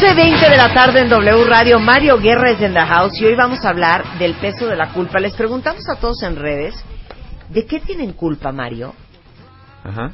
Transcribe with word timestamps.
12.20 0.00 0.48
de 0.48 0.56
la 0.56 0.72
tarde 0.72 1.00
en 1.00 1.10
W 1.10 1.44
Radio, 1.44 1.78
Mario 1.78 2.16
Guerra 2.18 2.52
es 2.52 2.60
en 2.62 2.72
the 2.72 2.80
house 2.80 3.20
y 3.20 3.26
hoy 3.26 3.34
vamos 3.34 3.62
a 3.62 3.68
hablar 3.68 4.18
del 4.18 4.32
peso 4.36 4.66
de 4.66 4.74
la 4.74 4.94
culpa. 4.94 5.20
Les 5.20 5.34
preguntamos 5.34 5.82
a 5.90 5.96
todos 6.00 6.22
en 6.22 6.36
redes, 6.36 6.74
¿de 7.50 7.66
qué 7.66 7.80
tienen 7.80 8.14
culpa, 8.14 8.50
Mario? 8.50 8.94
Ajá. 9.84 10.12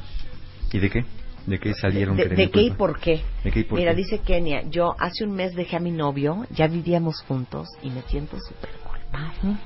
¿Y 0.73 0.79
de 0.79 0.89
qué? 0.89 1.05
¿De 1.45 1.57
qué 1.57 1.73
salieron? 1.73 2.17
¿De, 2.17 2.27
que 2.27 2.35
de 2.35 2.51
qué 2.51 2.61
y 2.63 2.71
por 2.71 2.99
qué? 2.99 3.21
¿De 3.45 3.49
qué 3.51 3.61
y 3.61 3.63
por 3.63 3.79
Mira, 3.79 3.91
qué? 3.91 3.97
dice 3.97 4.19
Kenia, 4.19 4.63
yo 4.69 4.93
hace 4.99 5.23
un 5.23 5.31
mes 5.31 5.55
dejé 5.55 5.77
a 5.77 5.79
mi 5.79 5.91
novio, 5.91 6.45
ya 6.49 6.67
vivíamos 6.67 7.21
juntos 7.21 7.69
y 7.81 7.89
me 7.89 8.01
siento 8.01 8.35
súper 8.41 8.71
culpable. 8.83 9.57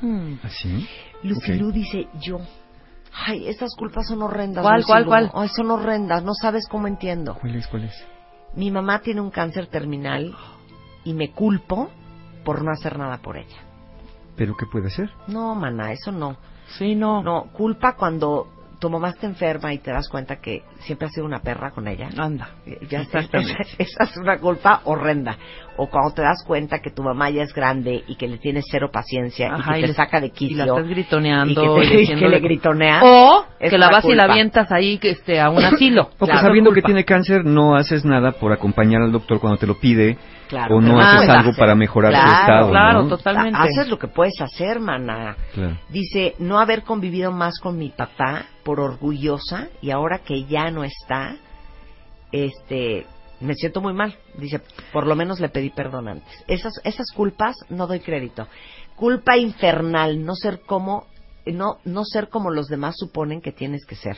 ¿Ah, 0.44 0.50
sí? 0.50 0.88
Lucilú 1.24 1.70
Ok. 1.70 1.74
dice, 1.74 2.08
yo, 2.22 2.40
ay, 3.26 3.48
estas 3.48 3.74
culpas 3.76 4.06
son 4.08 4.22
horrendas. 4.22 4.62
¿Cuál, 4.62 4.86
cuál, 4.86 5.04
Lucilú. 5.06 5.30
cuál? 5.32 5.44
Ay, 5.44 5.50
son 5.56 5.72
horrendas, 5.72 6.24
no 6.24 6.36
sabes 6.40 6.68
cómo 6.70 6.86
entiendo. 6.86 7.40
¿Cuál 7.42 7.56
es? 7.56 7.66
¿Cuál 7.66 7.86
es? 7.86 8.06
Mi 8.56 8.72
mamá 8.72 9.00
tiene 9.02 9.22
un 9.22 9.32
cáncer 9.32 9.68
terminal 9.68 10.36
y 11.04 11.14
me 11.14 11.32
culpo 11.32 11.90
por 12.44 12.64
no 12.64 12.72
hacer 12.72 12.98
nada 12.98 13.18
por 13.18 13.38
ella. 13.38 13.62
¿Pero 14.36 14.56
qué 14.58 14.66
puede 14.66 14.90
ser? 14.90 15.10
No, 15.28 15.56
mana, 15.56 15.92
eso 15.92 16.12
no. 16.12 16.38
Sí, 16.78 16.96
no. 16.96 17.22
No, 17.24 17.52
culpa 17.54 17.96
cuando 17.96 18.48
tu 18.80 18.90
mamá 18.90 19.10
está 19.10 19.28
enferma 19.28 19.74
y 19.74 19.80
te 19.80 19.92
das 19.92 20.10
cuenta 20.10 20.38
que 20.42 20.64
siempre 20.82 21.08
has 21.08 21.14
sido 21.14 21.26
una 21.26 21.40
perra 21.42 21.72
con 21.72 21.88
ella. 21.88 22.10
Anda. 22.18 22.50
Ya 22.90 23.02
está, 23.02 23.20
Exactamente. 23.20 23.64
esa 23.78 24.04
es 24.04 24.18
una 24.18 24.38
culpa 24.40 24.82
horrenda. 24.86 25.38
O 25.78 25.88
cuando 25.90 26.14
te 26.14 26.22
das 26.22 26.44
cuenta 26.46 26.80
que 26.80 26.92
tu 26.92 27.02
mamá 27.02 27.30
ya 27.30 27.44
es 27.44 27.54
grande 27.54 28.04
y 28.06 28.16
que 28.16 28.28
le 28.28 28.38
tienes 28.38 28.66
cero 28.70 28.90
paciencia 28.92 29.54
Ajá, 29.56 29.78
y 29.78 29.80
y 29.80 29.82
que 29.82 29.82
te 29.84 29.88
le- 29.88 29.94
saca 29.94 30.20
de 30.20 30.28
Y 30.28 30.32
quicio. 30.32 30.58
la 30.58 30.66
estás 30.66 30.88
gritoneando. 30.88 31.52
y 31.80 31.82
que, 31.82 31.88
te- 31.88 32.02
y 32.02 32.04
y 32.12 32.20
que 32.20 32.28
le 32.28 32.40
gritoneas. 32.40 33.02
O 33.04 33.46
es 33.60 33.72
que 33.72 33.78
la 33.78 33.90
vas 33.90 34.04
y 34.06 34.10
la 34.10 34.24
culpa. 34.24 34.34
avientas 34.34 34.72
ahí 34.72 34.98
que 34.98 35.12
este, 35.12 35.40
a 35.40 35.50
un 35.50 35.64
asilo. 35.64 36.10
O 36.20 36.26
que 36.26 36.32
Claro. 36.32 36.42
sabiendo 36.48 36.72
que 36.72 36.82
Culpa. 36.82 36.88
tiene 36.88 37.06
cáncer 37.06 37.46
no 37.46 37.76
haces 37.76 38.04
nada 38.06 38.34
por 38.34 38.52
acompañar 38.52 39.02
al 39.02 39.12
doctor 39.12 39.40
cuando 39.40 39.58
te 39.58 39.66
lo 39.68 39.80
pide 39.80 40.18
Claro, 40.50 40.76
o 40.76 40.82
no 40.82 41.00
haces 41.00 41.30
algo 41.30 41.52
hacer. 41.52 41.56
para 41.60 41.76
mejorar 41.76 42.12
tu 42.12 42.20
Claro, 42.20 42.42
estado. 42.42 42.70
claro, 42.72 43.04
¿no? 43.04 43.08
totalmente. 43.08 43.58
Haces 43.58 43.88
lo 43.88 43.98
que 43.98 44.08
puedes 44.10 44.34
hacer, 44.42 44.82
mana. 44.82 45.38
Claro. 45.54 45.78
Dice, 45.90 46.36
no 46.40 46.60
haber 46.60 46.84
convivido 46.84 47.32
más 47.32 47.58
con 47.62 47.78
mi 47.78 47.88
papá 47.90 48.44
por 48.64 48.82
orgullosa 48.82 49.70
y 49.82 49.92
ahora 49.92 50.20
que 50.20 50.44
ya 50.44 50.70
no 50.72 50.84
está, 50.84 51.38
este, 52.32 53.06
me 53.40 53.56
siento 53.56 53.82
muy 53.82 53.94
mal. 53.94 54.18
Dice, 54.38 54.62
por 54.94 55.08
lo 55.08 55.16
menos 55.16 55.40
le 55.40 55.50
pedí 55.50 55.70
perdón 55.70 56.08
antes. 56.08 56.44
Esas, 56.48 56.74
esas 56.84 57.08
culpas 57.16 57.56
no 57.70 57.88
doy 57.88 58.00
crédito. 58.00 58.48
Culpa 58.96 59.38
infernal, 59.38 60.24
no 60.24 60.36
ser 60.36 60.62
como, 60.62 61.08
no, 61.46 61.78
no 61.86 62.06
ser 62.06 62.30
como 62.30 62.52
los 62.52 62.68
demás 62.68 62.96
suponen 62.98 63.42
que 63.42 63.52
tienes 63.52 63.86
que 63.86 63.96
ser. 63.96 64.18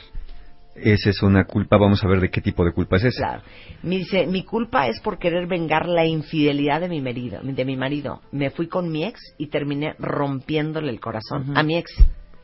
Esa 0.75 1.11
es 1.11 1.21
una 1.21 1.45
culpa. 1.45 1.77
Vamos 1.77 2.03
a 2.03 2.07
ver 2.07 2.19
de 2.19 2.29
qué 2.29 2.41
tipo 2.41 2.65
de 2.65 2.73
culpa 2.73 2.97
es 2.97 3.05
esa. 3.05 3.17
Claro. 3.17 3.43
Me 3.83 3.97
dice, 3.97 4.25
mi 4.25 4.43
culpa 4.43 4.87
es 4.87 4.99
por 5.01 5.19
querer 5.19 5.47
vengar 5.47 5.87
la 5.87 6.05
infidelidad 6.05 6.81
de 6.81 6.89
mi 6.89 6.99
marido, 6.99 7.39
de 7.43 7.65
mi 7.65 7.77
marido. 7.77 8.21
Me 8.31 8.49
fui 8.49 8.67
con 8.67 8.91
mi 8.91 9.05
ex 9.05 9.19
y 9.37 9.47
terminé 9.47 9.93
rompiéndole 9.99 10.89
el 10.89 10.99
corazón 10.99 11.55
a 11.55 11.63
mi 11.63 11.77
ex. 11.77 11.91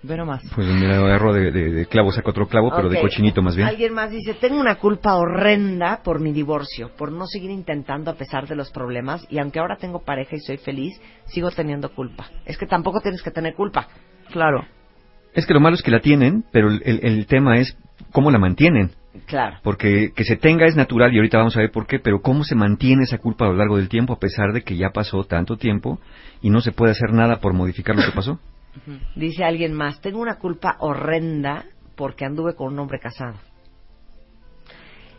Ve 0.01 0.15
nomás. 0.15 0.41
Pues 0.55 0.65
mira, 0.67 0.97
agarro 0.97 1.33
de, 1.33 1.51
de, 1.51 1.71
de 1.71 1.85
clavo, 1.85 2.11
saco 2.13 2.29
otro 2.29 2.47
clavo, 2.47 2.71
pero 2.73 2.87
de 2.87 3.01
cochinito 3.01 3.41
más 3.41 3.55
bien. 3.57 3.67
Alguien 3.67 3.93
más 3.93 4.09
dice, 4.09 4.33
tengo 4.35 4.57
una 4.59 4.75
culpa 4.75 5.15
horrenda 5.15 6.01
por 6.03 6.21
mi 6.21 6.31
divorcio, 6.31 6.91
por 6.97 7.11
no 7.11 7.27
seguir 7.27 7.51
intentando 7.51 8.09
a 8.09 8.13
pesar 8.15 8.47
de 8.47 8.55
los 8.55 8.71
problemas 8.71 9.25
y 9.29 9.39
aunque 9.39 9.59
ahora 9.59 9.75
tengo 9.75 9.99
pareja 10.03 10.37
y 10.37 10.39
soy 10.39 10.55
feliz, 10.57 10.99
sigo 11.25 11.51
teniendo 11.51 11.89
culpa. 11.93 12.27
Es 12.45 12.57
que 12.57 12.65
tampoco 12.65 13.01
tienes 13.01 13.21
que 13.21 13.31
tener 13.31 13.55
culpa. 13.55 13.87
Claro. 14.31 14.65
Es 15.33 15.45
que 15.45 15.53
lo 15.53 15.59
malo 15.59 15.75
es 15.75 15.81
que 15.83 15.91
la 15.91 15.99
tienen, 15.99 16.45
pero 16.51 16.69
el, 16.69 16.81
el- 16.85 16.99
el 17.03 17.25
tema 17.25 17.57
es 17.57 17.77
cómo 18.13 18.31
la 18.31 18.39
mantienen. 18.39 18.91
Claro. 19.25 19.57
Porque 19.63 20.11
que 20.15 20.23
se 20.23 20.37
tenga 20.37 20.65
es 20.65 20.75
natural 20.77 21.13
y 21.13 21.17
ahorita 21.17 21.39
vamos 21.39 21.57
a 21.57 21.59
ver 21.59 21.71
por 21.71 21.87
qué, 21.87 21.99
pero 21.99 22.21
cómo 22.21 22.45
se 22.45 22.55
mantiene 22.55 23.03
esa 23.03 23.17
culpa 23.17 23.45
a 23.45 23.49
lo 23.49 23.55
largo 23.55 23.75
del 23.75 23.89
tiempo 23.89 24.13
a 24.13 24.19
pesar 24.19 24.53
de 24.53 24.61
que 24.61 24.77
ya 24.77 24.91
pasó 24.91 25.25
tanto 25.25 25.57
tiempo 25.57 25.99
y 26.41 26.49
no 26.51 26.61
se 26.61 26.71
puede 26.71 26.91
hacer 26.93 27.11
nada 27.11 27.39
por 27.41 27.53
modificar 27.53 27.95
lo 27.97 28.03
que 28.05 28.11
pasó. 28.15 28.39
Dice 29.15 29.43
alguien 29.43 29.73
más, 29.73 29.99
tengo 30.01 30.19
una 30.19 30.35
culpa 30.35 30.75
horrenda 30.79 31.65
porque 31.95 32.25
anduve 32.25 32.55
con 32.55 32.73
un 32.73 32.79
hombre 32.79 32.99
casado. 32.99 33.35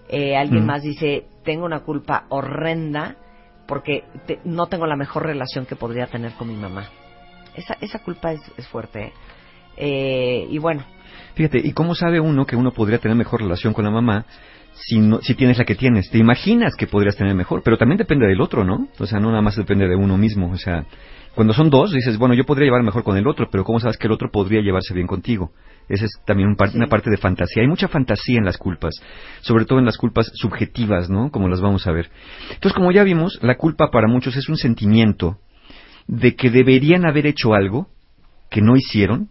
Eh, 0.09 0.37
alguien 0.37 0.65
Mm. 0.65 0.67
más 0.67 0.83
dice, 0.83 1.27
tengo 1.45 1.65
una 1.65 1.81
culpa 1.81 2.25
horrenda 2.31 3.17
porque 3.67 4.05
te- 4.27 4.41
no 4.45 4.67
tengo 4.67 4.87
la 4.87 4.97
mejor 4.97 5.25
relación 5.25 5.67
que 5.67 5.77
podría 5.77 6.07
tener 6.07 6.33
con 6.33 6.49
mi 6.49 6.57
mamá. 6.57 6.89
Esa, 7.55 7.77
esa 7.81 8.01
culpa 8.01 8.33
es, 8.33 8.41
es 8.57 8.67
fuerte. 8.67 9.05
¿eh? 9.07 9.13
Eh, 9.77 10.47
y 10.51 10.59
bueno, 10.59 10.85
Fíjate, 11.35 11.59
¿y 11.59 11.73
cómo 11.73 11.95
sabe 11.95 12.19
uno 12.21 12.45
que 12.45 12.57
uno 12.57 12.73
podría 12.73 12.99
tener 12.99 13.17
mejor 13.17 13.41
relación 13.41 13.73
con 13.73 13.85
la 13.85 13.91
mamá 13.91 14.27
si, 14.75 14.99
no, 14.99 15.21
si 15.23 15.35
tienes 15.35 15.59
la 15.59 15.65
que 15.65 15.75
tienes? 15.77 16.11
Te 16.11 16.19
imaginas 16.19 16.75
que 16.77 16.87
podrías 16.89 17.17
tener 17.17 17.35
mejor, 17.35 17.63
pero 17.63 17.79
también 17.79 17.99
depende 17.99 18.27
del 18.27 18.41
otro, 18.41 18.65
¿no? 18.65 18.89
O 18.99 19.07
sea, 19.07 19.21
no 19.21 19.29
nada 19.31 19.41
más 19.43 19.57
depende 19.57 19.89
de 19.89 19.95
uno 19.97 20.17
mismo. 20.17 20.51
O 20.51 20.57
sea, 20.57 20.85
cuando 21.35 21.53
son 21.55 21.71
dos, 21.71 21.93
dices, 21.93 22.19
bueno, 22.19 22.35
yo 22.35 22.45
podría 22.45 22.67
llevar 22.67 22.83
mejor 22.83 23.05
con 23.05 23.17
el 23.17 23.27
otro, 23.27 23.49
pero 23.51 23.65
¿cómo 23.65 23.79
sabes 23.81 23.97
que 23.97 24.07
el 24.07 24.13
otro 24.13 24.31
podría 24.31 24.61
llevarse 24.61 24.93
bien 24.95 25.07
contigo? 25.07 25.53
Esa 25.89 26.05
es 26.05 26.13
también 26.27 26.49
un 26.49 26.57
par- 26.57 26.71
Sí. 26.71 26.77
una 26.77 26.87
parte 26.87 27.11
de 27.11 27.17
fantasía. 27.17 27.63
Hay 27.63 27.69
mucha 27.69 27.89
fantasía 27.89 28.39
en 28.39 28.45
las 28.45 28.59
culpas, 28.59 28.95
sobre 29.41 29.65
todo 29.65 29.79
en 29.79 29.85
las 29.87 29.97
culpas 29.97 30.31
subjetivas, 30.35 31.09
¿no? 31.11 31.31
Como 31.31 31.49
las 31.49 31.61
vamos 31.61 31.87
a 31.87 31.93
ver. 31.93 32.11
Entonces, 32.53 32.73
como 32.75 32.93
ya 32.93 33.03
vimos, 33.05 33.39
la 33.43 33.57
culpa 33.57 33.91
para 33.91 34.07
muchos 34.09 34.37
es 34.37 34.49
un 34.49 34.57
sentimiento 34.57 35.39
de 36.07 36.35
que 36.37 36.51
deberían 36.51 37.07
haber 37.07 37.27
hecho 37.27 37.55
algo 37.55 37.89
que 38.51 38.61
no 38.61 38.77
hicieron 38.77 39.29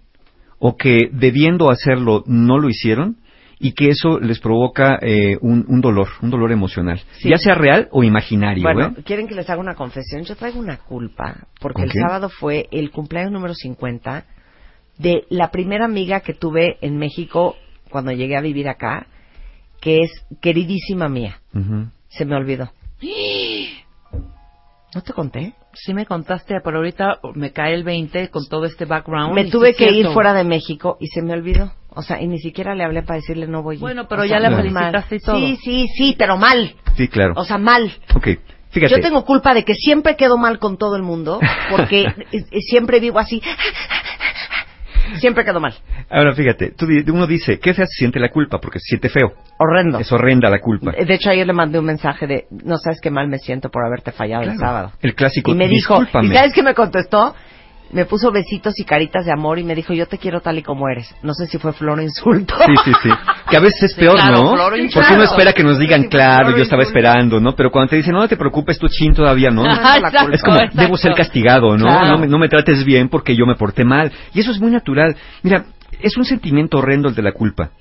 o 0.58 0.76
que 0.76 1.10
debiendo 1.14 1.70
hacerlo 1.72 2.24
no 2.28 2.58
lo 2.58 2.70
hicieron 2.70 3.18
y 3.60 3.74
que 3.74 3.90
eso 3.90 4.20
les 4.20 4.40
provoca 4.40 4.98
eh, 5.02 5.38
un, 5.42 5.66
un 5.68 5.82
dolor, 5.82 6.08
un 6.22 6.30
dolor 6.30 6.52
emocional, 6.52 7.02
Sí. 7.20 7.30
ya 7.30 7.38
sea 7.38 7.56
real 7.56 7.90
o 7.92 8.04
imaginario. 8.04 8.64
Bueno, 8.64 8.96
¿eh? 8.98 9.04
quieren 9.04 9.28
que 9.28 9.36
les 9.36 9.50
haga 9.50 9.60
una 9.60 9.76
confesión. 9.76 10.24
Yo 10.24 10.36
traigo 10.36 10.60
una 10.60 10.78
culpa 10.78 11.36
porque 11.60 11.76
¿Con 11.82 11.84
el 11.86 11.92
qué? 11.92 12.00
sábado 12.00 12.30
fue 12.30 12.68
el 12.72 12.90
cumpleaños 12.92 13.32
número 13.34 13.54
50 13.54 14.26
de 14.98 15.26
la 15.30 15.52
primera 15.52 15.86
amiga 15.86 16.22
que 16.22 16.34
tuve 16.34 16.78
en 16.82 16.98
México 16.98 17.56
cuando 17.90 18.12
llegué 18.12 18.38
a 18.38 18.42
vivir 18.42 18.70
acá, 18.70 19.08
que 19.82 20.00
es 20.04 20.12
queridísima 20.42 21.10
mía. 21.10 21.40
Ujú. 21.54 21.88
Se 22.10 22.26
me 22.26 22.36
olvidó. 22.36 22.70
¿No 24.96 25.02
te 25.02 25.14
conté? 25.14 25.54
Sí 25.74 25.94
me 25.94 26.06
contaste, 26.06 26.56
pero 26.64 26.78
ahorita 26.78 27.20
me 27.36 27.52
cae 27.52 27.76
el 27.76 27.84
20 27.84 28.30
con 28.30 28.48
todo 28.48 28.66
este 28.66 28.86
background. 28.86 29.34
Me 29.36 29.46
tuve 29.46 29.76
que 29.76 29.86
ir 29.86 29.92
cierto. 29.92 30.14
fuera 30.14 30.34
de 30.34 30.44
México 30.44 30.98
y 31.00 31.08
se 31.08 31.22
me 31.22 31.34
olvidó. 31.34 31.72
O 32.00 32.02
sea, 32.02 32.22
y 32.22 32.28
ni 32.28 32.40
siquiera 32.40 32.74
le 32.76 32.84
hablé 32.84 33.04
para 33.04 33.18
decirle 33.18 33.46
no 33.48 33.62
voy. 33.62 33.78
Bueno, 33.78 34.08
pero 34.08 34.22
O 34.24 34.26
ya 34.26 34.40
sea, 34.40 34.50
mal. 34.50 34.62
felicitaste 34.62 35.16
y 35.16 35.20
todo. 35.20 35.36
Sí, 35.38 35.58
sí, 35.64 35.88
sí, 35.98 36.16
pero 36.18 36.38
mal. 36.38 36.74
Sí, 36.96 37.08
claro. 37.08 37.34
O 37.36 37.44
sea, 37.44 37.58
mal. 37.58 37.92
ok, 38.16 38.28
fíjate. 38.72 38.96
Yo 38.96 39.00
tengo 39.02 39.24
culpa 39.26 39.54
de 39.54 39.64
que 39.64 39.74
siempre 39.76 40.16
quedo 40.16 40.38
mal 40.38 40.60
con 40.60 40.78
todo 40.78 40.96
el 40.96 41.04
mundo 41.04 41.40
porque 41.70 42.06
siempre 42.70 43.00
vivo 43.00 43.20
así. 43.20 43.42
Siempre 45.20 45.44
quedo 45.44 45.60
mal. 45.60 45.74
Ahora 46.10 46.34
fíjate, 46.36 46.72
tú 46.72 46.86
uno 47.12 47.26
dice, 47.26 47.60
¿qué 47.60 47.74
se 47.74 47.86
siente 47.88 48.20
la 48.20 48.30
culpa? 48.30 48.60
Porque 48.60 48.80
se 48.80 48.90
siente 48.90 49.10
feo. 49.10 49.34
Horrendo. 49.58 49.98
Es 50.00 50.12
horrenda 50.12 50.50
la 50.52 50.60
culpa. 50.60 50.92
De 50.92 51.14
hecho, 51.16 51.32
ayer 51.32 51.48
le 51.48 51.54
mandé 51.54 51.80
un 51.80 51.86
mensaje 51.86 52.28
de, 52.28 52.46
no 52.64 52.78
sabes 52.78 53.00
qué 53.02 53.10
mal 53.10 53.28
me 53.28 53.40
siento 53.40 53.70
por 53.70 53.84
haberte 53.84 54.12
fallado 54.12 54.44
el 54.44 54.50
Claro. 54.50 54.60
sábado. 54.60 54.92
El 55.02 55.16
clásico, 55.16 55.52
Y 55.52 55.56
me 55.56 55.68
dijo. 55.68 56.00
¿y 56.22 56.28
sabes 56.28 56.54
qué 56.54 56.62
me 56.64 56.76
contestó? 56.76 57.36
Me 57.92 58.06
puso 58.06 58.32
besitos 58.32 58.74
y 58.78 58.84
caritas 58.84 59.26
de 59.26 59.32
amor 59.32 59.58
y 59.58 59.64
me 59.64 59.74
dijo, 59.74 59.94
yo 59.94 60.06
te 60.06 60.20
quiero 60.20 60.42
tal 60.42 60.60
y 60.60 60.64
como 60.64 60.88
eres. 60.88 61.14
No 61.24 61.34
sé 61.34 61.48
si 61.48 61.58
fue 61.58 61.74
flor 61.74 61.98
o 61.98 62.02
insulto. 62.02 62.56
Sí, 62.66 62.74
sí, 62.86 62.92
sí. 63.02 63.10
Que 63.50 63.58
a 63.58 63.60
veces 63.60 63.84
es 63.84 63.94
peor, 63.98 64.16
Claro, 64.16 64.44
¿no? 64.44 64.56
Porque 64.94 65.14
uno 65.14 65.24
espera 65.24 65.54
que 65.54 65.64
nos 65.64 65.80
digan, 65.80 66.04
Sí, 66.04 66.10
claro, 66.10 66.56
yo 66.56 66.62
estaba 66.62 66.84
esperando, 66.84 67.40
¿no? 67.40 67.56
Pero 67.56 67.72
cuando 67.72 67.90
te 67.90 67.96
dicen, 67.96 68.14
no, 68.14 68.20
no 68.20 68.28
te 68.28 68.38
preocupes, 68.38 68.78
tú 68.78 68.88
chin 68.88 69.14
todavía, 69.14 69.50
¿no? 69.50 69.66
Exacto, 69.66 70.30
Es 70.32 70.42
como, 70.44 70.58
exacto. 70.58 70.82
debo 70.82 70.98
ser 70.98 71.14
castigado, 71.16 71.78
¿no? 71.78 71.86
Claro. 71.86 72.12
No, 72.12 72.18
me, 72.20 72.28
no 72.28 72.38
me 72.38 72.48
trates 72.48 72.84
bien 72.86 73.10
porque 73.10 73.36
yo 73.36 73.46
me 73.46 73.56
porté 73.56 73.84
mal. 73.84 74.12
Y 74.34 74.40
eso 74.40 74.52
es 74.52 74.60
muy 74.60 74.70
natural. 74.72 75.16
Mira, 75.42 75.66
es 76.00 76.16
un 76.18 76.26
sentimiento 76.26 76.78
horrendo 76.78 77.10
el 77.10 77.16
de 77.16 77.22
la 77.24 77.32
culpa, 77.32 77.72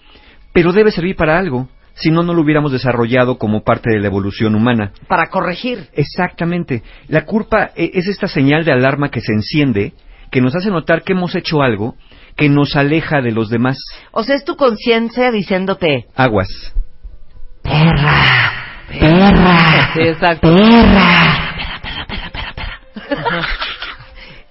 pero 0.52 0.72
debe 0.72 0.90
servir 0.90 1.16
para 1.16 1.38
algo. 1.38 1.68
Si 2.00 2.10
no, 2.10 2.22
no 2.22 2.32
lo 2.34 2.42
hubiéramos 2.42 2.70
desarrollado 2.72 3.38
como 3.38 3.62
parte 3.62 3.90
de 3.90 3.98
la 4.00 4.06
evolución 4.06 4.54
humana. 4.54 4.92
Para 5.08 5.28
corregir. 5.30 5.88
Exactamente. 5.94 6.82
La 7.08 7.24
culpa 7.24 7.70
e- 7.74 7.90
es 7.94 8.06
esta 8.06 8.28
señal 8.28 8.64
de 8.64 8.72
alarma 8.72 9.10
que 9.10 9.20
se 9.20 9.32
enciende, 9.32 9.92
que 10.30 10.40
nos 10.40 10.54
hace 10.54 10.70
notar 10.70 11.02
que 11.02 11.12
hemos 11.12 11.34
hecho 11.34 11.62
algo 11.62 11.96
que 12.36 12.48
nos 12.48 12.76
aleja 12.76 13.20
de 13.20 13.32
los 13.32 13.50
demás. 13.50 13.78
O 14.12 14.22
sea, 14.22 14.36
es 14.36 14.44
tu 14.44 14.54
conciencia 14.56 15.32
diciéndote, 15.32 16.06
Aguas. 16.14 16.48
Sí, 18.90 20.00
exacto. 20.00 20.54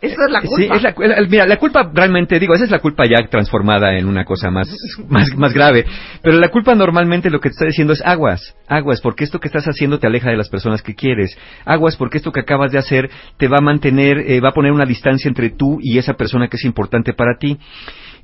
Eso 0.08 0.22
es 0.26 0.32
la 0.32 0.42
culpa. 0.42 0.56
Sí, 0.58 0.70
es 0.74 0.84
la, 0.84 1.28
mira, 1.30 1.46
la 1.46 1.58
culpa 1.58 1.90
realmente, 1.94 2.40
digo, 2.40 2.54
esa 2.54 2.66
es 2.66 2.72
la 2.72 2.80
culpa 2.80 3.04
ya 3.06 3.26
transformada 3.28 3.98
en 3.98 4.08
una 4.08 4.26
cosa 4.26 4.50
más, 4.50 4.68
más, 5.10 5.36
más 5.36 5.54
grave. 5.54 5.86
Pero 6.22 6.38
la 6.38 6.50
culpa 6.50 6.76
normalmente 6.76 7.30
lo 7.30 7.40
que 7.40 7.50
te 7.50 7.54
está 7.54 7.66
diciendo 7.66 7.94
es 7.94 8.02
aguas, 8.06 8.56
aguas, 8.68 9.02
porque 9.02 9.24
esto 9.24 9.40
que 9.40 9.48
estás 9.48 9.66
haciendo 9.66 10.00
te 10.00 10.08
aleja 10.08 10.30
de 10.30 10.38
las 10.38 10.50
personas 10.50 10.82
que 10.82 10.96
quieres. 10.96 11.38
Aguas, 11.66 11.96
porque 11.96 12.18
esto 12.18 12.32
que 12.32 12.42
acabas 12.42 12.72
de 12.72 12.80
hacer 12.80 13.10
te 13.38 13.48
va 13.48 13.58
a 13.60 13.64
mantener, 13.64 14.20
eh, 14.20 14.40
va 14.40 14.50
a 14.50 14.54
poner 14.54 14.72
una 14.72 14.86
distancia 14.86 15.30
entre 15.30 15.50
tú 15.50 15.80
y 15.82 15.98
esa 15.98 16.14
persona 16.14 16.48
que 16.48 16.58
es 16.58 16.66
importante 16.66 17.14
para 17.14 17.38
ti. 17.38 17.58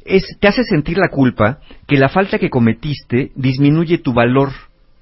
Es, 0.06 0.24
te 0.40 0.48
hace 0.48 0.64
sentir 0.64 0.98
la 0.98 1.08
culpa 1.08 1.60
que 1.88 1.98
la 1.98 2.10
falta 2.10 2.38
que 2.38 2.50
cometiste 2.50 3.32
disminuye 3.36 4.00
tu 4.00 4.14
valor 4.14 4.50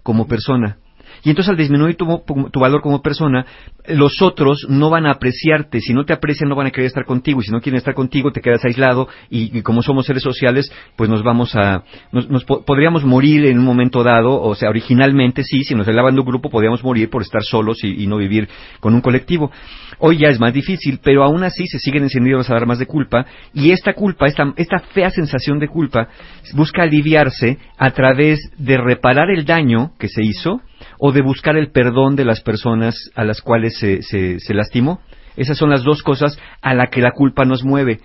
como 0.04 0.28
persona. 0.28 0.78
Y 1.24 1.30
entonces 1.30 1.52
al 1.52 1.58
disminuir 1.58 1.96
tu, 1.96 2.06
tu 2.52 2.60
valor 2.60 2.82
como 2.82 3.02
persona, 3.02 3.46
los 3.88 4.22
otros 4.22 4.66
no 4.70 4.90
van 4.90 5.06
a 5.06 5.12
apreciarte. 5.12 5.80
Si 5.80 5.94
no 5.94 6.04
te 6.04 6.14
aprecian, 6.14 6.50
no 6.50 6.56
van 6.56 6.68
a 6.68 6.72
querer 6.72 6.88
estar 6.88 7.06
contigo. 7.06 7.42
Y 7.42 7.46
si 7.46 7.52
no 7.52 7.62
quieren 7.62 7.78
estar 7.78 7.94
contigo, 7.94 8.32
te 8.32 8.42
quedas 8.42 8.66
aislado. 8.66 9.08
Y, 9.30 9.62
como 9.62 9.84
somos 9.84 10.06
seres 10.06 10.24
sociales, 10.24 10.72
pues 10.96 11.10
nos 11.10 11.24
vamos 11.24 11.56
a... 11.56 11.84
Nos, 12.12 12.30
nos 12.30 12.44
po- 12.44 12.64
podríamos 12.66 13.04
morir 13.06 13.46
en 13.46 13.60
un 13.60 13.66
momento 13.66 14.04
dado. 14.04 14.42
O 14.42 14.56
sea, 14.56 14.70
originalmente 14.70 15.44
sí, 15.44 15.64
si 15.64 15.76
nos 15.76 15.88
elevan 15.88 16.16
de 16.16 16.22
un 16.22 16.28
grupo, 16.28 16.50
podríamos 16.50 16.84
morir 16.84 17.10
por 17.10 17.22
estar 17.22 17.44
solos 17.44 17.84
y, 17.84 18.04
y 18.04 18.08
no 18.08 18.18
vivir 18.18 18.50
con 18.80 18.94
un 18.96 19.02
colectivo. 19.02 19.52
Hoy 20.00 20.18
ya 20.18 20.30
es 20.30 20.40
más 20.40 20.54
difícil, 20.54 21.00
pero 21.04 21.24
aún 21.24 21.44
así 21.44 21.68
se 21.68 21.78
siguen 21.78 22.04
encendiendo 22.04 22.40
las 22.40 22.50
alarmas 22.50 22.80
de 22.80 22.88
culpa. 22.88 23.26
Y 23.54 23.72
esta 23.72 23.94
culpa, 23.94 24.26
esta, 24.26 24.52
esta 24.56 24.80
fea 24.80 25.12
sensación 25.12 25.60
de 25.60 25.68
culpa, 25.68 26.08
busca 26.56 26.82
aliviarse 26.82 27.60
a 27.78 27.92
través 27.92 28.40
de 28.58 28.78
reparar 28.78 29.30
el 29.30 29.46
daño 29.46 29.92
que 30.00 30.08
se 30.08 30.24
hizo 30.24 30.62
o 31.04 31.12
de 31.12 31.24
buscar 31.24 31.58
el 31.58 31.72
perdón 31.72 32.16
de 32.16 32.26
las 32.26 32.42
personas 32.42 33.10
a 33.16 33.24
las 33.24 33.42
cuales 33.42 33.76
se, 33.80 34.04
se, 34.04 34.40
se 34.40 34.54
lastimó. 34.54 35.02
Esas 35.36 35.58
son 35.58 35.72
las 35.72 35.84
dos 35.84 36.04
cosas 36.04 36.38
a 36.62 36.76
la 36.76 36.88
que 36.92 37.02
la 37.02 37.12
culpa 37.12 37.44
nos 37.44 37.64
mueve. 37.64 38.02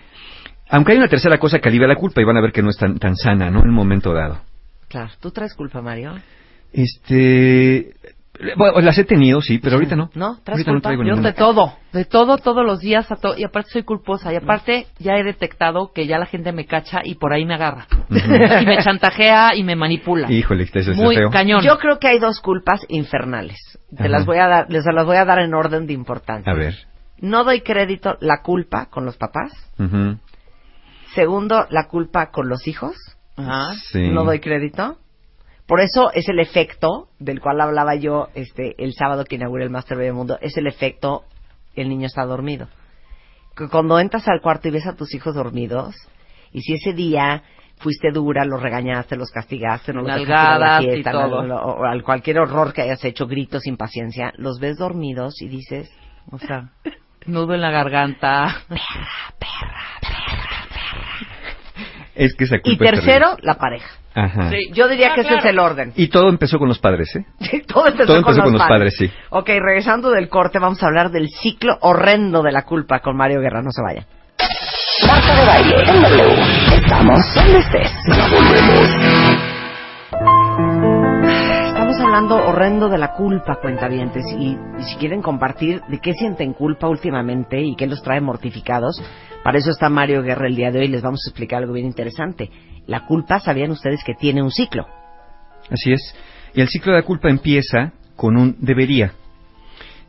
Aunque 0.71 0.93
hay 0.93 0.99
una 0.99 1.09
tercera 1.09 1.37
cosa 1.37 1.59
que 1.59 1.69
alivia 1.69 1.87
la 1.87 1.97
culpa 1.97 2.23
y 2.23 2.25
van 2.25 2.39
a 2.39 2.41
ver 2.41 2.53
que 2.53 2.63
no 2.63 2.71
es 2.71 2.79
tan, 2.79 2.99
tan 2.99 3.15
sana, 3.15 3.51
¿no? 3.51 3.61
En 3.61 3.69
un 3.69 3.75
momento 3.75 4.15
dado. 4.15 4.41
Claro, 4.89 5.11
¿tú 5.21 5.31
traes 5.31 5.53
culpa, 5.55 5.83
Mario? 5.83 6.15
Este... 6.73 7.93
Bueno, 8.57 8.81
las 8.81 8.99
he 8.99 9.05
tenido, 9.05 9.41
sí, 9.41 9.59
pero 9.59 9.77
ahorita 9.77 9.97
no. 9.97 10.11
¿No? 10.15 10.37
¿Traes 10.45 10.59
Ahorita 10.59 10.71
no 10.71 10.75
culpa? 10.77 10.89
traigo 10.89 11.03
Yo 11.05 11.11
ninguna. 11.13 11.29
de 11.31 11.35
todo, 11.35 11.73
de 11.93 12.05
todo, 12.05 12.37
todos 12.39 12.65
los 12.65 12.81
días, 12.81 13.11
a 13.11 13.17
to- 13.17 13.37
y 13.37 13.45
aparte 13.45 13.71
soy 13.71 13.83
culposa, 13.83 14.33
y 14.33 14.37
aparte 14.37 14.87
ya 14.99 15.15
he 15.17 15.23
detectado 15.25 15.93
que 15.95 16.07
ya 16.07 16.19
la 16.19 16.27
gente 16.27 16.53
me 16.53 16.67
cacha 16.67 17.01
y 17.05 17.15
por 17.17 17.33
ahí 17.33 17.45
me 17.45 17.55
agarra. 17.55 17.87
y 18.11 18.67
me 18.67 18.79
chantajea 18.83 19.55
y 19.57 19.63
me 19.65 19.77
manipula. 19.77 20.31
Híjole, 20.31 20.65
eso 20.65 20.79
es 20.91 20.97
Muy 20.97 21.17
feo. 21.17 21.31
cañón. 21.31 21.63
Yo 21.63 21.79
creo 21.79 21.99
que 21.99 22.09
hay 22.09 22.19
dos 22.19 22.41
culpas 22.41 22.81
infernales. 22.89 23.59
Te 23.91 24.03
Ajá. 24.05 24.09
las 24.09 24.27
voy 24.27 24.39
a 24.39 24.47
dar, 24.49 24.67
les 24.71 24.85
las 24.85 25.05
voy 25.07 25.17
a 25.17 25.25
dar 25.25 25.39
en 25.41 25.55
orden 25.55 25.87
de 25.87 25.93
importancia. 25.93 26.53
A 26.53 26.55
ver. 26.57 26.75
No 27.19 27.45
doy 27.45 27.63
crédito 27.63 28.17
la 28.21 28.43
culpa 28.43 28.87
con 28.91 29.05
los 29.07 29.17
papás. 29.17 29.53
Segundo, 31.15 31.67
la 31.71 31.87
culpa 31.89 32.31
con 32.31 32.49
los 32.49 32.67
hijos. 32.69 32.95
Ajá. 33.37 33.75
Sí. 33.93 34.11
No 34.11 34.25
doy 34.25 34.41
crédito. 34.41 34.99
Por 35.67 35.81
eso 35.81 36.13
es 36.13 36.29
el 36.29 36.39
efecto 36.39 37.09
del 37.19 37.41
cual 37.41 37.61
hablaba 37.61 37.95
yo 37.97 38.29
este 38.35 38.75
el 38.83 38.93
sábado 38.95 39.25
que 39.25 39.35
inauguré 39.37 39.65
el 39.65 39.71
Master 39.71 39.97
Baby 39.99 40.13
Mundo. 40.13 40.39
Es 40.41 40.57
el 40.57 40.67
efecto 40.67 41.25
el 41.75 41.89
niño 41.89 42.07
está 42.07 42.25
dormido. 42.25 42.69
Que 43.57 43.69
cuando 43.69 43.99
entras 43.99 44.27
al 44.29 44.41
cuarto 44.41 44.69
y 44.69 44.71
ves 44.71 44.87
a 44.87 44.95
tus 44.97 45.15
hijos 45.15 45.35
dormidos, 45.35 45.95
y 46.53 46.61
si 46.63 46.75
ese 46.75 46.93
día 46.93 47.43
fuiste 47.79 48.11
dura, 48.13 48.45
los 48.45 48.63
regañaste, 48.63 49.17
los 49.17 49.31
castigaste, 49.31 49.93
no 49.93 50.03
los 50.03 50.15
dejaste 50.15 50.33
la 50.33 50.37
Nalgadas 50.59 50.83
y 50.83 50.87
fiesta, 50.87 51.13
todo. 51.13 51.43
no- 51.43 51.49
no- 51.49 51.57
o 51.61 51.85
al 51.85 52.03
cualquier 52.03 52.39
horror 52.39 52.73
que 52.73 52.83
hayas 52.83 53.05
hecho, 53.05 53.27
gritos, 53.27 53.67
impaciencia, 53.67 54.33
los 54.37 54.59
ves 54.61 54.79
dormidos 54.79 55.41
y 55.43 55.49
dices, 55.49 55.91
O 56.33 56.39
sea, 56.39 56.71
nudo 57.27 57.55
en 57.55 57.61
la 57.61 57.71
garganta. 57.71 58.63
Es 62.15 62.35
que 62.35 62.45
esa 62.45 62.57
y 62.57 62.61
culpa 62.61 62.85
es 62.87 62.91
tercero, 62.93 63.37
la 63.43 63.55
pareja. 63.59 63.91
Ajá. 64.17 64.51
Sí. 64.51 64.71
Yo 64.73 64.89
diría 64.89 65.11
Ah, 65.13 65.15
que 65.15 65.21
ese 65.21 65.35
es 65.37 65.45
el 65.45 65.59
orden. 65.59 65.93
Y 65.95 66.09
todo 66.09 66.29
empezó 66.31 66.59
con 66.59 66.69
los 66.69 66.79
padres, 66.79 67.15
¿eh? 67.17 67.27
Todo 67.69 67.87
empezó, 67.87 68.07
Todo 68.07 68.17
empezó 68.17 68.37
con, 68.37 68.45
con 68.45 68.53
los 68.55 68.61
los 68.63 68.69
padres, 68.69 68.95
sí. 68.97 69.11
Ok, 69.31 69.47
regresando 69.49 70.11
del 70.11 70.29
corte, 70.31 70.59
vamos 70.59 70.83
a 70.83 70.87
hablar 70.87 71.11
del 71.11 71.29
ciclo 71.29 71.77
horrendo 71.83 72.43
de 72.43 72.51
la 72.53 72.63
culpa 72.63 73.01
con 73.01 73.17
Mario 73.17 73.41
Guerra. 73.41 73.61
No 73.63 73.71
se 73.71 73.83
vaya. 73.83 74.07
Marta 75.07 75.35
de 75.41 75.47
baile 75.47 75.77
en 75.91 76.03
W. 76.03 76.35
Estamos 76.77 77.35
donde 77.35 77.59
estés. 77.59 77.93
Estamos 81.69 82.01
hablando 82.01 82.37
horrendo 82.37 82.89
de 82.89 82.99
la 82.99 83.13
culpa, 83.13 83.57
cuentavientes, 83.61 84.25
y, 84.39 84.57
y 84.79 84.83
si 84.85 84.97
quieren 84.97 85.21
compartir 85.23 85.83
de 85.89 85.99
qué 86.01 86.15
sienten 86.15 86.53
culpa 86.55 86.89
últimamente 86.89 87.61
y 87.61 87.77
qué 87.77 87.87
los 87.87 88.03
trae 88.03 88.21
mortificados, 88.21 89.01
para 89.45 89.59
eso 89.59 89.71
está 89.71 89.89
Mario 89.89 90.23
Guerra 90.23 90.49
el 90.49 90.57
día 90.57 90.71
de 90.71 90.81
hoy. 90.81 90.89
Les 90.89 91.03
vamos 91.03 91.21
a 91.27 91.31
explicar 91.31 91.61
algo 91.63 91.75
bien 91.75 91.87
interesante. 91.87 92.51
La 92.87 93.07
culpa, 93.07 93.41
¿sabían 93.41 93.71
ustedes 93.71 94.03
que 94.05 94.15
tiene 94.15 94.43
un 94.43 94.51
ciclo? 94.51 94.87
Así 95.71 95.93
es. 95.93 96.15
Y 96.55 96.61
el 96.61 96.69
ciclo 96.69 96.93
de 96.93 97.01
la 97.01 97.07
culpa 97.07 97.29
empieza 97.29 97.93
con 98.15 98.37
un 98.37 98.57
debería. 98.61 99.13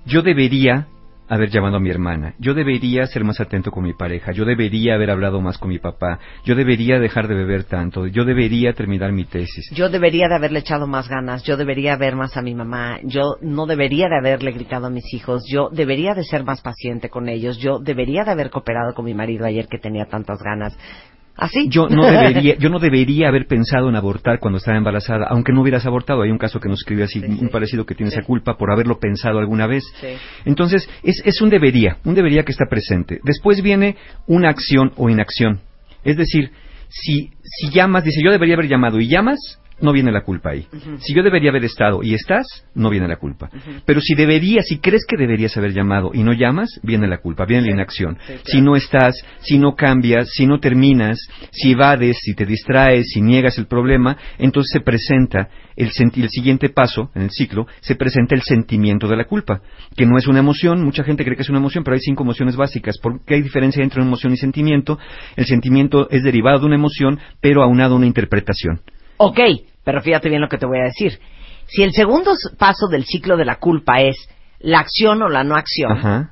Yo 0.06 0.22
debería 0.22 0.88
haber 1.30 1.50
llamado 1.50 1.78
a 1.78 1.80
mi 1.80 1.90
hermana. 1.90 2.34
Yo 2.40 2.54
debería 2.54 3.06
ser 3.06 3.24
más 3.24 3.40
atento 3.40 3.72
con 3.72 3.84
mi 3.84 3.94
pareja. 3.94 4.32
Yo 4.32 4.46
debería 4.46 4.96
haber 4.96 5.12
hablado 5.12 5.42
más 5.42 5.58
con 5.58 5.70
mi 5.70 5.80
papá. 5.80 6.20
Yo 6.46 6.56
debería 6.56 7.00
dejar 7.00 7.28
de 7.28 7.36
beber 7.36 7.66
tanto. 7.66 8.08
Yo 8.08 8.24
debería 8.24 8.74
terminar 8.74 9.12
mi 9.12 9.26
tesis. 9.26 9.70
Yo 9.74 9.90
debería 9.90 10.28
de 10.30 10.36
haberle 10.36 10.60
echado 10.60 10.88
más 10.88 11.10
ganas, 11.10 11.44
yo 11.44 11.58
debería 11.58 11.98
ver 11.98 12.16
más 12.16 12.38
a 12.38 12.42
mi 12.42 12.56
mamá, 12.56 13.00
yo 13.04 13.38
no 13.42 13.66
debería 13.66 14.08
de 14.08 14.18
haberle 14.18 14.52
gritado 14.52 14.88
a 14.88 14.90
mis 14.90 15.14
hijos, 15.14 15.44
yo 15.52 15.70
debería 15.70 16.14
de 16.14 16.24
ser 16.24 16.44
más 16.44 16.62
paciente 16.62 17.10
con 17.10 17.28
ellos, 17.28 17.58
yo 17.58 17.80
debería 17.80 18.24
de 18.24 18.32
haber 18.32 18.50
cooperado 18.50 18.94
con 18.94 19.06
mi 19.06 19.14
marido 19.14 19.46
ayer 19.46 19.68
que 19.68 19.80
tenía 19.80 20.06
tantas 20.06 20.42
ganas. 20.42 20.78
¿Así? 21.38 21.70
Yo 21.70 21.88
no 21.88 22.04
debería, 22.12 22.58
yo 22.58 22.70
no 22.70 22.80
debería 22.80 23.30
haber 23.30 23.48
pensado 23.48 23.90
en 23.90 23.96
abortar 23.96 24.40
cuando 24.40 24.58
estaba 24.58 24.78
embarazada, 24.78 25.28
aunque 25.30 25.54
no 25.54 25.62
hubieras 25.62 25.86
abortado. 25.86 26.24
Hay 26.24 26.32
un 26.32 26.38
caso 26.38 26.60
que 26.60 26.68
nos 26.68 26.80
escribe 26.80 27.04
así, 27.04 27.20
un 27.20 27.50
parecido 27.50 27.86
que 27.86 27.96
tiene 27.96 28.12
esa 28.12 28.24
culpa 28.24 28.58
por 28.58 28.72
haberlo 28.72 29.00
pensado 29.00 29.40
alguna 29.40 29.68
vez. 29.68 29.84
Entonces, 30.46 30.90
es, 31.04 31.22
es 31.24 31.42
un 31.42 31.50
debería, 31.50 31.98
un 32.04 32.16
debería 32.16 32.44
que 32.44 32.52
está 32.52 32.66
presente. 32.66 33.20
Después 33.24 33.62
viene 33.62 33.96
una 34.26 34.50
acción 34.50 34.92
o 34.98 35.10
inacción. 35.10 35.62
Es 36.04 36.18
decir, 36.18 36.52
si, 36.90 37.32
si 37.44 37.70
llamas, 37.70 38.04
dice 38.04 38.22
yo 38.24 38.32
debería 38.32 38.56
haber 38.56 38.68
llamado 38.68 39.00
y 39.00 39.08
llamas, 39.08 39.40
no 39.80 39.92
viene 39.92 40.12
la 40.12 40.22
culpa 40.22 40.52
ahí. 40.52 40.68
Si 41.00 41.14
yo 41.14 41.24
debería 41.24 41.50
haber 41.50 41.66
estado 41.66 42.02
y 42.04 42.14
estás, 42.14 42.46
no 42.74 42.90
viene 42.90 43.08
la 43.08 43.18
culpa. 43.18 43.50
Pero 43.86 44.02
si 44.02 44.16
deberías, 44.16 44.66
si 44.68 44.80
crees 44.80 45.06
que 45.08 45.18
deberías 45.18 45.56
haber 45.58 45.74
llamado 45.74 46.12
y 46.14 46.24
no 46.24 46.34
llamas, 46.34 46.80
viene 46.84 47.08
la 47.08 47.20
culpa, 47.20 47.46
viene 47.46 47.68
la 47.68 47.74
inacción. 47.74 48.18
Si 48.44 48.62
no 48.62 48.76
estás, 48.76 49.24
si 49.40 49.60
no 49.60 49.76
cambias, 49.76 50.30
si 50.32 50.46
no 50.46 50.60
terminas, 50.60 51.20
si 51.52 51.72
evades, 51.72 52.18
si 52.22 52.34
te 52.34 52.46
distraes, 52.46 53.08
si 53.14 53.22
niegas 53.22 53.58
el 53.58 53.68
problema, 53.68 54.18
entonces 54.38 54.72
se 54.74 54.82
presenta 54.82 55.50
el, 55.76 55.92
el 56.16 56.30
siguiente 56.30 56.70
paso 56.70 57.12
en 57.14 57.24
el 57.24 57.32
ciclo, 57.32 57.68
se 57.82 57.96
presenta 57.96 58.36
el 58.36 58.42
sentimiento 58.42 59.08
de 59.08 59.16
la 59.16 59.26
culpa, 59.26 59.62
que 59.96 60.06
no 60.06 60.18
es 60.18 60.28
una 60.28 60.40
emoción, 60.40 60.84
mucha 60.84 61.04
gente 61.04 61.24
cree 61.24 61.36
que 61.36 61.44
es 61.44 61.50
una 61.50 61.60
emoción, 61.60 61.84
pero 61.84 61.96
hay 61.96 62.02
cinco 62.02 62.24
emociones 62.24 62.56
básicas. 62.56 62.98
¿Por 62.98 63.24
qué 63.24 63.36
hay 63.36 63.42
diferencia 63.42 63.84
entre 63.84 64.02
una 64.02 64.10
emoción 64.10 64.34
y 64.34 64.38
sentimiento? 64.38 64.98
El 65.36 65.46
sentimiento 65.46 66.10
es 66.10 66.24
derivado 66.24 66.60
de 66.60 66.66
una 66.66 66.76
emoción, 66.76 67.20
pero 67.42 67.64
aunado 67.64 67.94
a 67.94 67.98
una 67.98 68.08
interpretación. 68.08 68.82
Ok, 69.18 69.40
pero 69.84 70.02
fíjate 70.02 70.30
bien 70.30 70.42
lo 70.42 70.50
que 70.50 70.58
te 70.58 70.66
voy 70.66 70.80
a 70.80 70.84
decir. 70.86 71.20
Si 71.68 71.84
el 71.84 71.92
segundo 71.92 72.34
paso 72.58 72.88
del 72.88 73.06
ciclo 73.06 73.36
de 73.38 73.46
la 73.46 73.56
culpa 73.56 74.02
es 74.02 74.16
la 74.60 74.80
acción 74.80 75.22
o 75.22 75.30
la 75.30 75.44
no 75.44 75.56
acción, 75.56 75.92
Ajá. 75.98 76.32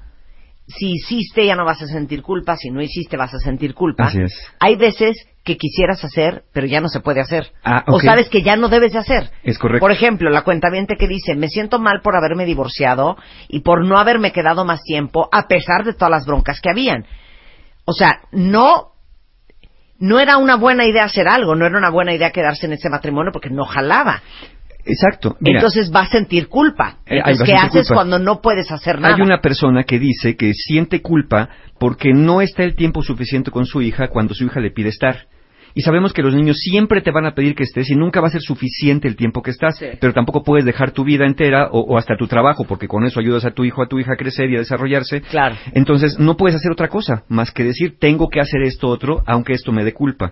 si 0.68 0.94
hiciste 0.94 1.46
ya 1.46 1.56
no 1.56 1.66
vas 1.66 1.82
a 1.82 1.88
sentir 1.88 2.22
culpa, 2.22 2.56
si 2.56 2.70
no 2.70 2.82
hiciste 2.82 3.18
vas 3.18 3.34
a 3.34 3.40
sentir 3.40 3.74
culpa. 3.74 4.06
Así 4.06 4.22
es. 4.22 4.34
Hay 4.60 4.76
veces 4.76 5.16
que 5.44 5.58
quisieras 5.58 6.04
hacer, 6.04 6.44
pero 6.54 6.66
ya 6.66 6.82
no 6.82 6.88
se 6.90 7.02
puede 7.02 7.22
hacer. 7.22 7.52
Ah, 7.64 7.84
O 7.88 8.00
sabes 8.00 8.30
que 8.30 8.42
ya 8.42 8.56
no 8.56 8.68
debes 8.68 8.94
de 8.94 9.00
hacer. 9.00 9.30
Es 9.44 9.60
correcto. 9.60 9.82
Por 9.84 9.92
ejemplo, 9.92 10.32
la 10.32 10.42
cuentaviente 10.44 10.96
que 10.98 11.08
dice, 11.08 11.36
me 11.36 11.50
siento 11.50 11.78
mal 11.78 12.02
por 12.02 12.16
haberme 12.16 12.46
divorciado 12.46 13.16
y 13.48 13.60
por 13.60 13.86
no 13.86 14.00
haberme 14.00 14.32
quedado 14.32 14.66
más 14.66 14.82
tiempo 14.82 15.30
a 15.32 15.48
pesar 15.48 15.84
de 15.86 15.94
todas 15.94 16.10
las 16.10 16.26
broncas 16.26 16.60
que 16.62 16.72
habían. 16.72 17.06
O 17.86 17.94
sea, 17.94 18.22
no 18.32 18.95
no 20.00 20.20
era 20.20 20.38
una 20.38 20.56
buena 20.56 20.86
idea 20.86 21.06
hacer 21.06 21.28
algo, 21.28 21.56
no 21.56 21.66
era 21.66 21.78
una 21.78 21.90
buena 21.90 22.14
idea 22.14 22.32
quedarse 22.32 22.66
en 22.66 22.74
ese 22.74 22.90
matrimonio 22.90 23.32
porque 23.32 23.50
no 23.50 23.66
jalaba. 23.66 24.22
Exacto. 24.86 25.36
Mira, 25.40 25.60
Entonces 25.60 25.92
va 25.94 26.02
a 26.02 26.08
sentir 26.08 26.48
culpa. 26.48 26.98
Eh, 27.08 27.18
Entonces, 27.18 27.46
¿qué 27.46 27.56
haces 27.56 27.88
culpa. 27.88 27.96
cuando 27.96 28.20
no 28.20 28.40
puedes 28.42 28.72
hacer 28.72 29.00
nada? 29.00 29.16
Hay 29.16 29.22
una 29.22 29.42
persona 29.42 29.84
que 29.84 29.98
dice 29.98 30.36
que 30.36 30.54
siente 30.54 31.02
culpa 31.02 31.50
porque 31.80 32.14
no 32.14 32.42
está 32.42 32.64
el 32.64 32.76
tiempo 32.76 33.02
suficiente 33.02 33.52
con 33.52 33.66
su 33.66 33.82
hija 33.82 34.10
cuando 34.10 34.36
su 34.36 34.46
hija 34.46 34.60
le 34.60 34.72
pide 34.72 34.90
estar. 34.90 35.28
Y 35.78 35.82
sabemos 35.82 36.14
que 36.14 36.24
los 36.24 36.34
niños 36.34 36.58
siempre 36.58 37.02
te 37.02 37.12
van 37.12 37.26
a 37.26 37.36
pedir 37.36 37.54
que 37.54 37.64
estés 37.64 37.90
y 37.92 37.96
nunca 37.96 38.22
va 38.22 38.28
a 38.28 38.32
ser 38.32 38.40
suficiente 38.42 39.08
el 39.10 39.18
tiempo 39.18 39.42
que 39.42 39.52
estás, 39.52 39.78
Sí. 39.78 39.88
pero 40.00 40.14
tampoco 40.14 40.42
puedes 40.42 40.64
dejar 40.66 40.92
tu 40.92 41.04
vida 41.04 41.26
entera 41.26 41.68
o, 41.70 41.82
o 41.82 41.98
hasta 41.98 42.16
tu 42.16 42.28
trabajo, 42.28 42.64
porque 42.64 42.88
con 42.88 43.04
eso 43.06 43.20
ayudas 43.20 43.44
a 43.44 43.52
tu 43.52 43.66
hijo 43.66 43.82
o 43.82 43.84
a 43.84 43.88
tu 43.88 44.00
hija 44.00 44.14
a 44.14 44.16
crecer 44.18 44.50
y 44.50 44.56
a 44.56 44.60
desarrollarse. 44.60 45.22
Claro. 45.22 45.56
Entonces 45.74 46.18
no 46.18 46.38
puedes 46.38 46.56
hacer 46.56 46.72
otra 46.72 46.88
cosa 46.88 47.26
más 47.28 47.52
que 47.52 47.66
decir 47.66 47.98
tengo 48.00 48.30
que 48.30 48.40
hacer 48.40 48.62
esto 48.64 48.88
otro, 48.88 49.22
aunque 49.26 49.52
esto 49.54 49.74
me 49.74 49.84
dé 49.84 49.94
culpa. 49.94 50.32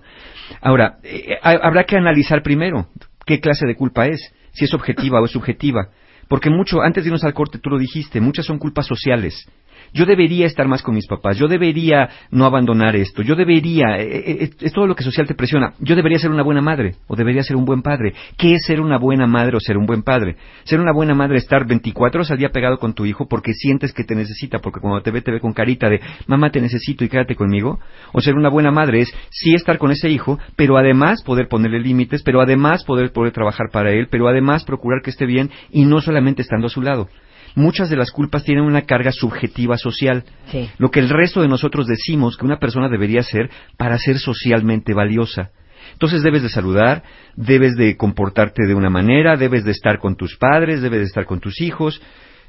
Ahora, 0.61 0.97
eh, 1.03 1.35
ha- 1.41 1.59
habrá 1.67 1.83
que 1.83 1.97
analizar 1.97 2.41
primero 2.41 2.87
qué 3.25 3.39
clase 3.41 3.65
de 3.67 3.75
culpa 3.75 4.05
es, 4.07 4.33
si 4.53 4.63
es 4.65 4.73
objetiva 4.73 5.19
o 5.21 5.25
es 5.25 5.31
subjetiva. 5.31 5.89
Porque 6.29 6.49
mucho, 6.49 6.81
antes 6.81 7.03
de 7.03 7.09
irnos 7.09 7.25
al 7.25 7.33
corte, 7.33 7.59
tú 7.59 7.69
lo 7.69 7.77
dijiste, 7.77 8.21
muchas 8.21 8.45
son 8.45 8.57
culpas 8.57 8.87
sociales. 8.87 9.45
Yo 9.93 10.05
debería 10.05 10.47
estar 10.47 10.67
más 10.67 10.81
con 10.81 10.95
mis 10.95 11.07
papás, 11.07 11.37
yo 11.37 11.47
debería 11.47 12.09
no 12.31 12.45
abandonar 12.45 12.95
esto, 12.95 13.21
yo 13.21 13.35
debería, 13.35 13.99
eh, 13.99 14.43
eh, 14.43 14.49
es 14.59 14.73
todo 14.73 14.87
lo 14.87 14.95
que 14.95 15.03
social 15.03 15.27
te 15.27 15.35
presiona, 15.35 15.73
yo 15.79 15.95
debería 15.95 16.17
ser 16.17 16.31
una 16.31 16.43
buena 16.43 16.61
madre 16.61 16.95
o 17.07 17.15
debería 17.15 17.43
ser 17.43 17.55
un 17.55 17.65
buen 17.65 17.81
padre. 17.81 18.13
¿Qué 18.37 18.55
es 18.55 18.65
ser 18.65 18.81
una 18.81 18.97
buena 18.97 19.27
madre 19.27 19.55
o 19.55 19.59
ser 19.59 19.77
un 19.77 19.85
buen 19.85 20.01
padre? 20.01 20.35
Ser 20.63 20.79
una 20.79 20.91
buena 20.91 21.13
madre 21.13 21.37
es 21.37 21.43
estar 21.43 21.67
24 21.67 22.19
horas 22.19 22.31
al 22.31 22.37
día 22.37 22.49
pegado 22.49 22.79
con 22.79 22.93
tu 22.93 23.05
hijo 23.05 23.27
porque 23.27 23.53
sientes 23.53 23.93
que 23.93 24.03
te 24.03 24.15
necesita, 24.15 24.59
porque 24.59 24.79
cuando 24.79 25.01
te 25.01 25.11
ve 25.11 25.21
te 25.21 25.31
ve 25.31 25.39
con 25.39 25.53
carita 25.53 25.89
de 25.89 26.01
mamá 26.27 26.49
te 26.49 26.59
necesito 26.59 27.03
y 27.03 27.09
quédate 27.09 27.35
conmigo. 27.35 27.79
O 28.13 28.21
ser 28.21 28.35
una 28.35 28.49
buena 28.49 28.71
madre 28.71 29.01
es 29.01 29.13
sí 29.29 29.53
estar 29.53 29.77
con 29.77 29.91
ese 29.91 30.09
hijo, 30.09 30.39
pero 30.55 30.77
además 30.77 31.21
poder 31.23 31.47
ponerle 31.47 31.79
límites, 31.79 32.23
pero 32.23 32.41
además 32.41 32.83
poder, 32.83 33.11
poder 33.11 33.31
trabajar 33.31 33.67
para 33.71 33.91
él, 33.91 34.07
pero 34.09 34.27
además 34.27 34.63
procurar 34.63 35.01
que 35.03 35.11
esté 35.11 35.25
bien 35.25 35.51
y 35.71 35.85
no 35.85 36.01
solamente 36.01 36.41
estando 36.41 36.67
a 36.67 36.69
su 36.69 36.81
lado. 36.81 37.09
Muchas 37.55 37.89
de 37.89 37.95
las 37.97 38.11
culpas 38.11 38.43
tienen 38.43 38.63
una 38.63 38.81
carga 38.83 39.11
subjetiva 39.11 39.77
social, 39.77 40.23
Sí. 40.51 40.69
lo 40.77 40.89
que 40.91 40.99
el 40.99 41.09
resto 41.09 41.41
de 41.41 41.47
nosotros 41.47 41.85
decimos 41.87 42.35
que 42.37 42.45
una 42.45 42.57
persona 42.59 42.89
debería 42.89 43.21
ser 43.23 43.49
para 43.77 43.97
ser 43.97 44.17
socialmente 44.17 44.93
valiosa. 44.93 45.51
Entonces 45.91 46.23
debes 46.23 46.41
de 46.41 46.49
saludar, 46.49 47.03
debes 47.35 47.75
de 47.75 47.95
comportarte 47.97 48.65
de 48.65 48.73
una 48.73 48.89
manera, 48.89 49.35
debes 49.37 49.63
de 49.65 49.71
estar 49.71 49.99
con 49.99 50.15
tus 50.15 50.37
padres, 50.37 50.81
debes 50.81 50.99
de 50.99 51.05
estar 51.05 51.25
con 51.25 51.39
tus 51.39 51.61
hijos. 51.61 52.01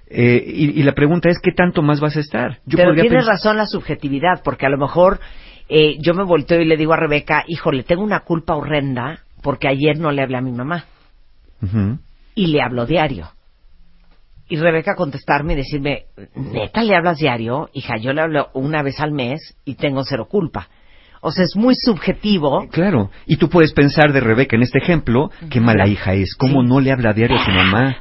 eh, 0.07 0.43
y, 0.47 0.81
y 0.81 0.83
la 0.83 0.93
pregunta 0.93 1.29
es, 1.31 1.39
¿qué 1.43 1.51
tanto 1.53 1.83
más 1.83 1.99
vas 2.01 2.17
a 2.17 2.21
estar? 2.21 2.59
Yo 2.67 2.77
Pero 2.77 2.95
tienes 2.95 3.27
razón 3.27 3.57
la 3.57 3.67
subjetividad, 3.67 4.43
porque 4.45 4.67
a 4.67 4.69
lo 4.69 4.77
mejor 4.79 5.19
eh, 5.69 5.97
yo 5.99 6.13
me 6.15 6.23
volteo 6.25 6.61
y 6.61 6.67
le 6.67 6.77
digo 6.77 6.93
a 6.93 6.99
Rebeca, 6.99 7.43
híjole, 7.49 7.83
tengo 7.85 8.03
una 8.03 8.21
culpa 8.21 8.55
horrenda 8.55 9.21
porque 9.43 9.67
ayer 9.67 9.99
no 9.99 10.11
le 10.13 10.23
hablé 10.23 10.37
a 10.37 10.43
mi 10.43 10.53
mamá 10.53 10.85
y 12.35 12.47
le 12.49 12.61
hablo 12.63 12.85
diario. 12.87 13.31
Y 14.49 14.57
Rebeca 14.57 14.95
contestarme 14.95 15.55
y 15.55 15.57
decirme, 15.57 16.05
neta, 16.35 16.83
¿le 16.83 16.95
hablas 16.95 17.19
diario? 17.19 17.71
Hija, 17.73 17.97
yo 17.97 18.13
le 18.13 18.21
hablo 18.21 18.51
una 18.53 18.83
vez 18.83 19.01
al 19.01 19.13
mes 19.13 19.57
y 19.65 19.77
tengo 19.77 20.05
cero 20.05 20.27
culpa. 20.29 20.69
O 21.23 21.31
sea, 21.31 21.45
es 21.45 21.57
muy 21.57 21.75
subjetivo. 21.75 22.69
Claro, 22.71 23.11
y 23.25 23.37
tú 23.37 23.49
puedes 23.49 23.73
pensar 23.73 24.13
de 24.13 24.21
Rebeca 24.21 24.57
en 24.57 24.63
este 24.63 24.79
ejemplo, 24.79 25.31
qué 25.51 25.61
mala 25.61 25.89
hija 25.89 26.13
es, 26.13 26.35
cómo 26.37 26.63
no 26.63 26.81
le 26.81 26.93
habla 26.93 27.15
diario 27.15 27.39
a 27.39 27.45
su 27.45 27.51
mamá. 27.51 27.97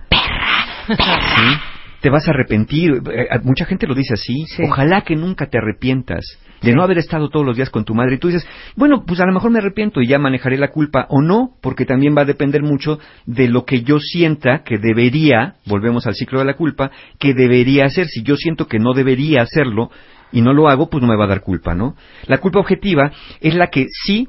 Sí, 0.88 1.58
Te 2.04 2.10
vas 2.10 2.28
a 2.28 2.32
arrepentir, 2.32 3.02
Eh, 3.12 3.28
eh, 3.32 3.40
mucha 3.44 3.66
gente 3.66 3.88
lo 3.88 3.96
dice 3.96 4.14
así, 4.14 4.46
Sí. 4.46 4.64
ojalá 4.64 5.02
que 5.02 5.16
nunca 5.16 5.48
te 5.48 5.58
arrepientas 5.58 6.24
de 6.62 6.74
no 6.74 6.84
haber 6.84 6.98
estado 6.98 7.30
todos 7.30 7.46
los 7.46 7.56
días 7.56 7.70
con 7.70 7.86
tu 7.86 7.96
madre 7.96 8.16
y 8.16 8.18
tú 8.20 8.28
dices, 8.28 8.46
bueno, 8.76 9.04
pues 9.08 9.22
a 9.22 9.26
lo 9.26 9.32
mejor 9.34 9.52
me 9.52 9.60
arrepiento 9.60 10.02
y 10.02 10.08
ya 10.08 10.20
manejaré 10.20 10.58
la 10.58 10.68
culpa 10.68 11.08
o 11.10 11.22
no, 11.22 11.52
porque 11.62 11.86
también 11.86 12.14
va 12.16 12.24
a 12.24 12.26
depender 12.26 12.62
mucho 12.62 13.00
de 13.26 13.48
lo 13.48 13.64
que 13.64 13.84
yo 13.84 14.00
sienta 14.00 14.64
que 14.64 14.78
debería, 14.78 15.56
volvemos 15.66 16.06
al 16.06 16.16
ciclo 16.16 16.40
de 16.40 16.46
la 16.46 16.56
culpa, 16.56 16.92
que 17.20 17.34
debería 17.34 17.86
hacer. 17.86 18.08
Si 18.08 18.22
yo 18.22 18.36
siento 18.36 18.68
que 18.68 18.80
no 18.80 18.94
debería 18.94 19.42
hacerlo, 19.42 19.90
y 20.34 20.42
no 20.42 20.52
lo 20.52 20.68
hago, 20.68 20.90
pues 20.90 21.02
no 21.02 21.08
me 21.08 21.16
va 21.16 21.24
a 21.26 21.28
dar 21.28 21.42
culpa, 21.42 21.74
¿no? 21.74 21.96
La 22.28 22.40
culpa 22.40 22.60
objetiva 22.60 23.12
es 23.40 23.56
la 23.56 23.68
que 23.68 23.88
sí, 23.90 24.28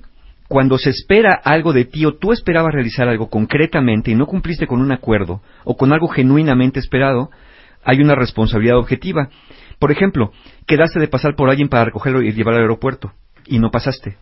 cuando 0.48 0.76
se 0.78 0.90
espera 0.90 1.40
algo 1.42 1.72
de 1.72 1.86
ti 1.86 2.04
o 2.04 2.12
tú 2.18 2.30
esperabas 2.30 2.72
realizar 2.72 3.08
algo 3.08 3.30
concretamente 3.30 4.10
y 4.10 4.14
no 4.14 4.26
cumpliste 4.26 4.66
con 4.68 4.80
un 4.80 4.92
acuerdo 4.92 5.40
o 5.64 5.76
con 5.76 5.92
algo 5.92 6.06
genuinamente 6.08 6.78
esperado, 6.78 7.30
hay 7.84 8.00
una 8.00 8.14
responsabilidad 8.14 8.78
objetiva. 8.78 9.28
Por 9.78 9.92
ejemplo, 9.92 10.32
quedaste 10.66 11.00
de 11.00 11.08
pasar 11.08 11.34
por 11.36 11.50
alguien 11.50 11.68
para 11.68 11.84
recogerlo 11.86 12.22
y 12.22 12.32
llevarlo 12.32 12.58
al 12.58 12.64
aeropuerto 12.64 13.12
y 13.46 13.58
no 13.58 13.70
pasaste. 13.70 14.16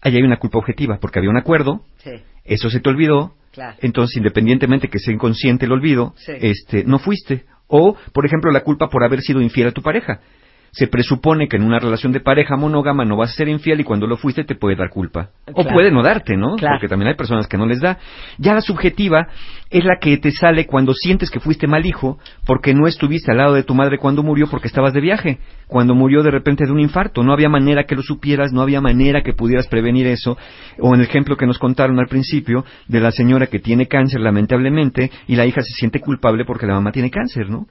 Ahí 0.00 0.16
hay 0.16 0.22
una 0.22 0.38
culpa 0.38 0.58
objetiva 0.58 0.98
porque 1.00 1.18
había 1.18 1.30
un 1.30 1.36
acuerdo, 1.38 1.82
Sí, 1.98 2.10
eso 2.44 2.70
se 2.70 2.80
te 2.80 2.88
olvidó, 2.88 3.34
claro. 3.52 3.76
entonces 3.80 4.16
independientemente 4.16 4.88
que 4.88 4.98
sea 4.98 5.12
inconsciente 5.14 5.66
el 5.66 5.72
olvido, 5.72 6.14
Sí. 6.16 6.32
este, 6.40 6.84
no 6.84 6.98
fuiste. 6.98 7.44
O, 7.66 7.96
por 8.12 8.24
ejemplo, 8.24 8.50
la 8.50 8.60
culpa 8.62 8.88
por 8.88 9.04
haber 9.04 9.20
sido 9.20 9.40
infiel 9.42 9.68
a 9.68 9.72
tu 9.72 9.82
pareja. 9.82 10.20
Se 10.70 10.86
presupone 10.86 11.48
que 11.48 11.56
en 11.56 11.62
una 11.62 11.78
relación 11.78 12.12
de 12.12 12.20
pareja 12.20 12.56
monógama 12.56 13.04
no 13.04 13.16
vas 13.16 13.30
a 13.30 13.34
ser 13.34 13.48
infiel 13.48 13.80
y 13.80 13.84
cuando 13.84 14.06
lo 14.06 14.16
fuiste 14.16 14.44
te 14.44 14.54
puede 14.54 14.76
dar 14.76 14.90
culpa. 14.90 15.30
O 15.54 15.64
puede 15.64 15.90
no 15.90 16.02
darte, 16.02 16.36
¿no? 16.36 16.56
Claro. 16.56 16.76
Porque 16.76 16.88
también 16.88 17.08
hay 17.08 17.14
personas 17.14 17.46
que 17.46 17.56
no 17.56 17.66
les 17.66 17.80
da. 17.80 17.98
Ya 18.38 18.54
la 18.54 18.60
subjetiva 18.60 19.28
es 19.70 19.84
la 19.84 19.98
que 20.00 20.16
te 20.18 20.30
sale 20.30 20.66
cuando 20.66 20.94
sientes 20.94 21.30
que 21.30 21.40
fuiste 21.40 21.66
mal 21.66 21.84
hijo 21.86 22.18
porque 22.46 22.74
no 22.74 22.86
estuviste 22.86 23.30
al 23.30 23.38
lado 23.38 23.54
de 23.54 23.62
tu 23.62 23.74
madre 23.74 23.98
cuando 23.98 24.22
murió 24.22 24.46
porque 24.50 24.68
estabas 24.68 24.92
de 24.92 25.00
viaje. 25.00 25.38
Cuando 25.66 25.94
murió 25.94 26.22
de 26.22 26.30
repente 26.30 26.64
de 26.64 26.72
un 26.72 26.80
infarto. 26.80 27.22
No 27.22 27.32
había 27.32 27.48
manera 27.48 27.84
que 27.84 27.94
lo 27.94 28.02
supieras, 28.02 28.52
no 28.52 28.62
había 28.62 28.80
manera 28.80 29.22
que 29.22 29.32
pudieras 29.32 29.68
prevenir 29.68 30.06
eso. 30.06 30.36
O 30.78 30.94
en 30.94 31.00
el 31.00 31.06
ejemplo 31.06 31.36
que 31.36 31.46
nos 31.46 31.58
contaron 31.58 31.98
al 31.98 32.06
principio 32.06 32.64
de 32.86 33.00
la 33.00 33.10
señora 33.10 33.46
que 33.46 33.58
tiene 33.58 33.86
cáncer 33.86 34.20
lamentablemente 34.20 35.10
y 35.26 35.36
la 35.36 35.46
hija 35.46 35.60
se 35.62 35.72
siente 35.72 36.00
culpable 36.00 36.44
porque 36.44 36.66
la 36.66 36.74
mamá 36.74 36.92
tiene 36.92 37.10
cáncer, 37.10 37.48
¿no? 37.48 37.66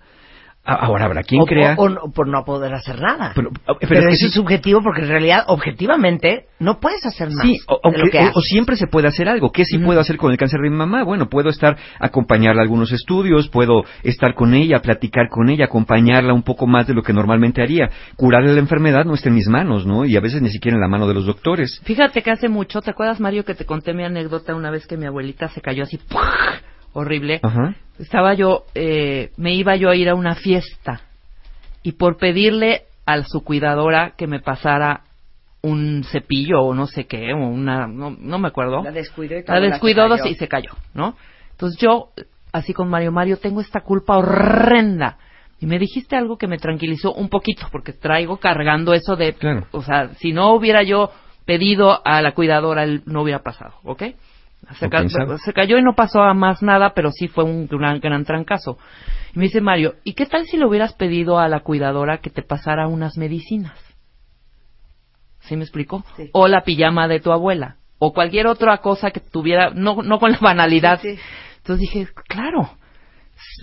A- 0.69 0.73
Ahora 0.85 1.05
habrá 1.05 1.23
quien 1.23 1.41
o, 1.41 1.45
crea... 1.45 1.75
o- 1.77 2.11
por 2.11 2.27
no 2.27 2.43
poder 2.43 2.73
hacer 2.73 2.99
nada. 2.99 3.31
Pero- 3.33 3.51
pero 3.65 3.77
Pero, 3.79 3.99
es 4.01 4.05
que 4.07 4.13
eso 4.15 4.19
sí- 4.19 4.25
es 4.25 4.33
subjetivo 4.33 4.81
porque 4.83 5.01
en 5.03 5.07
realidad, 5.07 5.45
objetivamente, 5.47 6.47
no 6.59 6.79
puedes 6.81 7.05
hacer 7.05 7.29
más 7.29 7.41
Sí, 7.45 7.57
o, 7.67 7.75
de 7.89 7.97
lo 7.97 8.03
aunque- 8.03 8.09
que 8.11 8.17
o- 8.19 8.27
o 8.27 8.29
haces. 8.39 8.43
siempre 8.49 8.75
se 8.75 8.87
puede 8.87 9.07
hacer 9.07 9.29
algo. 9.29 9.51
¿Qué 9.51 9.63
sí 9.63 9.77
puedo 9.79 9.99
hacer 10.01 10.17
con 10.17 10.31
el 10.31 10.37
cáncer 10.37 10.59
de 10.59 10.69
mi 10.69 10.75
mamá? 10.75 11.03
Bueno, 11.03 11.29
puedo 11.29 11.49
estar, 11.49 11.77
acompañarla 11.99 12.61
a 12.61 12.63
algunos 12.63 12.91
estudios, 12.91 13.47
puedo 13.47 13.83
estar 14.03 14.33
con 14.33 14.53
ella, 14.53 14.79
platicar 14.81 15.29
con 15.29 15.49
ella, 15.49 15.65
acompañarla 15.65 16.33
un 16.33 16.43
poco 16.43 16.67
más 16.67 16.85
de 16.85 16.93
lo 16.93 17.01
que 17.01 17.13
normalmente 17.13 17.61
haría. 17.61 17.89
Curarle 18.17 18.53
la 18.53 18.59
enfermedad 18.59 19.05
no 19.05 19.13
está 19.13 19.29
en 19.29 19.35
mis 19.35 19.47
manos, 19.47 19.85
¿no? 19.85 20.03
Y 20.03 20.17
a 20.17 20.19
veces 20.19 20.41
ni 20.41 20.49
siquiera 20.49 20.75
en 20.75 20.81
la 20.81 20.89
mano 20.89 21.07
de 21.07 21.13
los 21.13 21.25
doctores. 21.25 21.79
Fíjate 21.85 22.21
que 22.21 22.31
hace 22.31 22.49
mucho, 22.49 22.81
¿te 22.81 22.91
acuerdas, 22.91 23.19
Mario, 23.21 23.45
que 23.45 23.53
te 23.55 23.65
conté 23.65 23.93
mi 23.93 24.03
anécdota 24.03 24.53
una 24.53 24.69
vez 24.69 24.85
que 24.85 24.97
mi 24.97 25.05
abuelita 25.05 25.47
se 25.47 25.61
cayó 25.61 25.83
así, 25.83 25.97
¡pua! 25.97 26.33
horrible? 26.93 27.39
Ajá. 27.43 27.75
Estaba 27.99 28.33
yo, 28.33 28.65
eh, 28.75 29.31
me 29.37 29.53
iba 29.53 29.75
yo 29.75 29.89
a 29.89 29.95
ir 29.95 30.09
a 30.09 30.15
una 30.15 30.35
fiesta 30.35 31.01
y 31.83 31.93
por 31.93 32.17
pedirle 32.17 32.83
a 33.05 33.23
su 33.23 33.43
cuidadora 33.43 34.13
que 34.17 34.27
me 34.27 34.39
pasara 34.39 35.01
un 35.63 36.03
cepillo 36.03 36.61
o 36.61 36.73
no 36.73 36.85
sé 36.87 37.05
qué, 37.05 37.33
o 37.33 37.37
una, 37.37 37.87
no, 37.87 38.15
no 38.17 38.37
me 38.39 38.47
acuerdo. 38.49 38.83
La 38.83 38.91
descuidó 38.91 39.37
y 39.37 39.43
La 39.47 39.59
descuidó 39.59 40.03
se 40.03 40.09
cayó. 40.21 40.31
y 40.31 40.35
se 40.35 40.47
cayó, 40.47 40.71
¿no? 40.93 41.15
Entonces 41.51 41.79
yo, 41.81 42.09
así 42.51 42.73
con 42.73 42.89
Mario, 42.89 43.11
Mario, 43.11 43.37
tengo 43.37 43.61
esta 43.61 43.81
culpa 43.81 44.17
horrenda. 44.17 45.17
Y 45.59 45.65
me 45.65 45.79
dijiste 45.79 46.15
algo 46.15 46.37
que 46.37 46.47
me 46.47 46.57
tranquilizó 46.59 47.13
un 47.13 47.29
poquito, 47.29 47.67
porque 47.71 47.91
traigo 47.93 48.37
cargando 48.37 48.93
eso 48.93 49.15
de, 49.15 49.33
Claro. 49.33 49.65
o 49.71 49.81
sea, 49.81 50.09
si 50.19 50.31
no 50.31 50.53
hubiera 50.53 50.83
yo 50.83 51.09
pedido 51.45 51.99
a 52.05 52.21
la 52.21 52.33
cuidadora, 52.33 52.83
él 52.83 53.01
no 53.05 53.23
hubiera 53.23 53.39
pasado, 53.41 53.73
¿ok? 53.83 54.03
Se, 54.75 54.89
ca- 54.89 55.03
cayó 55.53 55.77
y 55.77 55.83
no 55.83 55.93
pasó 55.95 56.21
a 56.21 56.33
más 56.33 56.61
nada, 56.61 56.93
pero 56.93 57.11
sí 57.11 57.27
fue 57.27 57.43
un 57.43 57.67
gran, 57.67 57.99
gran 57.99 58.25
trancazo. 58.25 58.77
Y 59.33 59.39
me 59.39 59.45
dice 59.45 59.61
Mario, 59.61 59.95
¿y 60.03 60.13
qué 60.13 60.25
tal 60.25 60.45
si 60.45 60.57
le 60.57 60.65
hubieras 60.65 60.93
pedido 60.93 61.39
a 61.39 61.47
la 61.47 61.61
cuidadora 61.61 62.17
que 62.19 62.29
te 62.29 62.41
pasara 62.41 62.87
unas 62.87 63.17
medicinas? 63.17 63.77
¿Sí 65.41 65.55
me 65.55 65.63
explico? 65.63 66.03
Sí. 66.17 66.29
O 66.33 66.47
la 66.47 66.61
pijama 66.63 67.07
de 67.07 67.19
tu 67.19 67.31
abuela. 67.31 67.77
O 67.99 68.13
cualquier 68.13 68.47
otra 68.47 68.77
cosa 68.79 69.11
que 69.11 69.19
tuviera, 69.21 69.71
no, 69.73 70.01
no 70.03 70.19
con 70.19 70.31
la 70.31 70.39
banalidad. 70.41 70.99
Sí, 71.01 71.15
sí. 71.15 71.21
Entonces 71.57 71.79
dije, 71.81 72.07
claro. 72.27 72.69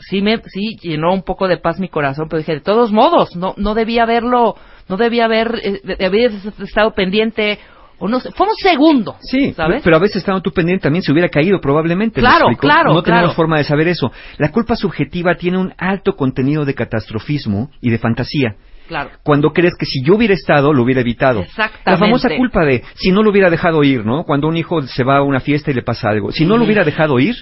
Sí 0.09 0.23
me, 0.23 0.39
sí 0.47 0.77
llenó 0.81 1.13
un 1.13 1.23
poco 1.23 1.49
de 1.49 1.57
paz 1.59 1.79
mi 1.81 1.89
corazón, 1.89 2.29
pero 2.29 2.39
dije, 2.39 2.55
de 2.55 2.61
todos 2.61 2.93
modos, 2.93 3.35
no, 3.37 3.55
no 3.57 3.75
debía 3.75 4.05
haberlo, 4.05 4.55
no 4.89 4.97
debía 4.97 5.25
haber, 5.25 5.61
eh, 5.63 5.81
de- 5.83 5.97
de 5.97 6.07
haber 6.07 6.31
estado 6.63 6.95
pendiente, 6.95 7.59
o 7.99 8.09
no 8.09 8.21
sé, 8.21 8.31
fue 8.33 8.47
un 8.47 8.55
segundo. 8.55 9.17
Sí, 9.21 9.53
¿sabes? 9.55 9.83
pero 9.83 9.97
a 9.97 9.99
veces 9.99 10.17
estando 10.17 10.41
tú 10.41 10.51
pendiente 10.53 10.83
también 10.83 11.03
se 11.03 11.13
hubiera 11.13 11.29
caído 11.29 11.61
probablemente. 11.61 12.21
¿me 12.21 12.29
Claro, 12.29 12.49
claro, 12.59 12.93
No 12.93 13.03
tenemos 13.03 13.25
claro. 13.27 13.37
forma 13.37 13.59
de 13.59 13.65
saber 13.65 13.89
eso. 13.89 14.13
La 14.39 14.51
culpa 14.51 14.77
subjetiva 14.77 15.35
tiene 15.37 15.59
un 15.59 15.73
alto 15.79 16.17
contenido 16.17 16.65
de 16.65 16.75
catastrofismo 16.75 17.71
y 17.81 17.91
de 17.91 17.99
fantasía. 17.99 18.57
Claro. 18.87 19.09
cuando 19.23 19.55
crees 19.55 19.75
que 19.79 19.87
si 19.87 20.05
yo 20.05 20.15
hubiera 20.15 20.35
estado, 20.35 20.75
lo 20.75 20.83
hubiera 20.83 21.01
evitado. 21.01 21.41
Exactamente. 21.41 21.91
La 21.91 21.97
famosa 21.97 22.29
culpa 22.37 22.67
de 22.67 22.83
si 22.97 23.13
no 23.13 23.23
lo 23.23 23.31
hubiera 23.31 23.49
dejado 23.49 23.83
ir, 23.83 24.05
¿no? 24.05 24.25
Cuando 24.25 24.47
un 24.47 24.59
hijo 24.59 24.83
se 24.83 25.05
va 25.05 25.17
a 25.17 25.23
una 25.23 25.41
fiesta 25.41 25.71
y 25.71 25.75
le 25.75 25.83
pasa 25.83 26.11
algo. 26.11 26.33
Si 26.33 26.45
no 26.45 26.59
lo 26.59 26.65
hubiera 26.65 26.85
dejado 26.85 27.19
ir, 27.19 27.35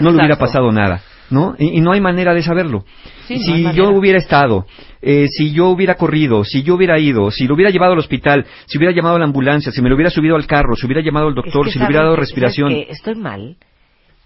no 0.00 0.10
le 0.10 0.16
hubiera 0.16 0.36
pasado 0.36 0.72
nada. 0.72 1.02
¿No? 1.30 1.54
Y, 1.58 1.78
y 1.78 1.80
no 1.80 1.92
hay 1.92 2.00
manera 2.00 2.34
de 2.34 2.42
saberlo. 2.42 2.84
Sí, 3.26 3.38
si 3.38 3.72
yo 3.72 3.90
hubiera 3.90 4.18
estado, 4.18 4.66
eh, 5.02 5.26
si 5.28 5.52
yo 5.52 5.68
hubiera 5.68 5.94
corrido, 5.96 6.44
si 6.44 6.62
yo 6.62 6.74
hubiera 6.74 6.98
ido, 6.98 7.30
si 7.30 7.46
lo 7.46 7.54
hubiera 7.54 7.70
llevado 7.70 7.92
al 7.92 7.98
hospital, 7.98 8.46
si 8.66 8.78
hubiera 8.78 8.94
llamado 8.94 9.16
a 9.16 9.18
la 9.18 9.24
ambulancia, 9.26 9.70
si 9.72 9.82
me 9.82 9.88
lo 9.88 9.94
hubiera 9.94 10.10
subido 10.10 10.36
al 10.36 10.46
carro, 10.46 10.74
si 10.76 10.86
hubiera 10.86 11.02
llamado 11.02 11.28
al 11.28 11.34
doctor, 11.34 11.66
Es 11.66 11.66
que 11.66 11.72
si 11.74 11.78
le 11.78 11.86
hubiera 11.86 12.04
dado 12.04 12.16
respiración. 12.16 12.72
Estoy 12.72 13.14
mal, 13.16 13.56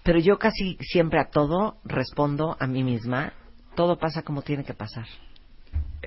pero 0.03 0.19
yo 0.19 0.37
casi 0.37 0.77
siempre 0.79 1.19
a 1.19 1.29
todo 1.31 1.75
respondo 1.85 2.55
a 2.59 2.67
mí 2.67 2.83
misma. 2.83 3.33
Todo 3.75 3.97
pasa 3.97 4.21
como 4.21 4.41
tiene 4.43 4.63
que 4.63 4.73
pasar. 4.73 5.05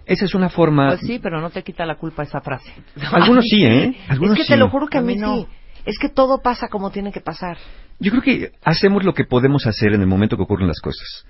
Esa 0.06 0.24
es 0.24 0.34
una 0.34 0.48
forma. 0.48 0.88
Pues 0.90 1.00
sí, 1.00 1.18
pero 1.20 1.40
no 1.40 1.50
te 1.50 1.62
quita 1.64 1.84
la 1.84 1.96
culpa 1.96 2.22
esa 2.22 2.40
frase. 2.40 2.72
Algunos 3.10 3.44
sí, 3.44 3.64
¿eh? 3.64 3.96
Algunos 4.08 4.34
es 4.38 4.38
que 4.38 4.44
sí. 4.44 4.52
te 4.52 4.56
lo 4.56 4.68
juro 4.68 4.86
que 4.86 4.98
a 4.98 5.00
A 5.00 5.02
mí 5.02 5.14
mí 5.14 5.20
no. 5.20 5.36
sí. 5.38 5.46
Es 5.86 5.98
que 5.98 6.08
todo 6.08 6.42
pasa 6.42 6.68
como 6.68 6.90
tiene 6.90 7.12
que 7.12 7.20
pasar. 7.20 7.56
Yo 7.98 8.10
creo 8.10 8.22
que 8.22 8.52
hacemos 8.64 9.04
lo 9.04 9.14
que 9.14 9.24
podemos 9.24 9.66
hacer 9.66 9.94
en 9.94 10.02
el 10.02 10.06
momento 10.06 10.36
que 10.36 10.42
ocurren 10.42 10.68
las 10.68 10.80
cosas. 10.80 11.24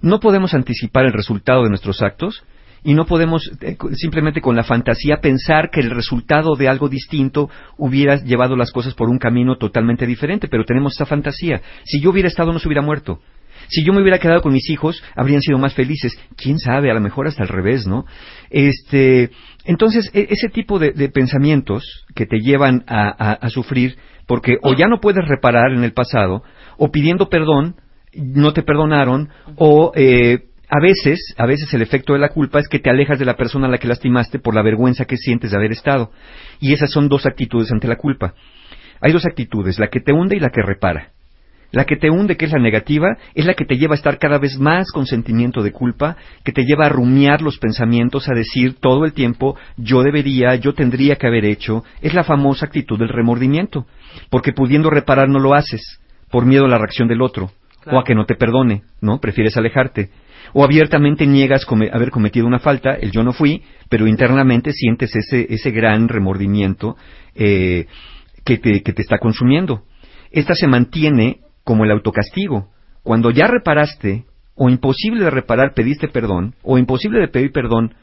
No 0.00 0.18
podemos 0.18 0.54
anticipar 0.54 1.04
el 1.04 1.12
resultado 1.12 1.62
de 1.62 1.68
nuestros 1.68 2.02
actos 2.02 2.42
y 2.82 2.94
no 2.94 3.04
podemos 3.04 3.50
eh, 3.60 3.76
simplemente 3.94 4.40
con 4.40 4.56
la 4.56 4.64
fantasía 4.64 5.20
pensar 5.20 5.70
que 5.70 5.80
el 5.80 5.90
resultado 5.90 6.56
de 6.56 6.68
algo 6.68 6.88
distinto 6.88 7.50
hubiera 7.76 8.16
llevado 8.16 8.56
las 8.56 8.72
cosas 8.72 8.94
por 8.94 9.10
un 9.10 9.18
camino 9.18 9.56
totalmente 9.56 10.06
diferente, 10.06 10.48
pero 10.48 10.64
tenemos 10.64 10.94
esa 10.94 11.04
fantasía. 11.04 11.60
Si 11.84 12.00
yo 12.00 12.10
hubiera 12.10 12.28
estado 12.28 12.52
no 12.52 12.58
se 12.58 12.68
hubiera 12.68 12.82
muerto. 12.82 13.20
Si 13.70 13.84
yo 13.84 13.92
me 13.92 14.00
hubiera 14.02 14.18
quedado 14.18 14.42
con 14.42 14.52
mis 14.52 14.68
hijos, 14.70 15.02
habrían 15.16 15.40
sido 15.42 15.58
más 15.58 15.74
felices. 15.74 16.18
Quién 16.36 16.58
sabe, 16.58 16.90
a 16.90 16.94
lo 16.94 17.00
mejor 17.00 17.28
hasta 17.28 17.42
al 17.42 17.48
revés, 17.48 17.86
¿no? 17.86 18.04
Este, 18.50 19.30
entonces, 19.64 20.10
e- 20.12 20.26
ese 20.30 20.48
tipo 20.48 20.78
de, 20.78 20.92
pensamientos 21.08 22.04
que 22.14 22.26
te 22.26 22.40
llevan 22.40 22.84
a, 22.86 23.08
a- 23.08 23.32
a 23.34 23.48
sufrir, 23.50 23.96
porque 24.26 24.56
o 24.62 24.74
ya 24.74 24.86
no 24.88 25.00
puedes 25.00 25.26
reparar 25.26 25.72
en 25.72 25.84
el 25.84 25.92
pasado, 25.92 26.42
o 26.78 26.90
pidiendo 26.90 27.28
perdón, 27.28 27.76
no 28.14 28.52
te 28.52 28.62
perdonaron, 28.62 29.28
o 29.56 29.92
eh, 29.94 30.40
a 30.68 30.80
veces, 30.80 31.34
a 31.36 31.46
veces 31.46 31.72
el 31.74 31.82
efecto 31.82 32.12
de 32.12 32.18
la 32.20 32.28
culpa 32.30 32.58
es 32.60 32.68
que 32.68 32.78
te 32.78 32.90
alejas 32.90 33.18
de 33.18 33.24
la 33.24 33.36
persona 33.36 33.66
a 33.66 33.70
la 33.70 33.78
que 33.78 33.88
lastimaste 33.88 34.38
por 34.38 34.54
la 34.54 34.62
vergüenza 34.62 35.04
que 35.04 35.16
sientes 35.16 35.50
de 35.50 35.56
haber 35.56 35.72
estado. 35.72 36.10
Y 36.60 36.72
esas 36.72 36.90
son 36.90 37.08
dos 37.08 37.26
actitudes 37.26 37.70
ante 37.72 37.88
la 37.88 37.96
culpa. 37.96 38.34
Hay 39.00 39.12
dos 39.12 39.26
actitudes, 39.26 39.78
la 39.78 39.88
que 39.88 40.00
te 40.00 40.12
hunde 40.12 40.36
y 40.36 40.40
la 40.40 40.50
que 40.50 40.62
repara. 40.62 41.10
La 41.72 41.84
que 41.84 41.96
te 41.96 42.10
hunde, 42.10 42.36
que 42.36 42.46
es 42.46 42.52
la 42.52 42.58
negativa, 42.58 43.16
es 43.34 43.44
la 43.46 43.54
que 43.54 43.64
te 43.64 43.76
lleva 43.76 43.94
a 43.94 43.96
estar 43.98 44.18
cada 44.18 44.38
vez 44.38 44.58
más 44.58 44.90
con 44.90 45.06
sentimiento 45.06 45.62
de 45.62 45.70
culpa, 45.70 46.16
que 46.44 46.50
te 46.52 46.64
lleva 46.64 46.86
a 46.86 46.88
rumiar 46.88 47.42
los 47.42 47.58
pensamientos, 47.58 48.28
a 48.28 48.34
decir 48.34 48.74
todo 48.80 49.04
el 49.04 49.12
tiempo, 49.12 49.56
yo 49.76 50.02
debería, 50.02 50.56
yo 50.56 50.74
tendría 50.74 51.16
que 51.16 51.28
haber 51.28 51.44
hecho. 51.44 51.84
Es 52.02 52.12
la 52.14 52.24
famosa 52.24 52.66
actitud 52.66 52.98
del 52.98 53.08
remordimiento, 53.08 53.86
porque 54.30 54.52
pudiendo 54.52 54.90
reparar 54.90 55.28
no 55.28 55.38
lo 55.38 55.54
haces, 55.54 56.00
por 56.30 56.44
miedo 56.44 56.64
a 56.64 56.68
la 56.68 56.78
reacción 56.78 57.06
del 57.06 57.22
otro, 57.22 57.50
o 57.86 57.98
a 57.98 58.04
que 58.04 58.14
no 58.14 58.26
te 58.26 58.34
perdone, 58.34 58.82
¿no? 59.00 59.20
Prefieres 59.20 59.56
alejarte. 59.56 60.10
O 60.52 60.64
abiertamente 60.64 61.26
niegas 61.26 61.64
come- 61.64 61.90
haber 61.92 62.10
cometido 62.10 62.46
una 62.46 62.58
falta, 62.58 62.94
el 62.94 63.12
yo 63.12 63.22
no 63.22 63.32
fui, 63.32 63.62
pero 63.88 64.08
internamente 64.08 64.72
sientes 64.72 65.14
ese, 65.14 65.46
ese 65.48 65.70
gran 65.70 66.08
remordimiento 66.08 66.96
eh, 67.36 67.86
que, 68.44 68.58
te, 68.58 68.82
que 68.82 68.92
te 68.92 69.02
está 69.02 69.18
consumiendo. 69.18 69.84
Esta 70.32 70.54
se 70.54 70.66
mantiene 70.66 71.40
como 71.64 71.84
el 71.84 71.90
autocastigo. 71.90 72.68
Cuando 73.02 73.30
ya 73.30 73.46
reparaste, 73.46 74.24
o 74.54 74.68
imposible 74.68 75.24
de 75.24 75.30
reparar, 75.30 75.72
pediste 75.74 76.08
perdón, 76.08 76.54
o 76.62 76.78
imposible 76.78 77.20
de 77.20 77.28
pedir 77.28 77.52
perdón, 77.52 77.94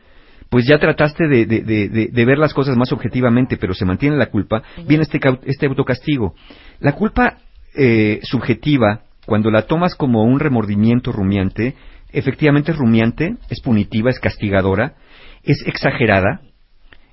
pues 0.49 0.65
ya 0.65 0.79
trataste 0.79 1.27
de, 1.27 1.45
de- 1.45 1.61
de- 1.61 1.89
de- 1.89 2.07
de 2.07 2.25
ver 2.25 2.37
las 2.37 2.53
cosas 2.53 2.77
más 2.77 2.91
objetivamente, 2.91 3.57
pero 3.57 3.73
se 3.73 3.85
mantiene 3.85 4.15
la 4.15 4.27
culpa, 4.27 4.63
viene 4.87 5.03
este, 5.03 5.19
este 5.45 5.67
autocastigo. 5.67 6.33
La 6.79 6.93
culpa 6.93 7.37
eh, 7.75 8.21
subjetiva, 8.23 9.01
cuando 9.25 9.51
la 9.51 9.63
tomas 9.63 9.93
como 9.95 10.23
un 10.23 10.39
remordimiento 10.39 11.11
rumiante, 11.11 11.75
efectivamente 12.11 12.71
es 12.71 12.77
rumiante, 12.77 13.35
es 13.49 13.59
punitiva, 13.61 14.09
es 14.09 14.19
castigadora, 14.19 14.95
es 15.43 15.61
exagerada, 15.67 16.41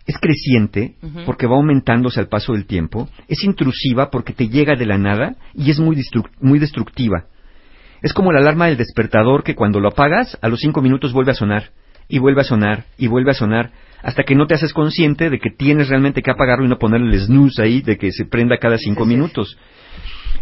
es 0.07 0.19
creciente 0.19 0.95
porque 1.25 1.47
va 1.47 1.57
aumentándose 1.57 2.21
al 2.21 2.29
paso 2.29 2.53
del 2.53 2.67
tiempo, 2.67 3.09
es 3.29 3.43
intrusiva 3.45 4.11
porque 4.11 4.33
te 4.35 4.49
llega 4.49 4.75
de 4.77 4.87
la 4.87 4.99
nada 4.99 5.37
y 5.55 5.71
es 5.71 5.79
muy, 5.81 5.97
muy 6.41 6.59
destructiva. 6.59 7.25
Es 8.03 8.13
como 8.13 8.31
la 8.33 8.41
alarma 8.41 8.67
del 8.67 8.77
despertador 8.77 9.43
que 9.45 9.55
cuando 9.55 9.81
lo 9.81 9.89
apagas, 9.89 10.39
a 10.43 10.49
los 10.49 10.61
cinco 10.61 10.83
minutos 10.83 11.13
vuelve 11.15 11.33
a 11.33 11.35
sonar, 11.35 11.71
y 12.07 12.19
vuelve 12.19 12.43
a 12.43 12.45
sonar, 12.45 12.85
y 12.99 13.07
vuelve 13.07 13.31
a 13.31 13.35
sonar, 13.35 13.71
hasta 14.03 14.25
que 14.25 14.35
no 14.35 14.47
te 14.47 14.53
haces 14.53 14.75
consciente 14.75 15.31
de 15.31 15.39
que 15.39 15.49
tienes 15.51 15.89
realmente 15.89 16.21
que 16.21 16.31
apagarlo 16.31 16.67
y 16.67 16.69
no 16.69 16.79
ponerle 16.79 17.15
el 17.15 17.21
snooze 17.23 17.63
ahí 17.63 17.81
de 17.81 17.97
que 17.97 18.13
se 18.13 18.27
prenda 18.27 18.59
cada 18.59 18.77
cinco 18.77 19.05
Sí, 19.05 19.09
sí, 19.09 19.11
sí. 19.11 19.17
minutos. 19.17 19.59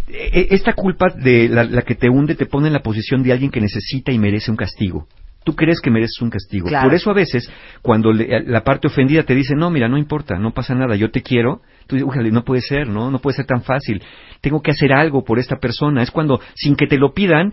E- 0.09 0.49
Esta 0.51 0.73
culpa 0.73 1.11
de 1.11 1.49
la, 1.49 1.63
la 1.63 1.83
que 1.83 1.95
te 1.95 2.09
hunde 2.09 2.35
te 2.35 2.47
pone 2.47 2.67
en 2.67 2.73
la 2.73 2.83
posición 2.83 3.23
de 3.23 3.31
alguien 3.33 3.53
que 3.53 3.61
necesita 3.61 4.11
y 4.11 4.19
merece 4.19 4.51
un 4.51 4.57
castigo. 4.57 5.07
Tú 5.45 5.55
crees 5.55 5.81
que 5.81 5.91
mereces 5.91 6.21
un 6.21 6.31
castigo. 6.31 6.69
Claro. 6.69 6.89
Por 6.89 6.95
eso 6.95 7.11
a 7.11 7.15
veces, 7.15 7.51
cuando 7.83 8.13
le- 8.13 8.45
la 8.45 8.63
parte 8.63 8.87
ofendida 8.87 9.25
te 9.25 9.35
dice, 9.35 9.55
no, 9.57 9.71
mira, 9.71 9.89
no 9.89 9.99
importa, 9.99 10.39
no 10.39 10.53
pasa 10.53 10.75
nada, 10.75 10.95
yo 10.95 11.11
te 11.11 11.23
quiero, 11.23 11.63
tú 11.87 11.97
dices, 11.97 12.07
"Újale, 12.09 12.31
no 12.31 12.45
puede 12.45 12.61
ser, 12.63 12.87
¿no? 12.89 13.11
No 13.11 13.19
puede 13.19 13.37
ser 13.37 13.47
tan 13.47 13.63
fácil. 13.63 14.03
Tengo 14.41 14.63
que 14.63 14.71
hacer 14.71 14.93
algo 14.93 15.25
por 15.25 15.39
esta 15.39 15.57
persona. 15.57 16.03
Es 16.03 16.11
cuando, 16.11 16.41
sin 16.55 16.77
que 16.77 16.87
te 16.87 16.97
lo 16.99 17.13
pidan, 17.13 17.53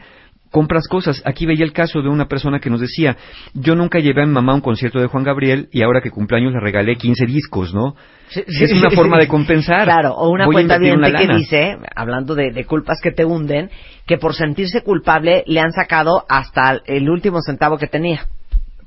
compras 0.52 0.88
cosas. 0.88 1.22
Aquí 1.26 1.46
veía 1.46 1.64
el 1.64 1.74
caso 1.74 2.02
de 2.02 2.10
una 2.10 2.28
persona 2.28 2.60
que 2.60 2.70
nos 2.70 2.82
decía, 2.82 3.18
yo 3.54 3.76
nunca 3.76 4.00
llevé 4.00 4.24
a 4.24 4.26
mi 4.26 4.34
mamá 4.34 4.54
a 4.54 4.56
un 4.56 4.62
concierto 4.62 5.00
de 5.00 5.08
Juan 5.08 5.24
Gabriel 5.24 5.70
y 5.72 5.82
ahora 5.82 6.02
que 6.02 6.12
cumpleaños 6.12 6.54
le 6.54 6.60
regalé 6.60 6.96
15 6.96 7.26
discos, 7.26 7.74
¿no? 7.74 7.96
Es 8.30 8.80
una 8.80 8.92
forma 8.92 9.18
de 9.18 9.28
compensar. 9.30 9.86
Claro, 9.86 10.14
o 10.14 10.30
una 10.30 10.46
Voy 10.46 10.54
cuenta 10.56 10.78
una 10.78 11.12
que 11.12 11.28
dice, 11.28 11.78
hablando 11.96 12.36
de, 12.36 12.52
de 12.52 12.66
culpas 12.66 13.00
que 13.02 13.12
te 13.12 13.26
hunden, 13.26 13.70
que 14.06 14.18
por 14.18 14.34
sentirse 14.34 14.82
culpable 14.82 15.44
le 15.48 15.60
han 15.60 15.72
sacado 15.72 16.26
hasta 16.30 16.82
el 16.86 17.10
último 17.10 17.40
centavo 17.42 17.78
que 17.78 17.88
tenía. 17.88 18.28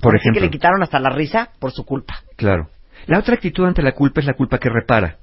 Por 0.00 0.10
Ahora 0.10 0.18
sí 0.18 0.22
ejemplo. 0.24 0.40
que 0.40 0.46
le 0.46 0.50
quitaron 0.50 0.82
hasta 0.82 0.98
la 0.98 1.10
risa 1.10 1.50
por 1.60 1.70
su 1.70 1.84
culpa. 1.84 2.14
Claro. 2.36 2.68
La 3.06 3.18
otra 3.18 3.34
actitud 3.34 3.64
ante 3.64 3.82
la 3.82 3.92
culpa 3.92 4.20
es 4.20 4.26
la 4.26 4.34
culpa 4.34 4.58
que 4.58 4.68
repara. 4.68 5.18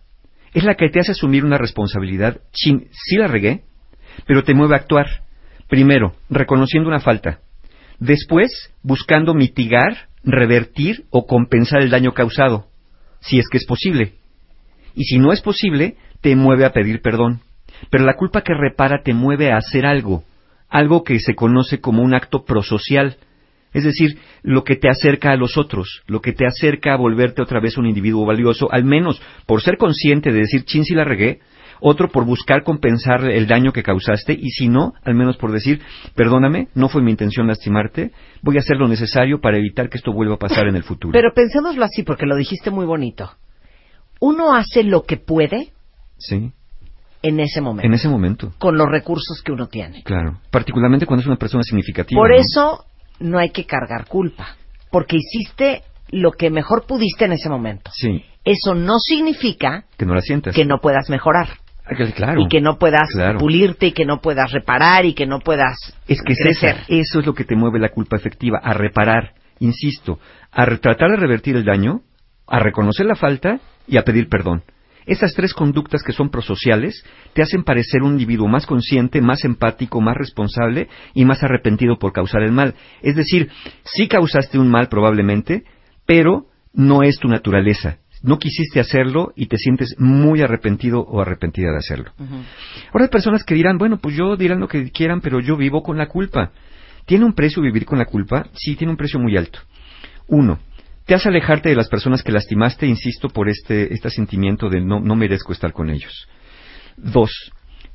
Es 0.53 0.63
la 0.63 0.75
que 0.75 0.89
te 0.89 0.99
hace 0.99 1.11
asumir 1.11 1.45
una 1.45 1.57
responsabilidad. 1.57 2.37
Chin, 2.51 2.87
sí 2.91 3.17
la 3.17 3.27
regué, 3.27 3.63
pero 4.25 4.43
te 4.43 4.53
mueve 4.53 4.75
a 4.75 4.79
actuar. 4.79 5.05
Primero, 5.69 6.13
reconociendo 6.29 6.89
una 6.89 6.99
falta. 6.99 7.39
Después, 7.99 8.73
buscando 8.81 9.33
mitigar, 9.33 10.09
revertir 10.23 11.05
o 11.11 11.27
compensar 11.27 11.81
el 11.81 11.91
daño 11.91 12.13
causado, 12.13 12.65
si 13.21 13.39
es 13.39 13.47
que 13.49 13.57
es 13.57 13.65
posible. 13.65 14.13
Y 14.95 15.03
si 15.03 15.19
no 15.19 15.31
es 15.31 15.41
posible, 15.41 15.95
te 16.21 16.35
mueve 16.35 16.65
a 16.65 16.73
pedir 16.73 17.01
perdón. 17.01 17.41
Pero 17.91 18.03
la 18.03 18.15
culpa 18.15 18.41
que 18.41 18.53
repara 18.53 19.03
te 19.03 19.13
mueve 19.13 19.51
a 19.51 19.57
hacer 19.57 19.85
algo, 19.85 20.23
algo 20.69 21.03
que 21.03 21.19
se 21.19 21.35
conoce 21.35 21.79
como 21.79 22.01
un 22.01 22.15
acto 22.15 22.45
prosocial, 22.45 23.17
es 23.71 23.83
decir, 23.83 24.17
lo 24.41 24.63
que 24.63 24.75
te 24.75 24.89
acerca 24.89 25.31
a 25.31 25.37
los 25.37 25.55
otros, 25.55 26.01
lo 26.07 26.21
que 26.21 26.33
te 26.33 26.47
acerca 26.47 26.93
a 26.93 26.97
volverte 26.97 27.43
otra 27.43 27.59
vez 27.59 27.77
un 27.77 27.85
individuo 27.85 28.25
valioso, 28.25 28.71
al 28.71 28.83
menos 28.83 29.21
por 29.45 29.61
ser 29.61 29.77
consciente 29.77 30.31
de 30.31 30.39
decir, 30.39 30.63
chin, 30.63 30.83
si 30.83 30.95
la 30.95 31.03
regué, 31.03 31.39
otro 31.81 32.09
por 32.09 32.25
buscar 32.25 32.63
compensar 32.63 33.23
el 33.29 33.47
daño 33.47 33.71
que 33.71 33.83
causaste, 33.83 34.33
y 34.33 34.49
si 34.49 34.67
no, 34.67 34.93
al 35.03 35.15
menos 35.15 35.37
por 35.37 35.51
decir, 35.51 35.81
perdóname, 36.15 36.67
no 36.75 36.89
fue 36.89 37.01
mi 37.01 37.11
intención 37.11 37.47
lastimarte, 37.47 38.11
voy 38.41 38.57
a 38.57 38.59
hacer 38.59 38.77
lo 38.77 38.87
necesario 38.87 39.39
para 39.41 39.57
evitar 39.57 39.89
que 39.89 39.97
esto 39.97 40.11
vuelva 40.13 40.35
a 40.35 40.39
pasar 40.39 40.67
en 40.67 40.75
el 40.75 40.83
futuro. 40.83 41.13
Pero 41.13 41.31
pensémoslo 41.33 41.83
así, 41.85 42.03
porque 42.03 42.25
lo 42.25 42.35
dijiste 42.35 42.71
muy 42.71 42.85
bonito. 42.85 43.31
Uno 44.19 44.53
hace 44.55 44.83
lo 44.83 45.03
que 45.03 45.17
puede 45.17 45.71
sí, 46.17 46.51
en 47.21 47.39
ese 47.39 47.61
momento, 47.61 47.87
en 47.87 47.93
ese 47.93 48.07
momento, 48.09 48.53
con 48.59 48.77
los 48.77 48.87
recursos 48.89 49.41
que 49.43 49.51
uno 49.51 49.67
tiene. 49.67 50.03
claro. 50.03 50.39
Particularmente 50.51 51.05
cuando 51.05 51.21
es 51.21 51.27
una 51.27 51.37
persona 51.37 51.63
significativa. 51.63 52.19
Por 52.19 52.29
¿no? 52.31 52.35
eso 52.35 52.85
no 53.19 53.37
hay 53.39 53.49
que 53.51 53.65
cargar 53.65 54.07
culpa, 54.07 54.55
porque 54.91 55.17
hiciste 55.17 55.83
lo 56.11 56.31
que 56.31 56.49
mejor 56.49 56.85
pudiste 56.87 57.25
en 57.25 57.33
ese 57.33 57.49
momento. 57.49 57.91
Sí, 57.93 58.23
Eso 58.43 58.73
no 58.73 58.97
significa 58.99 59.85
que 59.97 60.05
no 60.05 60.15
la 60.15 60.21
sientas. 60.21 60.55
que 60.55 60.65
no 60.65 60.79
puedas 60.81 61.09
mejorar 61.09 61.47
Claro. 62.15 62.41
y 62.41 62.47
que 62.47 62.61
no 62.61 62.77
puedas 62.77 63.09
Claro. 63.11 63.39
pulirte 63.39 63.87
y 63.87 63.91
que 63.91 64.05
no 64.05 64.21
puedas 64.21 64.51
reparar 64.51 65.05
y 65.05 65.13
que 65.13 65.25
no 65.25 65.39
puedas 65.39 65.77
Es 66.07 66.21
que 66.21 66.33
crecer. 66.35 66.77
eso 66.87 67.19
es 67.19 67.25
lo 67.25 67.33
que 67.33 67.43
te 67.45 67.55
mueve 67.55 67.79
la 67.79 67.89
culpa 67.89 68.15
efectiva, 68.15 68.59
a 68.63 68.73
reparar, 68.73 69.33
insisto, 69.59 70.19
a 70.51 70.65
tratar 70.65 71.11
de 71.11 71.17
revertir 71.17 71.55
el 71.55 71.65
daño, 71.65 72.01
a 72.47 72.59
reconocer 72.59 73.05
la 73.05 73.15
falta 73.15 73.59
y 73.87 73.97
a 73.97 74.03
pedir 74.03 74.29
perdón. 74.29 74.63
Esas 75.05 75.33
tres 75.33 75.53
conductas 75.55 76.03
que 76.03 76.11
son 76.13 76.29
prosociales 76.29 77.03
te 77.33 77.41
hacen 77.41 77.63
parecer 77.63 78.03
un 78.03 78.11
individuo 78.11 78.47
más 78.47 78.67
consciente, 78.67 79.21
más 79.21 79.43
empático, 79.43 80.01
más 80.01 80.15
responsable 80.15 80.87
y 81.15 81.25
más 81.25 81.41
arrepentido 81.41 81.97
por 81.97 82.13
causar 82.13 82.43
el 82.43 82.51
mal. 82.51 82.75
Es 83.01 83.15
decir, 83.15 83.49
sí 83.85 84.07
causaste 84.07 84.59
un 84.59 84.69
mal 84.69 84.87
probablemente, 84.87 85.63
pero 86.05 86.45
no 86.73 87.01
es 87.01 87.17
tu 87.17 87.27
naturaleza. 87.27 87.97
No 88.21 88.37
quisiste 88.37 88.79
hacerlo 88.79 89.31
y 89.35 89.47
te 89.47 89.57
sientes 89.57 89.95
muy 89.97 90.41
arrepentido 90.41 90.99
o 91.01 91.21
arrepentida 91.21 91.71
de 91.71 91.77
hacerlo. 91.77 92.11
Ahora 92.91 93.05
hay 93.05 93.09
personas 93.09 93.43
que 93.43 93.55
dirán, 93.55 93.77
bueno, 93.77 93.97
pues 93.97 94.15
yo 94.15 94.35
dirán 94.35 94.59
lo 94.59 94.67
que 94.67 94.91
quieran, 94.91 95.21
pero 95.21 95.39
yo 95.39 95.55
vivo 95.55 95.81
con 95.81 95.97
la 95.97 96.07
culpa. 96.07 96.51
¿Tiene 97.05 97.25
un 97.25 97.33
precio 97.33 97.61
vivir 97.61 97.85
con 97.85 97.97
la 97.97 98.05
culpa? 98.05 98.47
Sí, 98.53 98.75
tiene 98.75 98.91
un 98.91 98.97
precio 98.97 99.19
muy 99.19 99.37
alto. 99.37 99.59
Uno, 100.27 100.59
te 101.05 101.15
hace 101.15 101.29
alejarte 101.29 101.69
de 101.69 101.75
las 101.75 101.89
personas 101.89 102.21
que 102.21 102.31
lastimaste, 102.31 102.85
insisto, 102.85 103.29
por 103.29 103.49
este, 103.49 103.93
este 103.93 104.09
sentimiento 104.09 104.69
de 104.69 104.81
no, 104.81 104.99
no 104.99 105.15
merezco 105.15 105.53
estar 105.53 105.73
con 105.73 105.89
ellos. 105.89 106.27
Dos, 106.97 107.31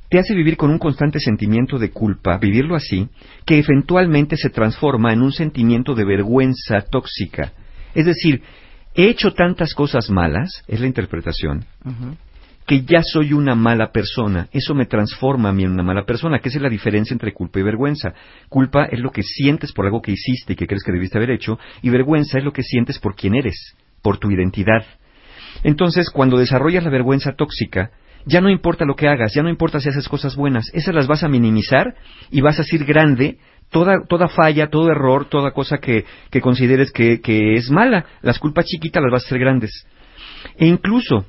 te 0.09 0.19
hace 0.19 0.35
vivir 0.35 0.57
con 0.57 0.69
un 0.69 0.79
constante 0.79 1.19
sentimiento 1.19 1.79
de 1.79 1.91
culpa, 1.91 2.37
vivirlo 2.37 2.75
así, 2.75 3.07
que 3.45 3.57
eventualmente 3.57 4.37
se 4.37 4.49
transforma 4.49 5.13
en 5.13 5.21
un 5.21 5.31
sentimiento 5.31 5.95
de 5.95 6.05
vergüenza 6.05 6.81
tóxica. 6.81 7.53
Es 7.93 8.05
decir, 8.05 8.41
he 8.95 9.09
hecho 9.09 9.33
tantas 9.33 9.73
cosas 9.73 10.09
malas, 10.09 10.63
es 10.67 10.79
la 10.79 10.87
interpretación, 10.87 11.65
que 12.65 12.81
ya 12.83 13.01
soy 13.03 13.33
una 13.33 13.53
mala 13.53 13.91
persona. 13.91 14.47
Eso 14.51 14.73
me 14.73 14.85
transforma 14.85 15.49
a 15.49 15.53
mí 15.53 15.63
en 15.63 15.71
una 15.71 15.83
mala 15.83 16.05
persona, 16.05 16.39
que 16.39 16.49
esa 16.49 16.57
es 16.57 16.63
la 16.63 16.69
diferencia 16.69 17.13
entre 17.13 17.33
culpa 17.33 17.59
y 17.59 17.63
vergüenza. 17.63 18.13
Culpa 18.49 18.85
es 18.85 18.99
lo 18.99 19.11
que 19.11 19.21
sientes 19.21 19.71
por 19.71 19.85
algo 19.85 20.01
que 20.01 20.13
hiciste 20.13 20.53
y 20.53 20.55
que 20.55 20.65
crees 20.65 20.83
que 20.83 20.91
debiste 20.91 21.17
haber 21.17 21.31
hecho, 21.31 21.59
y 21.81 21.89
vergüenza 21.89 22.39
es 22.39 22.43
lo 22.43 22.53
que 22.53 22.63
sientes 22.63 22.97
por 22.99 23.15
quién 23.15 23.35
eres, 23.35 23.75
por 24.01 24.17
tu 24.17 24.31
identidad. 24.31 24.85
Entonces, 25.63 26.09
cuando 26.09 26.37
desarrollas 26.37 26.83
la 26.83 26.89
vergüenza 26.89 27.33
tóxica, 27.33 27.91
ya 28.25 28.41
no 28.41 28.49
importa 28.49 28.85
lo 28.85 28.95
que 28.95 29.07
hagas, 29.07 29.33
ya 29.33 29.43
no 29.43 29.49
importa 29.49 29.79
si 29.79 29.89
haces 29.89 30.09
cosas 30.09 30.35
buenas, 30.35 30.71
esas 30.73 30.95
las 30.95 31.07
vas 31.07 31.23
a 31.23 31.27
minimizar 31.27 31.95
y 32.31 32.41
vas 32.41 32.59
a 32.59 32.63
ser 32.63 32.83
grande 32.83 33.37
toda, 33.71 34.05
toda 34.07 34.27
falla, 34.27 34.69
todo 34.69 34.89
error, 34.91 35.25
toda 35.29 35.51
cosa 35.51 35.77
que, 35.77 36.05
que 36.31 36.41
consideres 36.41 36.91
que, 36.91 37.21
que 37.21 37.53
es 37.55 37.69
mala. 37.69 38.05
Las 38.21 38.39
culpas 38.39 38.65
chiquitas 38.65 39.01
las 39.03 39.11
vas 39.11 39.23
a 39.23 39.25
hacer 39.27 39.39
grandes. 39.39 39.85
E 40.57 40.65
incluso 40.65 41.25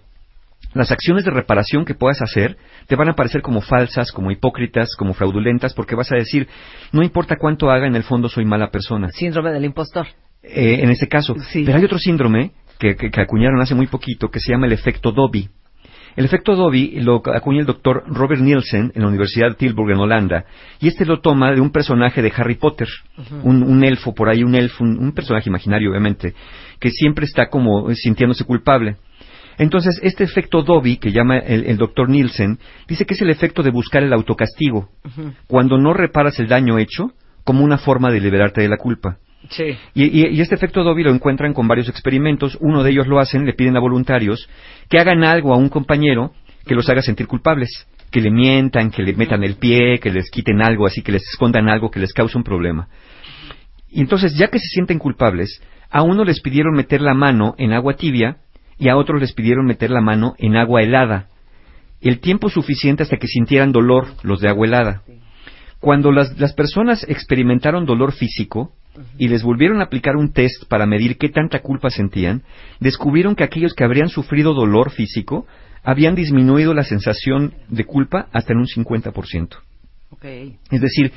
las 0.74 0.92
acciones 0.92 1.24
de 1.24 1.30
reparación 1.30 1.84
que 1.84 1.94
puedas 1.94 2.20
hacer 2.20 2.56
te 2.86 2.96
van 2.96 3.08
a 3.08 3.14
parecer 3.14 3.40
como 3.42 3.60
falsas, 3.62 4.12
como 4.12 4.30
hipócritas, 4.30 4.94
como 4.96 5.14
fraudulentas, 5.14 5.72
porque 5.74 5.94
vas 5.94 6.12
a 6.12 6.16
decir, 6.16 6.46
no 6.92 7.02
importa 7.02 7.36
cuánto 7.40 7.70
haga, 7.70 7.86
en 7.86 7.96
el 7.96 8.02
fondo 8.02 8.28
soy 8.28 8.44
mala 8.44 8.70
persona. 8.70 9.08
Síndrome 9.12 9.50
del 9.52 9.64
impostor. 9.64 10.06
Eh, 10.42 10.80
en 10.82 10.90
este 10.90 11.08
caso. 11.08 11.34
Sí. 11.50 11.64
Pero 11.64 11.78
hay 11.78 11.84
otro 11.84 11.98
síndrome 11.98 12.52
que, 12.78 12.94
que- 12.94 13.10
que 13.10 13.20
acuñaron 13.20 13.60
hace 13.60 13.74
muy 13.74 13.86
poquito 13.86 14.28
que 14.30 14.38
se 14.38 14.52
llama 14.52 14.66
el 14.66 14.72
efecto 14.72 15.10
Dobby. 15.12 15.48
El 16.16 16.24
efecto 16.24 16.56
Dobby 16.56 16.98
lo 17.00 17.22
acuña 17.34 17.60
el 17.60 17.66
doctor 17.66 18.02
Robert 18.06 18.40
Nielsen 18.40 18.90
en 18.94 19.02
la 19.02 19.08
Universidad 19.08 19.50
de 19.50 19.54
Tilburg 19.54 19.92
en 19.92 19.98
Holanda 19.98 20.46
y 20.80 20.88
este 20.88 21.04
lo 21.04 21.20
toma 21.20 21.52
de 21.52 21.60
un 21.60 21.70
personaje 21.70 22.22
de 22.22 22.32
Harry 22.34 22.54
Potter, 22.54 22.88
un, 23.42 23.62
un 23.62 23.84
elfo 23.84 24.14
por 24.14 24.30
ahí, 24.30 24.42
un 24.42 24.54
elfo, 24.54 24.82
un, 24.82 24.98
un 24.98 25.12
personaje 25.12 25.50
imaginario 25.50 25.90
obviamente, 25.90 26.34
que 26.80 26.90
siempre 26.90 27.26
está 27.26 27.48
como 27.48 27.94
sintiéndose 27.94 28.44
culpable. 28.44 28.96
Entonces, 29.58 29.98
este 30.02 30.24
efecto 30.24 30.62
Dobby, 30.62 30.98
que 30.98 31.12
llama 31.12 31.38
el, 31.38 31.64
el 31.64 31.76
doctor 31.76 32.08
Nielsen, 32.08 32.58
dice 32.88 33.06
que 33.06 33.14
es 33.14 33.22
el 33.22 33.30
efecto 33.30 33.62
de 33.62 33.70
buscar 33.70 34.02
el 34.02 34.12
autocastigo, 34.12 34.90
cuando 35.46 35.78
no 35.78 35.94
reparas 35.94 36.38
el 36.40 36.48
daño 36.48 36.78
hecho, 36.78 37.12
como 37.44 37.64
una 37.64 37.78
forma 37.78 38.10
de 38.10 38.20
liberarte 38.20 38.60
de 38.60 38.68
la 38.68 38.76
culpa. 38.76 39.18
Sí. 39.50 39.76
Y, 39.94 40.40
este 40.40 40.54
efecto 40.54 40.82
Dobby 40.82 41.04
lo 41.04 41.14
encuentran 41.14 41.54
con 41.54 41.68
varios 41.68 41.88
experimentos. 41.88 42.58
Uno 42.60 42.82
de 42.82 42.90
ellos 42.90 43.06
lo 43.06 43.20
hacen, 43.20 43.46
le 43.46 43.52
piden 43.52 43.76
a 43.76 43.80
voluntarios 43.80 44.48
que 44.88 44.98
hagan 44.98 45.22
algo 45.24 45.54
a 45.54 45.56
un 45.56 45.68
compañero 45.68 46.32
que 46.66 46.74
los 46.74 46.88
haga 46.88 47.02
sentir 47.02 47.26
culpables. 47.26 47.86
Que 48.10 48.20
le 48.20 48.30
mientan, 48.30 48.90
que 48.90 49.02
le 49.02 49.14
metan 49.14 49.44
el 49.44 49.56
pie, 49.56 49.98
que 49.98 50.10
les 50.10 50.30
quiten 50.30 50.62
algo 50.62 50.86
así, 50.86 51.02
que 51.02 51.12
les 51.12 51.22
escondan 51.22 51.68
algo 51.68 51.90
que 51.90 52.00
les 52.00 52.12
cause 52.12 52.36
un 52.36 52.44
problema. 52.44 52.88
Y 53.90 54.00
entonces, 54.00 54.36
ya 54.36 54.48
que 54.48 54.58
se 54.58 54.68
sienten 54.68 54.98
culpables, 54.98 55.60
a 55.90 56.02
uno 56.02 56.24
les 56.24 56.40
pidieron 56.40 56.74
meter 56.74 57.00
la 57.00 57.14
mano 57.14 57.54
en 57.58 57.72
agua 57.72 57.94
tibia 57.94 58.38
y 58.78 58.88
a 58.88 58.96
otros 58.96 59.20
les 59.20 59.32
pidieron 59.32 59.66
meter 59.66 59.90
la 59.90 60.00
mano 60.00 60.34
en 60.38 60.56
agua 60.56 60.82
helada. 60.82 61.28
El 62.00 62.20
tiempo 62.20 62.50
suficiente 62.50 63.02
hasta 63.02 63.16
que 63.16 63.26
sintieran 63.26 63.72
dolor 63.72 64.08
los 64.22 64.40
de 64.40 64.48
agua 64.48 64.66
helada. 64.66 65.02
Cuando 65.80 66.10
las, 66.10 66.38
las 66.38 66.52
personas 66.54 67.04
experimentaron 67.08 67.86
dolor 67.86 68.12
físico 68.12 68.72
y 69.18 69.28
les 69.28 69.42
volvieron 69.42 69.80
a 69.80 69.84
aplicar 69.84 70.16
un 70.16 70.32
test 70.32 70.64
para 70.68 70.86
medir 70.86 71.18
qué 71.18 71.28
tanta 71.28 71.60
culpa 71.60 71.90
sentían, 71.90 72.42
descubrieron 72.80 73.34
que 73.34 73.44
aquellos 73.44 73.74
que 73.74 73.84
habrían 73.84 74.08
sufrido 74.08 74.54
dolor 74.54 74.90
físico 74.90 75.46
habían 75.82 76.14
disminuido 76.14 76.74
la 76.74 76.82
sensación 76.82 77.54
de 77.68 77.84
culpa 77.84 78.28
hasta 78.32 78.52
en 78.52 78.58
un 78.58 78.66
50%. 78.66 79.56
Ok. 80.10 80.24
Es 80.70 80.80
decir, 80.80 81.12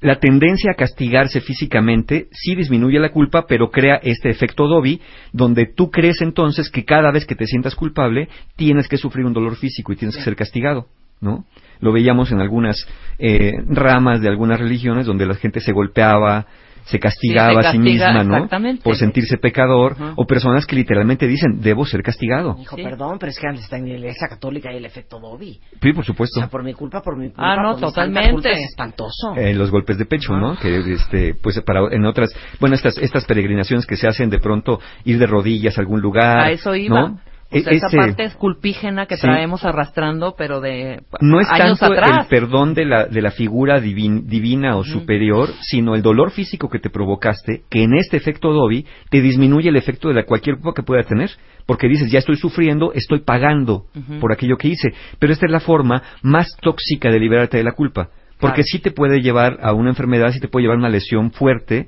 la 0.00 0.18
tendencia 0.18 0.72
a 0.72 0.76
castigarse 0.76 1.40
físicamente 1.40 2.28
sí 2.32 2.54
disminuye 2.54 2.98
la 2.98 3.10
culpa, 3.10 3.46
pero 3.46 3.70
crea 3.70 3.96
este 4.02 4.30
efecto 4.30 4.66
Dobby, 4.66 5.00
donde 5.32 5.66
tú 5.66 5.90
crees 5.90 6.20
entonces 6.20 6.70
que 6.70 6.84
cada 6.84 7.10
vez 7.10 7.26
que 7.26 7.34
te 7.34 7.46
sientas 7.46 7.74
culpable 7.74 8.28
tienes 8.56 8.88
que 8.88 8.96
sufrir 8.96 9.26
un 9.26 9.32
dolor 9.32 9.56
físico 9.56 9.92
y 9.92 9.96
tienes 9.96 10.16
que 10.16 10.22
ser 10.22 10.36
castigado, 10.36 10.86
¿no? 11.22 11.44
Lo 11.80 11.92
veíamos 11.92 12.30
en 12.30 12.40
algunas 12.40 12.76
eh, 13.18 13.52
ramas 13.68 14.20
de 14.20 14.28
algunas 14.28 14.60
religiones 14.60 15.06
donde 15.06 15.24
la 15.26 15.34
gente 15.34 15.60
se 15.60 15.72
golpeaba, 15.72 16.46
se 16.84 16.98
castigaba 16.98 17.60
a 17.60 17.72
sí 17.72 17.78
castiga, 17.78 18.08
misma, 18.08 18.24
¿no? 18.24 18.34
exactamente. 18.36 18.82
Por 18.82 18.96
sentirse 18.96 19.38
pecador, 19.38 19.92
Ajá. 19.92 20.12
o 20.16 20.26
personas 20.26 20.66
que 20.66 20.74
literalmente 20.76 21.28
dicen, 21.28 21.60
debo 21.60 21.86
ser 21.86 22.02
castigado. 22.02 22.56
Hijo, 22.60 22.74
Sí. 22.76 22.82
perdón, 22.82 23.18
pero 23.20 23.30
es 23.30 23.38
que 23.38 23.46
antes 23.46 23.62
está 23.64 23.76
en 23.78 23.88
la 23.88 23.94
iglesia 23.94 24.26
católica 24.28 24.72
y 24.72 24.76
el 24.78 24.84
efecto 24.84 25.20
Dobby. 25.20 25.60
Sí, 25.80 25.92
por 25.92 26.00
O 26.00 26.04
supuesto. 26.04 26.40
sea, 26.40 26.48
por 26.48 26.64
mi 26.64 26.74
culpa, 26.74 27.00
por 27.00 27.16
mi 27.16 27.28
culpa. 27.28 27.52
Ah, 27.52 27.62
no, 27.62 27.76
totalmente. 27.76 28.32
culpa 28.32 28.50
es 28.50 28.64
espantoso. 28.70 29.34
Eh, 29.36 29.54
los 29.54 29.70
golpes 29.70 29.96
de 29.96 30.06
pecho, 30.06 30.36
¿no? 30.36 30.56
Que 30.58 30.78
este, 30.92 31.34
pues 31.40 31.60
para 31.62 31.82
en 31.92 32.04
otras, 32.04 32.30
bueno, 32.58 32.74
estas 32.74 32.98
estas 32.98 33.24
peregrinaciones 33.26 33.86
que 33.86 33.96
se 33.96 34.08
hacen 34.08 34.28
de 34.28 34.40
pronto 34.40 34.80
ir 35.04 35.18
de 35.20 35.26
rodillas 35.26 35.78
a 35.78 35.80
algún 35.82 36.00
lugar, 36.00 36.40
A 36.40 36.50
eso 36.50 36.74
iba. 36.74 37.00
¿no? 37.00 37.20
O 37.54 37.58
sea, 37.60 37.72
E- 37.72 37.76
esa 37.76 37.88
parte 37.88 38.24
esculpígena 38.24 39.06
que 39.06 39.16
Sí. 39.16 39.22
traemos 39.22 39.64
arrastrando, 39.64 40.34
pero 40.36 40.60
de 40.60 41.02
no 41.20 41.40
es 41.40 41.48
años 41.50 41.78
tanto 41.78 41.94
atrás. 41.94 42.24
el 42.24 42.28
perdón 42.28 42.74
de 42.74 42.84
la, 42.84 43.04
de 43.06 43.20
la 43.22 43.30
figura 43.30 43.80
divin- 43.80 44.24
divina 44.24 44.76
o 44.76 44.84
superior, 44.84 45.48
sino 45.60 45.94
el 45.94 46.02
dolor 46.02 46.30
físico 46.30 46.68
que 46.68 46.78
te 46.78 46.90
provocaste, 46.90 47.62
que 47.70 47.82
en 47.82 47.94
este 47.94 48.16
efecto 48.16 48.52
Dobby 48.52 48.86
te 49.10 49.20
disminuye 49.20 49.68
el 49.68 49.76
efecto 49.76 50.08
de 50.08 50.14
la 50.14 50.24
cualquier 50.24 50.56
culpa 50.56 50.72
que 50.74 50.82
pueda 50.82 51.02
tener, 51.02 51.30
porque 51.66 51.88
dices, 51.88 52.10
ya 52.10 52.18
estoy 52.18 52.36
sufriendo, 52.36 52.92
estoy 52.94 53.20
pagando 53.20 53.84
por 54.20 54.32
aquello 54.32 54.56
que 54.56 54.68
hice. 54.68 54.92
Pero 55.18 55.32
esta 55.32 55.46
es 55.46 55.52
la 55.52 55.60
forma 55.60 56.02
más 56.22 56.48
tóxica 56.60 57.10
de 57.10 57.20
liberarte 57.20 57.56
de 57.58 57.64
la 57.64 57.72
culpa. 57.72 58.08
Porque 58.40 58.62
Claro. 58.62 58.68
sí 58.72 58.78
te 58.80 58.90
puede 58.90 59.20
llevar 59.20 59.58
a 59.62 59.72
una 59.72 59.90
enfermedad, 59.90 60.32
sí 60.32 60.40
te 60.40 60.48
puede 60.48 60.64
llevar 60.64 60.76
a 60.76 60.80
una 60.80 60.88
lesión 60.88 61.30
fuerte, 61.30 61.86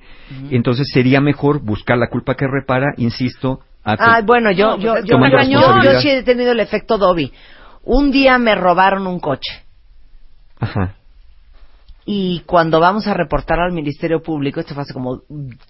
entonces 0.51 0.87
sería 0.93 1.21
mejor 1.21 1.61
buscar 1.65 1.99
la 1.99 2.07
culpa 2.09 2.37
que 2.37 2.47
repara, 2.47 2.93
insisto, 2.97 3.59
Ah, 3.85 4.21
bueno, 4.25 4.51
yo, 4.51 4.77
No, 4.77 4.79
yo, 4.79 4.93
pues 4.95 5.05
es 5.05 5.49
yo, 5.49 5.83
yo, 5.83 6.01
sí 6.01 6.09
he 6.11 6.23
tenido 6.23 6.53
el 6.53 6.61
efecto 6.61 6.97
Dobby. 6.97 7.33
Un 7.83 8.11
día 8.11 8.39
me 8.39 8.55
robaron 8.55 9.07
un 9.07 9.21
coche 9.21 9.63
Ajá. 10.59 10.95
y 12.07 12.41
cuando 12.47 12.81
vamos 12.81 13.07
a 13.07 13.13
reportar 13.15 13.61
al 13.61 13.73
Ministerio 13.73 14.23
Público, 14.23 14.61
esto 14.61 14.73
fue 14.75 14.85
hace 14.85 14.95
como 14.95 15.21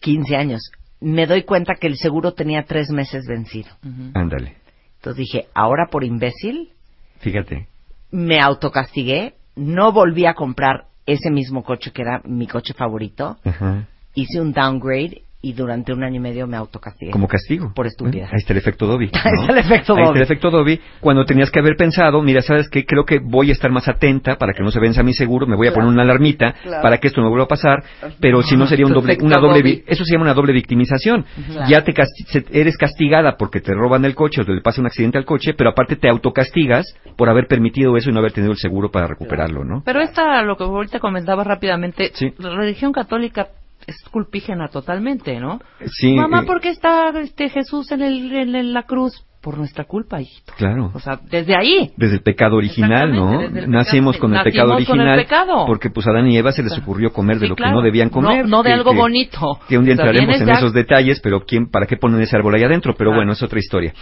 15 0.01 0.37
años, 0.37 0.61
me 1.01 1.27
doy 1.27 1.43
cuenta 1.43 1.75
que 1.75 1.89
el 1.89 1.97
seguro 1.97 2.33
tenía 2.33 2.65
tres 2.65 2.91
meses 2.91 3.25
vencido. 3.27 3.71
Ándale. 4.15 4.57
Entonces 4.97 5.19
dije, 5.19 5.49
ahora 5.55 5.89
por 5.91 6.05
imbécil, 6.05 6.71
Fíjate. 7.19 7.67
me 8.13 8.41
autocastigué, 8.41 9.35
no 9.57 9.91
volví 9.93 10.25
a 10.27 10.35
comprar 10.35 10.85
ese 11.07 11.31
mismo 11.31 11.65
coche 11.65 11.91
que 11.91 12.03
era 12.03 12.23
mi 12.25 12.47
coche 12.47 12.75
favorito, 12.75 13.37
Ajá. 13.45 13.89
hice 14.15 14.41
un 14.41 14.53
downgrade 14.53 15.24
y 15.45 15.53
durante 15.53 15.93
un 15.93 16.03
año 16.03 16.17
y 16.17 16.21
medio 16.21 16.47
me 16.47 16.57
autocastigué. 16.57 17.11
Como 17.13 17.29
castigo. 17.29 17.73
Por 17.75 17.87
estúpida. 17.87 18.25
¿Eh? 18.25 18.29
Ahí 18.33 18.39
está 18.39 18.53
el 18.53 18.59
efecto 18.59 18.87
Dobby. 18.87 19.07
¿no? 19.13 19.21
Ahí 19.23 19.33
está 19.41 19.53
el 19.53 19.59
efecto 19.59 19.75
Ahí 19.95 20.01
está 20.01 20.09
Dobby. 20.09 20.17
el 20.19 20.23
efecto 20.23 20.51
Dobby. 20.51 20.81
Cuando 21.01 21.25
tenías 21.25 21.51
que 21.51 21.59
haber 21.61 21.77
pensado, 21.77 22.23
mira, 22.23 22.41
¿sabes 22.43 22.69
qué? 22.71 22.85
Creo 22.87 23.05
que 23.05 23.19
voy 23.19 23.51
a 23.51 23.53
estar 23.53 23.71
más 23.71 23.87
atenta 23.89 24.37
para 24.37 24.53
que 24.55 24.63
no 24.63 24.71
se 24.71 24.81
venza 24.81 25.03
mi 25.03 25.13
seguro, 25.13 25.47
me 25.47 25.57
voy 25.57 25.67
a 25.67 25.71
Claro. 25.71 25.87
poner 25.87 25.93
una 25.95 26.03
alarmita 26.03 26.55
Claro. 26.63 26.83
para 26.83 26.99
que 26.99 27.09
esto 27.09 27.21
no 27.21 27.29
vuelva 27.29 27.45
a 27.45 27.49
pasar, 27.49 27.83
pero 28.21 28.43
si 28.43 28.57
no 28.57 28.67
sería 28.67 28.87
un 28.87 28.93
doble, 28.93 29.19
una 29.21 29.37
doble, 29.37 29.59
Dobby. 29.59 29.63
vi- 29.77 29.85
eso 29.87 30.05
se 30.05 30.13
llama 30.13 30.25
una 30.25 30.35
doble 30.35 30.53
victimización. 30.53 31.25
Claro. 31.47 31.69
Ya 31.69 31.83
te 31.83 31.93
casti- 31.93 32.45
eres 32.51 32.77
castigada 32.77 33.37
porque 33.37 33.61
te 33.61 33.73
roban 33.75 34.05
el 34.05 34.15
coche 34.15 34.41
o 34.41 34.45
te 34.45 34.53
le 34.53 34.61
pasa 34.61 34.81
un 34.81 34.87
accidente 34.87 35.19
al 35.19 35.25
coche, 35.25 35.55
pero 35.55 35.71
aparte 35.71 35.97
te 35.97 36.09
autocastigas 36.09 36.87
por 37.17 37.29
haber 37.29 37.47
permitido 37.47 37.97
eso 37.97 38.11
y 38.11 38.13
no 38.13 38.21
haber 38.21 38.33
tenido 38.33 38.53
el 38.53 38.59
seguro 38.59 38.91
para 38.91 39.07
recuperarlo, 39.07 39.65
¿no? 39.65 39.83
Pero 39.85 40.01
esta, 40.01 40.43
lo 40.43 40.57
que 40.57 40.65
ahorita 40.65 40.99
comentaba 41.01 41.45
rápidamente, 41.45 42.11
Sí. 42.15 42.33
la 42.39 42.51
religión 42.57 42.93
católica 42.93 43.49
es 43.87 43.97
culpígena 44.11 44.69
totalmente, 44.69 45.39
¿no? 45.41 45.61
Sí. 45.87 46.15
Mamá, 46.15 46.43
eh, 46.43 46.47
¿por 46.47 46.61
qué 46.61 46.71
está 46.71 47.11
este 47.21 47.49
Jesús 47.49 47.91
en, 47.93 48.03
el, 48.03 48.33
en, 48.55 48.73
la 48.73 48.85
cruz? 48.85 49.25
Por 49.43 49.59
nuestra 49.59 49.85
culpa, 49.85 50.23
hijito. 50.23 50.55
Claro. 50.57 50.91
O 50.95 50.99
sea, 50.99 51.21
desde 51.31 51.55
ahí. 51.55 51.93
Desde 51.99 52.15
el 52.15 52.23
pecado 52.23 52.57
original, 52.57 53.13
¿no? 53.13 53.43
El 53.43 53.71
Nacimos 53.71 54.17
pecado- 54.17 54.21
con 54.31 54.37
el 54.39 54.43
pecado 54.43 54.69
con 54.69 54.77
el 54.79 54.87
original. 54.87 55.19
pecado. 55.19 55.67
Porque 55.67 55.91
pues 55.91 56.07
a 56.07 56.13
Adán 56.13 56.31
y 56.31 56.39
Eva 56.39 56.51
se 56.53 56.63
les 56.63 56.79
ocurrió 56.79 57.13
comer 57.13 57.39
de 57.39 57.49
lo 57.49 57.55
claro. 57.55 57.73
que 57.73 57.77
no 57.77 57.83
debían 57.83 58.09
comer. 58.09 58.45
No, 58.45 58.57
no 58.57 58.63
de 58.63 58.71
que- 58.71 58.73
algo 58.73 58.93
que- 58.93 58.97
bonito. 58.97 59.59
Que 59.69 59.77
un 59.77 59.85
día 59.85 59.93
O 59.93 59.97
sea, 59.99 60.07
entraremos 60.07 60.41
en 60.41 60.47
ya- 60.47 60.53
esos 60.55 60.73
detalles, 60.73 61.21
pero 61.21 61.45
¿quién, 61.45 61.67
¿para 61.71 61.85
qué 61.85 61.99
ponen 61.99 62.23
ese 62.23 62.35
árbol 62.39 62.55
ahí 62.55 62.63
adentro? 62.63 62.95
Pero 62.97 63.13
bueno, 63.15 63.33
es 63.33 63.43
otra 63.43 63.59
historia. 63.59 63.93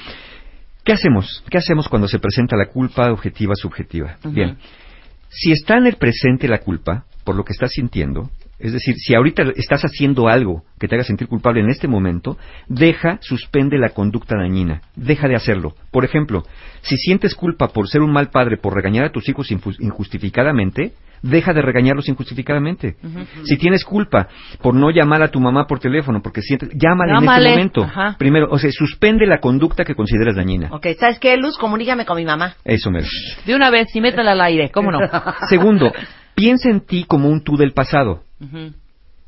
¿Qué 0.84 0.92
hacemos? 0.92 1.42
¿Qué 1.50 1.58
hacemos 1.58 1.88
cuando 1.88 2.06
se 2.06 2.20
presenta 2.20 2.56
la 2.56 2.66
culpa 2.66 3.10
objetiva 3.10 3.54
subjetiva? 3.56 4.18
Bien. 4.24 4.58
Si 5.28 5.50
está 5.50 5.76
en 5.76 5.86
el 5.88 5.96
presente 5.96 6.46
la 6.46 6.58
culpa, 6.58 7.04
por 7.24 7.34
lo 7.34 7.42
que 7.44 7.52
estás 7.52 7.72
sintiendo, 7.72 8.30
es 8.62 8.72
decir, 8.72 8.94
si 8.96 9.14
ahorita 9.14 9.42
estás 9.56 9.82
haciendo 9.82 10.28
algo 10.28 10.62
que 10.78 10.86
te 10.86 10.94
haga 10.94 11.04
sentir 11.04 11.26
culpable 11.26 11.60
en 11.60 11.68
este 11.68 11.88
momento, 11.88 12.38
deja, 12.68 13.18
suspende 13.20 13.76
la 13.76 13.90
conducta 13.90 14.36
dañina, 14.36 14.82
deja 14.94 15.26
de 15.26 15.34
hacerlo. 15.34 15.74
Por 15.90 16.04
ejemplo, 16.04 16.44
si 16.82 16.96
sientes 16.96 17.34
culpa 17.34 17.68
por 17.68 17.88
ser 17.88 18.02
un 18.02 18.12
mal 18.12 18.30
padre, 18.30 18.56
por 18.56 18.74
regañar 18.74 19.04
a 19.04 19.12
tus 19.12 19.28
hijos 19.28 19.50
injustificadamente, 19.50 20.92
deja 21.22 21.52
de 21.52 21.62
regañarlos 21.62 22.08
injustificadamente. 22.08 22.96
Si 23.44 23.56
tienes 23.56 23.84
culpa 23.84 24.28
por 24.60 24.74
no 24.74 24.90
llamar 24.90 25.22
a 25.22 25.28
tu 25.28 25.40
mamá 25.40 25.66
por 25.66 25.78
teléfono, 25.78 26.20
porque 26.22 26.42
sientes, 26.42 26.70
llámale, 26.74 27.12
en 27.12 27.20
Llámale. 27.20 27.48
este 27.48 27.58
momento. 27.58 27.82
Ajá. 27.84 28.16
Primero, 28.18 28.48
o 28.50 28.58
sea, 28.58 28.70
suspende 28.72 29.26
la 29.26 29.38
conducta 29.38 29.84
que 29.84 29.94
consideras 29.94 30.36
dañina. 30.36 30.68
Ok, 30.72 30.86
¿sabes 30.98 31.18
qué, 31.18 31.36
Luz? 31.36 31.56
Comunícame 31.58 32.04
con 32.04 32.16
mi 32.16 32.24
mamá. 32.24 32.54
Eso 32.64 32.90
mero. 32.90 33.06
De 33.46 33.54
una 33.54 33.70
vez, 33.70 33.88
y 33.94 34.00
métela 34.00 34.32
al 34.32 34.40
aire, 34.40 34.70
¿cómo 34.70 34.90
no? 34.90 34.98
Segundo, 35.48 35.92
piensa 36.34 36.70
en 36.70 36.80
ti 36.80 37.04
como 37.04 37.28
un 37.28 37.42
tú 37.42 37.56
del 37.56 37.72
pasado. 37.72 38.22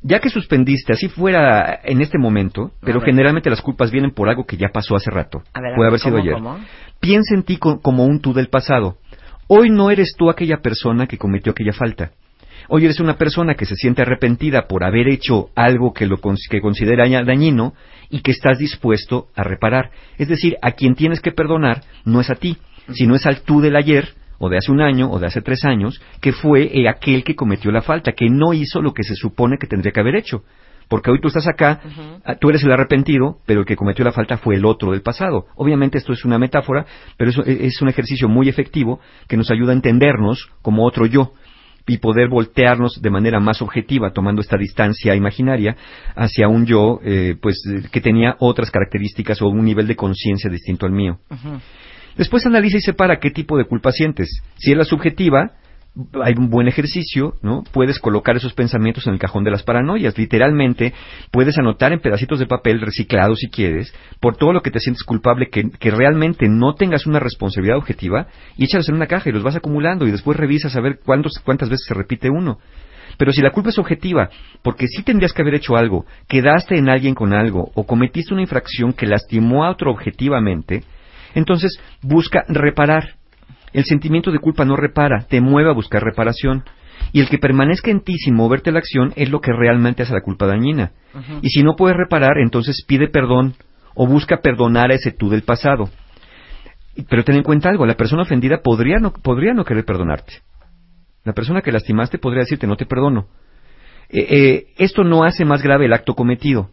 Ya 0.01 0.19
que 0.19 0.29
suspendiste, 0.29 0.93
así 0.93 1.07
fuera 1.07 1.79
en 1.83 2.01
este 2.01 2.19
momento, 2.19 2.71
pero 2.81 3.01
generalmente 3.01 3.49
las 3.49 3.61
culpas 3.61 3.89
vienen 3.91 4.11
por 4.11 4.29
algo 4.29 4.45
que 4.45 4.57
ya 4.57 4.69
pasó 4.69 4.95
hace 4.95 5.09
rato. 5.09 5.41
A 5.53 5.61
ver, 5.61 5.73
a 5.73 5.75
Puede 5.75 5.79
ver, 5.79 5.87
haber 5.87 5.99
sido 5.99 6.11
¿cómo, 6.17 6.21
ayer. 6.23 6.33
cómo? 6.33 6.59
Piensa 6.99 7.33
en 7.33 7.43
ti 7.43 7.57
co- 7.57 7.79
como 7.81 8.05
un 8.05 8.19
tú 8.19 8.33
del 8.33 8.47
pasado. 8.49 8.97
Hoy 9.47 9.69
no 9.69 9.89
eres 9.89 10.13
tú 10.17 10.29
aquella 10.29 10.57
persona 10.57 11.07
que 11.07 11.17
cometió 11.17 11.51
aquella 11.53 11.73
falta. 11.73 12.11
Hoy 12.67 12.85
eres 12.85 12.99
una 12.99 13.15
persona 13.17 13.53
que 13.55 13.65
se 13.65 13.75
siente 13.75 14.01
arrepentida 14.01 14.67
por 14.67 14.83
haber 14.83 15.07
hecho 15.07 15.49
algo 15.55 15.93
que 15.93 16.05
lo 16.07 16.17
cons- 16.17 16.49
que 16.49 16.61
considera 16.61 17.07
dañino 17.23 17.73
y 18.09 18.21
que 18.21 18.31
estás 18.31 18.57
dispuesto 18.59 19.27
a 19.35 19.43
reparar. 19.43 19.89
Es 20.17 20.27
decir, 20.27 20.55
a 20.61 20.71
quien 20.71 20.95
tienes 20.95 21.19
que 21.21 21.31
perdonar 21.31 21.81
no 22.05 22.21
es 22.21 22.29
a 22.29 22.35
ti, 22.35 22.57
sino 22.93 23.15
es 23.15 23.25
al 23.25 23.41
tú 23.41 23.61
del 23.61 23.75
ayer 23.75 24.09
o 24.37 24.49
de 24.49 24.57
hace 24.57 24.71
un 24.71 24.81
año 24.81 25.09
o 25.11 25.19
de 25.19 25.27
hace 25.27 25.41
tres 25.41 25.63
años 25.65 26.01
que 26.21 26.31
fue 26.31 26.69
eh, 26.73 26.87
aquel 26.87 27.23
que 27.23 27.35
cometió 27.35 27.71
la 27.71 27.81
falta, 27.81 28.13
que 28.13 28.29
no 28.29 28.53
hizo 28.53 28.81
lo 28.81 28.93
que 28.93 29.03
se 29.03 29.15
supone 29.15 29.57
que 29.59 29.67
tendría 29.67 29.91
que 29.91 29.99
haber 29.99 30.15
hecho. 30.15 30.43
Porque 30.87 31.09
hoy 31.09 31.19
tú 31.19 31.29
estás 31.29 31.47
acá, 31.47 31.81
ah, 32.23 32.35
tú 32.35 32.49
eres 32.49 32.63
el 32.63 32.71
arrepentido, 32.71 33.39
pero 33.47 33.61
el 33.61 33.65
que 33.65 33.75
cometió 33.75 34.05
la 34.05 34.11
falta 34.11 34.37
fue 34.37 34.55
el 34.55 34.65
otro 34.65 34.91
del 34.91 35.01
pasado. 35.01 35.47
Obviamente 35.55 35.97
esto 35.97 36.13
es 36.13 36.23
una 36.25 36.37
metáfora, 36.37 36.85
pero 37.17 37.31
es, 37.31 37.37
es 37.47 37.81
un 37.81 37.89
ejercicio 37.89 38.29
muy 38.29 38.49
efectivo 38.49 38.99
que 39.27 39.35
nos 39.35 39.49
ayuda 39.49 39.71
a 39.71 39.75
entendernos 39.75 40.51
como 40.61 40.85
otro 40.85 41.07
yo 41.07 41.33
y 41.87 41.97
poder 41.97 42.29
voltearnos 42.29 43.01
de 43.01 43.09
manera 43.09 43.39
más 43.39 43.61
objetiva, 43.61 44.11
tomando 44.11 44.41
esta 44.41 44.57
distancia 44.57 45.15
imaginaria 45.15 45.75
hacia 46.15 46.47
un 46.47 46.65
yo 46.65 46.99
eh, 47.03 47.35
pues 47.39 47.61
que 47.91 48.01
tenía 48.01 48.35
otras 48.39 48.71
características 48.71 49.41
o 49.41 49.47
un 49.47 49.63
nivel 49.63 49.87
de 49.87 49.95
conciencia 49.95 50.49
distinto 50.49 50.85
al 50.85 50.91
mío. 50.91 51.19
Después 52.17 52.45
analiza 52.45 52.77
y 52.77 52.81
separa 52.81 53.19
qué 53.19 53.31
tipo 53.31 53.57
de 53.57 53.65
culpa 53.65 53.91
sientes. 53.91 54.41
Si 54.57 54.71
es 54.71 54.77
la 54.77 54.85
subjetiva, 54.85 55.51
hay 56.21 56.33
un 56.37 56.49
buen 56.49 56.67
ejercicio, 56.67 57.35
¿no? 57.41 57.63
Puedes 57.71 57.99
colocar 57.99 58.35
esos 58.35 58.53
pensamientos 58.53 59.07
en 59.07 59.13
el 59.13 59.19
cajón 59.19 59.43
de 59.43 59.51
las 59.51 59.63
paranoias. 59.63 60.17
Literalmente, 60.17 60.93
puedes 61.31 61.57
anotar 61.57 61.93
en 61.93 61.99
pedacitos 61.99 62.39
de 62.39 62.47
papel 62.47 62.81
reciclados 62.81 63.39
si 63.39 63.49
quieres, 63.49 63.93
por 64.19 64.35
todo 64.35 64.51
lo 64.51 64.61
que 64.61 64.71
te 64.71 64.79
sientes 64.79 65.03
culpable, 65.03 65.49
que, 65.49 65.69
que 65.71 65.91
realmente 65.91 66.47
no 66.49 66.75
tengas 66.75 67.05
una 67.05 67.19
responsabilidad 67.19 67.77
objetiva, 67.77 68.27
y 68.57 68.65
échalos 68.65 68.89
en 68.89 68.95
una 68.95 69.07
caja 69.07 69.29
y 69.29 69.33
los 69.33 69.43
vas 69.43 69.55
acumulando 69.55 70.05
y 70.05 70.11
después 70.11 70.37
revisas 70.37 70.75
a 70.75 70.81
ver 70.81 70.99
cuántos, 71.03 71.39
cuántas 71.39 71.69
veces 71.69 71.85
se 71.87 71.93
repite 71.93 72.29
uno. 72.29 72.59
Pero 73.17 73.31
si 73.31 73.41
la 73.41 73.51
culpa 73.51 73.69
es 73.69 73.79
objetiva, 73.79 74.29
porque 74.61 74.87
sí 74.87 75.03
tendrías 75.03 75.31
que 75.31 75.41
haber 75.41 75.55
hecho 75.55 75.77
algo, 75.77 76.05
quedaste 76.27 76.77
en 76.77 76.89
alguien 76.89 77.15
con 77.15 77.33
algo, 77.33 77.71
o 77.73 77.85
cometiste 77.85 78.33
una 78.33 78.41
infracción 78.41 78.91
que 78.91 79.05
lastimó 79.05 79.63
a 79.63 79.71
otro 79.71 79.91
objetivamente, 79.91 80.83
entonces 81.35 81.79
busca 82.01 82.43
reparar. 82.47 83.15
El 83.73 83.83
sentimiento 83.85 84.31
de 84.31 84.39
culpa 84.39 84.65
no 84.65 84.75
repara, 84.75 85.25
te 85.29 85.41
mueve 85.41 85.69
a 85.69 85.73
buscar 85.73 86.01
reparación. 86.03 86.63
Y 87.11 87.19
el 87.19 87.29
que 87.29 87.37
permanezca 87.37 87.91
en 87.91 87.99
ti 88.01 88.17
sin 88.17 88.33
moverte 88.35 88.71
la 88.71 88.79
acción 88.79 89.13
es 89.15 89.29
lo 89.29 89.41
que 89.41 89.51
realmente 89.53 90.03
hace 90.03 90.13
la 90.13 90.21
culpa 90.21 90.47
dañina. 90.47 90.91
Y 91.41 91.49
si 91.49 91.61
no 91.61 91.75
puedes 91.75 91.95
reparar, 91.97 92.37
entonces 92.39 92.83
pide 92.87 93.07
perdón 93.09 93.53
o 93.93 94.07
busca 94.07 94.37
perdonar 94.41 94.91
a 94.91 94.95
ese 94.95 95.11
tú 95.11 95.29
del 95.29 95.43
pasado. 95.43 95.89
Y- 96.95 97.03
Pero 97.03 97.23
ten 97.23 97.35
en 97.35 97.43
cuenta 97.43 97.69
algo, 97.69 97.85
la 97.85 97.95
persona 97.95 98.23
ofendida 98.23 98.61
podría 98.63 98.97
no, 98.99 99.11
podría 99.13 99.53
no 99.53 99.65
querer 99.65 99.85
perdonarte. 99.85 100.41
La 101.25 101.33
persona 101.33 101.61
que 101.61 101.71
lastimaste 101.71 102.17
podría 102.17 102.41
decirte 102.41 102.67
no 102.67 102.75
te 102.77 102.85
perdono. 102.85 103.27
Eh, 104.09 104.27
eh, 104.29 104.67
esto 104.77 105.03
no 105.03 105.23
hace 105.23 105.43
más 105.45 105.61
grave 105.61 105.85
el 105.85 105.93
acto 105.93 106.13
cometido. 106.15 106.69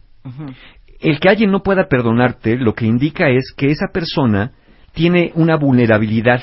El 1.03 1.19
que 1.19 1.27
alguien 1.27 1.51
no 1.51 1.63
pueda 1.63 1.89
perdonarte 1.89 2.55
lo 2.55 2.73
que 2.73 2.85
indica 2.85 3.29
es 3.29 3.53
que 3.57 3.69
esa 3.69 3.87
persona 3.93 4.53
tiene 4.93 5.33
una 5.35 5.57
vulnerabilidad 5.57 6.41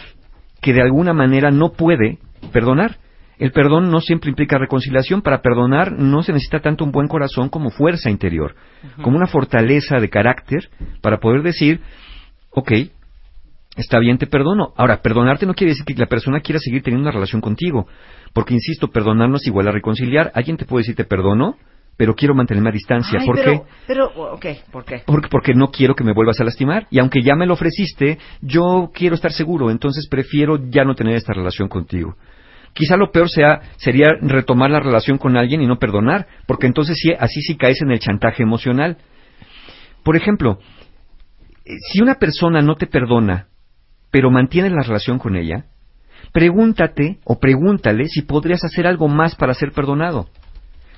que 0.60 0.74
de 0.74 0.82
alguna 0.82 1.14
manera 1.14 1.50
no 1.50 1.72
puede 1.72 2.18
perdonar. 2.52 2.98
El 3.38 3.52
perdón 3.52 3.90
no 3.90 4.00
siempre 4.00 4.28
implica 4.28 4.58
reconciliación. 4.58 5.22
Para 5.22 5.40
perdonar 5.40 5.92
no 5.92 6.22
se 6.22 6.34
necesita 6.34 6.60
tanto 6.60 6.84
un 6.84 6.92
buen 6.92 7.08
corazón 7.08 7.48
como 7.48 7.70
fuerza 7.70 8.10
interior, 8.10 8.54
como 9.00 9.16
una 9.16 9.26
fortaleza 9.26 9.96
de 9.96 10.10
carácter 10.10 10.68
para 11.00 11.20
poder 11.20 11.42
decir, 11.42 11.80
ok, 12.50 12.70
está 13.76 13.98
bien, 13.98 14.18
te 14.18 14.26
perdono. 14.26 14.74
Ahora, 14.76 15.00
perdonarte 15.00 15.46
no 15.46 15.54
quiere 15.54 15.72
decir 15.72 15.86
que 15.86 15.94
la 15.94 16.04
persona 16.04 16.40
quiera 16.40 16.60
seguir 16.60 16.82
teniendo 16.82 17.08
una 17.08 17.14
relación 17.14 17.40
contigo, 17.40 17.86
porque 18.34 18.52
insisto, 18.52 18.88
perdonar 18.88 19.30
no 19.30 19.36
es 19.36 19.46
igual 19.46 19.68
a 19.68 19.72
reconciliar. 19.72 20.30
Alguien 20.34 20.58
te 20.58 20.66
puede 20.66 20.82
decir 20.82 20.96
te 20.96 21.04
perdono, 21.04 21.56
pero 21.96 22.14
quiero 22.14 22.34
mantenerme 22.34 22.70
a 22.70 22.72
distancia. 22.72 23.18
Ay, 23.20 23.26
¿Por 23.26 23.36
pero, 23.36 23.52
qué? 23.52 23.62
Pero, 23.86 24.06
ok, 24.06 24.46
¿por 24.72 24.84
qué? 24.84 25.02
Porque, 25.04 25.28
porque 25.28 25.54
no 25.54 25.70
quiero 25.70 25.94
que 25.94 26.04
me 26.04 26.14
vuelvas 26.14 26.40
a 26.40 26.44
lastimar. 26.44 26.86
Y 26.90 26.98
aunque 26.98 27.22
ya 27.22 27.34
me 27.34 27.46
lo 27.46 27.54
ofreciste, 27.54 28.18
yo 28.40 28.90
quiero 28.94 29.14
estar 29.14 29.32
seguro, 29.32 29.70
entonces 29.70 30.08
prefiero 30.08 30.58
ya 30.70 30.84
no 30.84 30.94
tener 30.94 31.14
esta 31.16 31.32
relación 31.32 31.68
contigo. 31.68 32.16
Quizá 32.72 32.96
lo 32.96 33.10
peor 33.10 33.28
sea, 33.28 33.60
sería 33.76 34.08
retomar 34.20 34.70
la 34.70 34.80
relación 34.80 35.18
con 35.18 35.36
alguien 35.36 35.60
y 35.60 35.66
no 35.66 35.78
perdonar, 35.78 36.26
porque 36.46 36.66
entonces 36.66 36.96
sí, 37.00 37.12
así 37.18 37.42
sí 37.42 37.56
caes 37.56 37.82
en 37.82 37.90
el 37.90 37.98
chantaje 37.98 38.42
emocional. 38.42 38.98
Por 40.04 40.16
ejemplo, 40.16 40.58
eh, 41.64 41.72
si 41.92 42.00
una 42.00 42.14
persona 42.14 42.62
no 42.62 42.76
te 42.76 42.86
perdona, 42.86 43.48
pero 44.10 44.30
mantienes 44.30 44.72
la 44.72 44.82
relación 44.82 45.18
con 45.18 45.36
ella, 45.36 45.66
pregúntate 46.32 47.18
o 47.24 47.38
pregúntale 47.38 48.06
si 48.06 48.22
podrías 48.22 48.64
hacer 48.64 48.86
algo 48.86 49.08
más 49.08 49.34
para 49.34 49.54
ser 49.54 49.72
perdonado. 49.72 50.28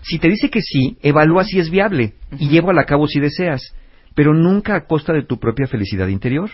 Si 0.03 0.19
te 0.19 0.29
dice 0.29 0.51
que 0.51 0.61
sí, 0.61 0.99
evalúa 1.03 1.45
si 1.45 1.59
es 1.59 1.71
viable 1.71 2.15
y 2.39 2.49
llévala 2.49 2.83
a 2.83 2.87
cabo 2.87 3.07
si 3.07 3.21
deseas, 3.21 3.75
pero 4.15 4.35
nunca 4.35 4.75
a 4.75 4.87
costa 4.87 5.13
de 5.13 5.23
tu 5.23 5.39
propia 5.39 5.67
felicidad 5.67 6.09
interior. 6.09 6.51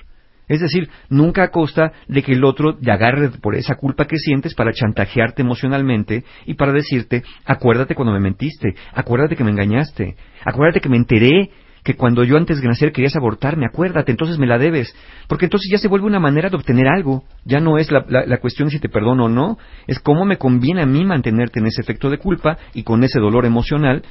Es 0.49 0.61
decir, 0.61 0.89
nunca 1.11 1.45
a 1.45 1.51
costa 1.51 1.93
de 2.09 2.23
que 2.23 2.33
el 2.33 2.45
otro 2.45 2.77
te 2.77 2.91
agarre 2.91 3.29
por 3.29 3.55
esa 3.55 3.75
culpa 3.75 4.07
que 4.07 4.17
sientes 4.17 4.55
para 4.55 4.73
chantajearte 4.73 5.43
emocionalmente 5.43 6.25
y 6.47 6.55
para 6.55 6.73
decirte, 6.73 7.23
acuérdate 7.45 7.95
cuando 7.95 8.13
me 8.13 8.21
mentiste, 8.21 8.75
acuérdate 8.93 9.37
que 9.37 9.45
me 9.45 9.51
engañaste, 9.51 10.17
acuérdate 10.45 10.81
que 10.81 10.89
me 10.89 10.97
enteré 10.97 11.51
que 11.85 11.95
cuando 11.95 12.25
yo 12.25 12.37
antes 12.37 12.61
de 12.61 12.69
nacer 12.69 12.93
querías 12.93 13.17
abortarme, 13.17 13.67
acuérdate, 13.67 14.11
entonces 14.11 14.39
me 14.39 14.47
la 14.47 14.59
debes. 14.59 14.95
Porque 15.29 15.47
entonces 15.47 15.71
ya 15.71 15.79
se 15.79 15.89
vuelve 15.89 16.07
una 16.07 16.21
manera 16.21 16.51
de 16.51 16.57
obtener 16.57 16.87
algo. 16.89 17.25
Ya 17.45 17.61
no 17.61 17.79
es 17.79 17.91
la, 17.91 18.05
la- 18.09 18.27
la 18.27 18.39
cuestión 18.39 18.69
de 18.69 18.73
si 18.75 18.81
te 18.81 18.89
perdono 18.89 19.25
o 19.25 19.29
no, 19.29 19.59
es 19.87 19.99
cómo 19.99 20.25
me 20.25 20.37
conviene 20.39 20.83
a 20.83 20.87
mí 20.87 21.05
mantenerte 21.05 21.61
en 21.61 21.67
ese 21.67 21.81
efecto 21.81 22.11
de 22.11 22.19
culpa 22.19 22.59
y 22.75 22.83
con 22.83 23.05
ese 23.05 23.21
dolor 23.21 23.47
emocional 23.47 24.03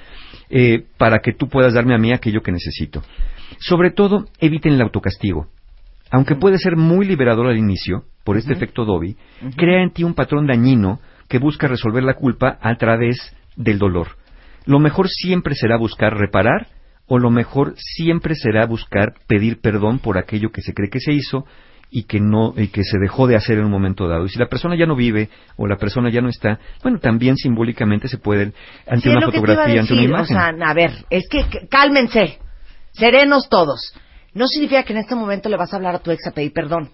eh, 0.50 0.86
para 0.98 1.20
que 1.20 1.34
tú 1.34 1.48
puedas 1.50 1.74
darme 1.74 1.94
a 1.96 1.98
mí 1.98 2.12
aquello 2.14 2.42
que 2.42 2.52
necesito. 2.52 3.04
Sobre 3.60 3.92
todo, 3.92 4.26
eviten 4.40 4.74
el 4.74 4.82
autocastigo. 4.82 5.48
Aunque 6.10 6.36
puede 6.36 6.58
ser 6.58 6.78
muy 6.78 7.06
liberador 7.06 7.48
al 7.48 7.58
inicio, 7.58 8.04
por 8.24 8.38
este 8.38 8.54
efecto 8.54 8.86
Dobby, 8.86 9.18
crea 9.58 9.84
en 9.84 9.92
ti 9.92 10.04
un 10.06 10.14
patrón 10.14 10.48
dañino 10.48 11.00
que 11.28 11.38
busca 11.38 11.68
resolver 11.68 12.04
la 12.04 12.14
culpa 12.14 12.58
a 12.62 12.76
través 12.78 13.36
del 13.58 13.78
dolor. 13.78 14.08
Lo 14.66 14.80
mejor 14.80 15.10
siempre 15.10 15.54
será 15.56 15.78
buscar 15.78 16.18
reparar 16.18 16.68
o 17.08 17.18
lo 17.18 17.30
mejor 17.30 17.74
siempre 17.78 18.36
será 18.36 18.66
buscar 18.66 19.14
pedir 19.28 19.60
perdón 19.62 20.00
por 20.00 20.18
aquello 20.18 20.52
que 20.52 20.62
se 20.62 20.74
cree 20.74 20.90
que 20.90 21.00
se 21.00 21.14
hizo 21.14 21.46
y 21.90 22.04
que 22.04 22.20
no 22.20 22.54
y 22.58 22.68
que 22.68 22.84
se 22.84 23.00
dejó 23.00 23.28
de 23.28 23.36
hacer 23.36 23.58
en 23.58 23.66
un 23.66 23.72
momento 23.72 24.08
dado. 24.08 24.26
Y 24.26 24.30
si 24.30 24.40
la 24.40 24.48
persona 24.48 24.76
ya 24.78 24.86
no 24.86 24.96
vive 24.96 25.30
o 25.56 25.68
la 25.68 25.78
persona 25.78 26.10
ya 26.10 26.22
no 26.22 26.30
está, 26.30 26.60
bueno, 26.84 27.00
también 27.00 27.38
simbólicamente 27.38 28.08
se 28.08 28.18
puede 28.18 28.52
ante 28.86 29.10
Sí, 29.10 29.10
una 29.10 29.26
fotografía, 29.26 29.82
ante 29.82 29.94
una 29.94 30.04
imagen. 30.04 30.38
O 30.38 30.40
sea, 30.40 30.48
a 30.50 30.74
ver, 30.74 31.06
es 31.10 31.28
que 31.30 31.68
cálmense, 31.70 32.40
serenos 32.92 33.48
todos. 33.50 33.94
No 34.34 34.48
significa 34.48 34.84
que 34.84 34.94
en 34.94 35.00
este 35.00 35.16
momento 35.16 35.50
le 35.50 35.58
vas 35.58 35.74
a 35.74 35.78
hablar 35.78 35.96
a 35.96 36.00
tu 36.00 36.12
ex 36.12 36.28
a 36.28 36.32
pedir 36.32 36.52
perdón. 36.52 36.92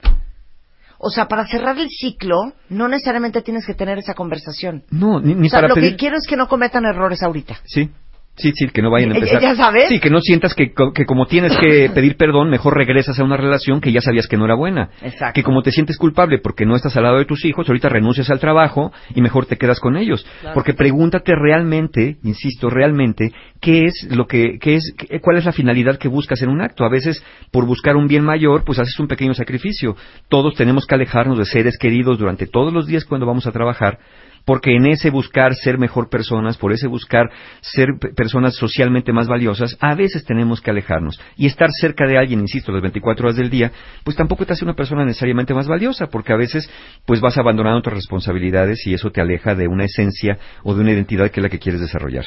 O 1.00 1.10
sea, 1.10 1.28
para 1.28 1.46
cerrar 1.46 1.78
el 1.80 1.90
ciclo, 1.90 2.54
no 2.70 2.88
necesariamente 2.88 3.42
tienes 3.42 3.66
que 3.66 3.74
tener 3.74 3.98
esa 3.98 4.14
conversación. 4.14 4.84
no, 4.90 5.20
ni, 5.20 5.36
ni 5.36 5.48
o 5.48 5.50
sea, 5.50 5.58
para 5.58 5.70
lo 5.70 5.76
pedir 5.76 5.92
que 5.92 5.98
quiero 5.98 6.16
es 6.16 6.26
que 6.26 6.38
no 6.38 6.48
cometan 6.48 6.86
errores 6.86 7.22
ahorita. 7.24 7.60
Sí, 7.66 7.90
sí, 8.36 8.52
sí, 8.56 8.68
que 8.70 8.82
no 8.82 8.90
vayan 8.90 9.12
a 9.12 9.14
Ya- 9.14 9.20
empezar. 9.20 9.42
ya 9.42 9.56
sabes. 9.56 9.90
Sí, 9.90 10.00
que 10.00 10.10
no 10.10 10.20
sientas 10.20 10.54
que, 10.56 10.74
co- 10.74 10.92
que 10.92 11.06
como 11.06 11.26
tienes 11.28 11.56
que 11.58 11.90
pedir 11.94 12.18
perdón, 12.18 12.50
mejor 12.50 12.76
regresas 12.76 13.20
a 13.20 13.24
una 13.24 13.38
relación 13.38 13.80
que 13.82 13.92
ya 13.92 14.02
sabías 14.02 14.28
que 14.28 14.38
no 14.38 14.46
era 14.46 14.56
buena. 14.56 14.90
Exacto. 15.02 15.34
Que 15.36 15.44
como 15.44 15.62
te 15.62 15.72
sientes 15.72 15.98
culpable 15.98 16.40
porque 16.40 16.66
no 16.66 16.76
estás 16.76 16.96
al 16.98 17.04
lado 17.04 17.18
de 17.20 17.26
tus 17.26 17.46
hijos, 17.46 17.68
ahorita 17.68 17.90
renuncias 17.90 18.30
al 18.32 18.40
trabajo 18.40 18.92
y 19.16 19.22
mejor 19.22 19.46
te 19.46 19.58
quedas 19.58 19.80
con 19.80 19.96
ellos. 19.98 20.26
Porque 20.54 20.74
pregúntate 20.74 21.34
realmente, 21.36 22.18
insisto, 22.24 22.70
realmente, 22.70 23.32
qué 23.62 23.86
es 23.86 24.08
lo 24.10 24.26
que, 24.28 24.58
qué 24.60 24.76
es, 24.76 24.96
cuál 25.22 25.38
es 25.38 25.46
la 25.46 25.52
finalidad 25.52 25.98
que 25.98 26.08
buscas 26.08 26.42
en 26.42 26.50
un 26.50 26.62
acto. 26.62 26.84
A 26.86 26.90
veces, 26.90 27.24
por 27.52 27.66
buscar 27.66 27.96
un 27.96 28.08
bien 28.08 28.24
mayor, 28.24 28.64
pues 28.66 28.80
haces 28.80 29.00
un 29.00 29.08
pequeño 29.08 29.34
sacrificio. 29.34 29.96
Todos 30.30 30.56
tenemos 30.56 30.86
que 30.86 30.96
alejarnos 30.96 31.38
de 31.38 31.46
seres 31.46 31.78
queridos 31.78 32.18
durante 32.18 32.48
todos 32.48 32.74
los 32.74 32.88
días 32.88 33.06
cuando 33.06 33.26
vamos 33.28 33.46
a 33.48 33.52
trabajar 33.52 34.00
porque 34.46 34.76
en 34.76 34.86
ese 34.86 35.10
buscar 35.10 35.56
ser 35.56 35.78
mejor 35.78 36.10
personas, 36.10 36.58
por 36.58 36.74
ese 36.74 36.88
buscar 36.88 37.30
ser 37.62 37.90
personas 38.16 38.56
socialmente 38.56 39.14
más 39.14 39.28
valiosas, 39.28 39.78
a 39.80 39.96
veces 39.96 40.26
tenemos 40.26 40.62
que 40.62 40.72
alejarnos. 40.72 41.20
Y 41.38 41.48
estar 41.48 41.70
cerca 41.72 42.06
de 42.06 42.18
alguien, 42.18 42.40
insisto, 42.40 42.72
las 42.72 42.82
24 42.82 43.26
horas 43.26 43.38
del 43.38 43.50
día, 43.50 43.72
pues 44.04 44.18
tampoco 44.18 44.46
te 44.46 44.54
hace 44.54 44.66
una 44.66 44.76
persona 44.76 45.06
necesariamente 45.06 45.54
más 45.54 45.68
valiosa, 45.68 46.08
porque 46.08 46.34
a 46.34 46.38
veces 46.38 46.70
pues 47.06 47.22
vas 47.22 47.38
abandonando 47.38 47.80
otras 47.80 47.96
responsabilidades 47.96 48.86
y 48.86 48.94
eso 48.94 49.12
te 49.12 49.22
aleja 49.22 49.56
de 49.56 49.68
una 49.68 49.86
esencia 49.86 50.38
o 50.64 50.74
de 50.76 50.82
una 50.82 50.92
identidad 50.92 51.32
que 51.32 51.40
es 51.40 51.44
la 51.44 51.50
que 51.50 51.60
quieres 51.60 51.82
desarrollar. 51.82 52.26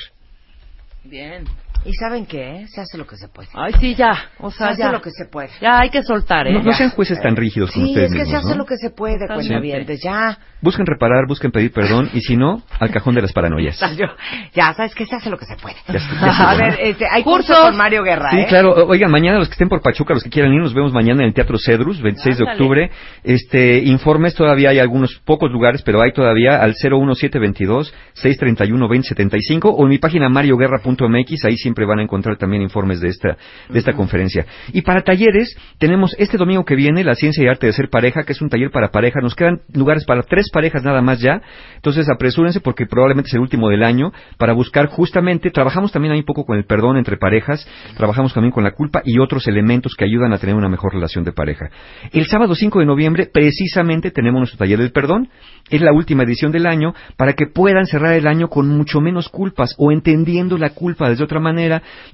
Bien. 1.05 1.45
¿Y 1.85 1.93
saben 1.95 2.27
qué? 2.27 2.67
Se 2.69 2.81
hace 2.81 2.99
lo 2.99 3.07
que 3.07 3.17
se 3.17 3.29
puede. 3.29 3.49
Ay, 3.55 3.73
sí, 3.79 3.95
ya. 3.95 4.13
O 4.41 4.51
Se 4.51 4.59
sea, 4.59 4.69
hace 4.71 4.83
ya. 4.83 4.91
lo 4.93 5.01
que 5.01 5.11
se 5.11 5.25
puede. 5.27 5.51
Ya 5.61 5.79
hay 5.81 5.91
que 5.91 6.03
soltar, 6.03 6.49
¿eh? 6.49 6.53
No, 6.53 6.63
no 6.63 6.71
Ya. 6.73 6.77
sean 6.79 6.91
jueces 6.91 7.21
tan 7.21 7.37
rígidos 7.37 7.71
con 7.71 7.83
Sí, 7.85 7.89
ustedes 7.91 8.07
es 8.11 8.13
que 8.13 8.19
se 8.19 8.25
mismos, 8.25 8.45
hace 8.45 8.51
¿no? 8.51 8.59
lo 8.59 8.67
que 8.67 8.77
se 8.77 8.91
puede, 8.91 9.19
Totalmente. 9.21 9.49
cuentavientes. 9.49 10.03
Ya. 10.03 10.39
Busquen 10.63 10.85
reparar, 10.87 11.27
busquen 11.29 11.53
pedir 11.53 11.73
perdón 11.73 12.11
y 12.13 12.21
si 12.23 12.37
no, 12.37 12.63
al 12.81 12.91
cajón 12.91 13.15
de 13.15 13.23
las 13.23 13.33
paranoias. 13.33 13.79
Ya, 14.55 14.73
¿sabes 14.75 14.95
qué? 14.95 15.07
Se 15.07 15.15
hace 15.15 15.29
lo 15.31 15.37
que 15.39 15.45
se 15.45 15.57
puede. 15.57 15.77
Ya 15.89 15.99
ya 15.99 16.51
A 16.51 16.55
ver, 16.57 16.79
este, 16.81 17.07
hay 17.11 17.23
curso 17.23 17.49
Cursos. 17.53 17.67
con 17.67 17.77
Mario 17.77 18.03
Guerra, 18.03 18.31
Sí, 18.31 18.39
¿eh? 18.41 18.47
claro. 18.49 18.73
O- 18.73 18.87
Oigan, 18.89 19.11
mañana 19.11 19.39
los 19.39 19.49
que 19.49 19.53
estén 19.53 19.69
por 19.69 19.81
Pachuca, 19.83 20.15
los 20.15 20.23
que 20.25 20.31
quieran 20.31 20.53
ir, 20.55 20.61
nos 20.61 20.73
vemos 20.75 20.93
mañana 20.93 21.23
en 21.23 21.29
el 21.29 21.35
Teatro 21.35 21.57
Cedrus, 21.59 22.01
26 22.01 22.39
de 22.39 22.43
Ándale. 22.45 22.59
octubre. 22.61 22.91
Este, 23.23 23.79
informes 23.85 24.35
todavía 24.35 24.71
hay 24.71 24.79
algunos 24.79 25.15
pocos 25.25 25.51
lugares, 25.53 25.83
pero 25.83 26.01
hay 26.03 26.13
todavía 26.13 26.61
al 26.63 26.75
01722 26.75 27.93
631 28.15 28.81
2075 28.89 29.69
o 29.71 29.83
en 29.85 29.89
mi 29.91 29.99
página 29.99 30.29
marioguerra.mx, 30.29 31.45
ahí 31.45 31.57
siempre 31.67 31.85
van 31.85 31.99
a 31.99 32.03
encontrar 32.03 32.37
también 32.37 32.63
informes 32.63 33.01
de 33.01 33.09
esta 33.09 33.37
de 33.69 33.79
esta 33.79 33.93
conferencia. 33.93 34.47
Y 34.73 34.83
para 34.83 35.03
talleres 35.03 35.57
tenemos 35.79 36.15
este 36.17 36.37
domingo 36.37 36.65
que 36.65 36.77
viene 36.77 37.03
la 37.03 37.17
ciencia 37.17 37.43
y 37.43 37.49
arte 37.49 37.67
de 37.67 37.73
ser 37.73 37.89
pareja, 37.89 38.23
que 38.23 38.33
es 38.33 38.41
un 38.41 38.49
taller 38.49 38.71
para 38.71 38.91
pareja. 38.93 39.21
Nos 39.21 39.35
quedan 39.35 39.63
lugares 39.75 40.05
para 40.05 40.23
tres 40.23 40.49
parejas 40.53 40.85
nada 40.85 41.03
más 41.03 41.21
ya. 41.21 41.43
Entonces 41.75 42.09
apresúrense 42.09 42.61
porque 42.61 42.87
probablemente 42.87 43.29
es 43.29 43.35
el 43.35 43.41
último 43.41 43.69
del 43.69 43.83
año 43.83 44.13
para 44.39 44.53
buscar 44.53 44.87
justamente, 44.87 45.51
trabajamos 45.51 45.91
también 45.91 46.13
ahí 46.13 46.21
un 46.21 46.25
poco 46.25 46.45
con 46.45 46.57
el 46.57 46.65
perdón 46.65 46.97
entre 46.99 47.17
parejas, 47.17 47.67
trabajamos 47.97 48.33
también 48.33 48.53
con 48.53 48.63
la 48.63 48.73
culpa 48.73 49.03
y 49.05 49.19
otros 49.19 49.49
elementos 49.49 49.95
que 49.97 50.05
ayudan 50.05 50.33
a 50.33 50.39
tener 50.39 50.55
una 50.55 50.69
mejor 50.69 50.95
relación 50.95 51.25
de 51.25 51.33
pareja. 51.33 51.69
El 52.13 52.27
sábado 52.27 52.55
5 52.55 52.79
de 52.79 52.87
noviembre 52.87 53.29
precisamente 53.33 54.11
tenemos 54.11 54.39
nuestro 54.39 54.59
taller 54.59 54.79
del 54.79 54.93
perdón. 54.93 55.29
Es 55.69 55.81
la 55.81 55.93
última 55.93 56.23
edición 56.23 56.53
del 56.53 56.67
año 56.67 56.95
para 57.17 57.33
que 57.33 57.47
puedan 57.47 57.87
cerrar 57.87 58.13
el 58.13 58.29
año 58.29 58.49
con 58.49 58.69
mucho 58.69 59.01
menos 59.01 59.29
culpas 59.29 59.75
o 59.79 59.91
entendiendo 59.91 60.59
la 60.59 60.71
culpa 60.71 61.09
desde 61.09 61.25
otra 61.25 61.41
manera. 61.41 61.56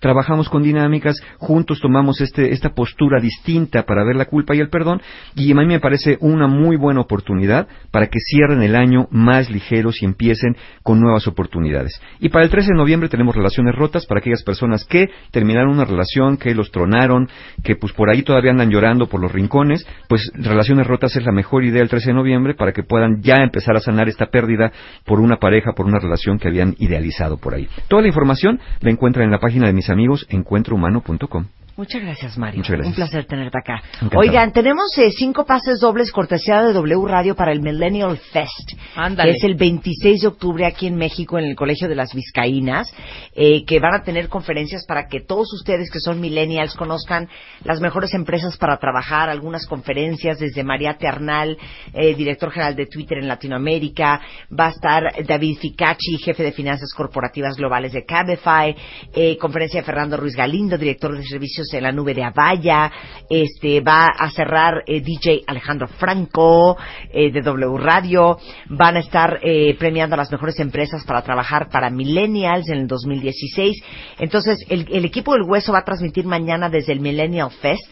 Trabajamos 0.01 0.49
con 0.49 0.63
dinámicas, 0.63 1.17
juntos 1.39 1.81
tomamos 1.81 2.21
este, 2.21 2.53
esta 2.53 2.71
postura 2.71 3.21
distinta 3.21 3.85
para 3.85 4.05
ver 4.05 4.17
la 4.17 4.27
culpa 4.27 4.55
y 4.55 4.61
el 4.61 4.69
perdón 4.69 5.01
y 5.35 5.51
a 5.53 5.55
mí 5.55 5.67
me 5.67 5.81
parece 5.81 6.17
una 6.21 6.47
muy 6.47 6.77
buena 6.77 7.01
oportunidad 7.01 7.67
para 7.91 8.07
que 8.07 8.19
cierren 8.21 8.63
el 8.63 8.77
año 8.77 9.09
más 9.11 9.51
ligeros 9.51 10.03
y 10.03 10.05
empiecen 10.05 10.57
con 10.83 11.01
nuevas 11.01 11.27
oportunidades. 11.27 12.01
Y 12.21 12.29
para 12.29 12.45
el 12.45 12.51
13 12.51 12.69
de 12.73 12.79
noviembre 12.79 13.09
tenemos 13.09 13.35
relaciones 13.35 13.75
rotas 13.75 14.07
para 14.07 14.21
aquellas 14.21 14.43
personas 14.43 14.85
que 14.85 15.09
terminaron 15.31 15.73
una 15.73 15.85
relación, 15.85 16.37
que 16.37 16.55
los 16.55 16.71
tronaron, 16.71 17.29
que 17.63 17.77
pues 17.77 17.93
por 17.93 18.11
ahí 18.11 18.23
todavía 18.23 18.51
andan 18.51 18.71
llorando 18.71 19.09
por 19.09 19.21
los 19.21 19.33
rincones, 19.33 19.87
pues 20.09 20.31
relaciones 20.35 20.87
rotas 20.87 21.17
es 21.17 21.25
la 21.25 21.33
mejor 21.33 21.65
idea 21.65 21.83
el 21.83 21.89
13 21.89 22.09
de 22.09 22.15
noviembre 22.15 22.55
para 22.55 22.73
que 22.73 22.83
puedan 22.83 23.23
ya 23.23 23.37
empezar 23.43 23.77
a 23.77 23.81
sanar 23.81 24.09
esta 24.09 24.27
pérdida 24.27 24.73
por 25.05 25.21
una 25.21 25.37
pareja, 25.37 25.73
por 25.73 25.87
una 25.87 25.99
relación 25.99 26.39
que 26.39 26.49
habían 26.49 26.75
idealizado 26.79 27.37
por 27.39 27.55
ahí. 27.55 27.69
Toda 27.89 28.03
la 28.03 28.09
información 28.09 28.61
la 28.81 28.91
encuentran 28.91 29.22
en 29.25 29.31
la 29.31 29.41
página 29.41 29.67
de 29.67 29.73
mis 29.73 29.91
amigos 29.91 30.27
encuentrohumano.com. 30.29 31.47
Muchas 31.75 32.03
gracias, 32.03 32.37
Mario. 32.37 32.59
Muchas 32.59 32.77
gracias. 32.77 32.89
Un 32.89 32.95
placer 32.95 33.25
tenerte 33.25 33.57
acá. 33.57 33.83
Encantado. 33.95 34.21
Oigan, 34.21 34.53
tenemos 34.53 34.97
eh, 34.99 35.11
cinco 35.11 35.47
pases 35.47 35.81
dobles 35.81 36.13
cortesía 36.13 36.63
de 36.63 36.75
W 36.75 37.07
Radio 37.09 37.35
para 37.35 37.51
el 37.51 37.63
Millennial 37.63 38.19
Fest. 38.19 38.73
Ándale. 38.95 39.31
Que 39.31 39.37
es 39.39 39.45
el 39.45 39.55
26 39.55 40.21
de 40.21 40.29
octubre 40.29 40.67
aquí 40.67 40.87
en 40.87 40.97
México, 40.97 41.39
en 41.39 41.47
el 41.47 41.57
Colegio 41.57 41.89
de 41.89 41.95
las 41.95 42.13
Vizcaínas, 42.15 42.93
eh, 43.35 43.65
que 43.65 43.81
van 43.81 43.95
a 43.95 44.03
tener 44.03 44.29
conferencias 44.29 44.85
para 44.85 45.07
que 45.07 45.21
todos 45.21 45.51
ustedes 45.55 45.91
que 45.91 45.99
son 45.99 46.21
millennials 46.21 46.75
conozcan 46.75 47.29
las 47.65 47.81
mejores 47.81 48.13
empresas 48.13 48.59
para 48.59 48.77
trabajar, 48.77 49.31
algunas 49.31 49.67
conferencias 49.67 50.39
desde 50.39 50.63
María 50.65 50.99
Ternal, 50.99 51.57
eh, 51.95 52.15
director 52.15 52.51
general 52.51 52.77
de 52.77 52.87
Twitter 52.87 53.17
en 53.17 53.29
Latinoamérica, 53.29 54.21
va 54.59 54.67
a 54.67 54.71
estar 54.71 55.25
David 55.27 55.57
Ficacci, 55.59 56.19
jefe 56.19 56.43
de 56.43 56.53
finanzas 56.53 56.93
corporativas 56.95 57.57
globales 57.57 57.93
de 57.93 58.05
Cabify, 58.05 58.77
eh, 59.15 59.39
conferencia 59.39 59.81
de 59.81 59.87
Fernando 59.87 60.19
Ruiz 60.19 60.37
Galindo, 60.37 60.77
director 60.77 61.17
de 61.17 61.25
servicios 61.25 61.62
en 61.73 61.83
la 61.83 61.93
nube 61.93 62.15
de 62.15 62.25
Avaya, 62.25 62.91
este 63.29 63.81
va 63.81 64.07
a 64.07 64.31
cerrar 64.31 64.83
eh, 64.87 65.01
DJ 65.01 65.43
Alejandro 65.47 65.87
Franco 65.89 66.77
eh, 67.13 67.31
de 67.31 67.43
W 67.43 67.79
Radio, 67.79 68.39
van 68.69 68.97
a 68.97 69.01
estar 69.01 69.39
eh, 69.43 69.77
premiando 69.79 70.15
a 70.15 70.19
las 70.19 70.33
mejores 70.33 70.59
empresas 70.61 71.05
para 71.05 71.23
trabajar 71.23 71.69
para 71.71 71.91
millennials 71.91 72.69
en 72.69 72.79
el 72.79 72.87
2016. 72.87 73.83
Entonces, 74.19 74.59
el, 74.69 74.87
el 74.91 75.05
equipo 75.05 75.33
del 75.35 75.43
Hueso 75.43 75.73
va 75.73 75.81
a 75.81 75.85
transmitir 75.85 76.27
mañana 76.27 76.69
desde 76.69 76.93
el 76.93 77.01
Millennial 77.01 77.51
Fest. 77.51 77.85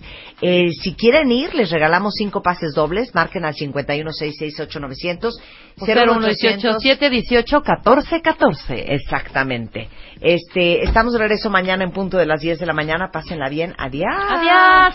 Eh, 0.43 0.71
si 0.73 0.95
quieren 0.95 1.31
ir, 1.31 1.55
les 1.55 1.71
regalamos 1.71 2.15
cinco 2.17 2.43
pases 2.43 2.73
dobles, 2.75 3.15
marquen 3.15 3.45
al 3.45 3.55
51668900 3.55 5.35
018 5.77 6.81
718 6.81 7.63
14 7.63 8.23
14. 8.23 8.95
Exactamente. 8.95 9.89
Este, 10.21 10.83
estamos 10.83 11.13
de 11.13 11.19
regreso 11.19 11.51
mañana 11.51 11.85
en 11.85 11.93
punto 11.93 12.17
de 12.17 12.27
las 12.27 12.41
10 12.41 12.59
de 12.59 12.67
la 12.67 12.73
mañana. 12.73 13.11
Pásenla 13.13 13.49
bien. 13.49 13.75
Adiós. 13.79 14.15
Adiós. 14.15 14.95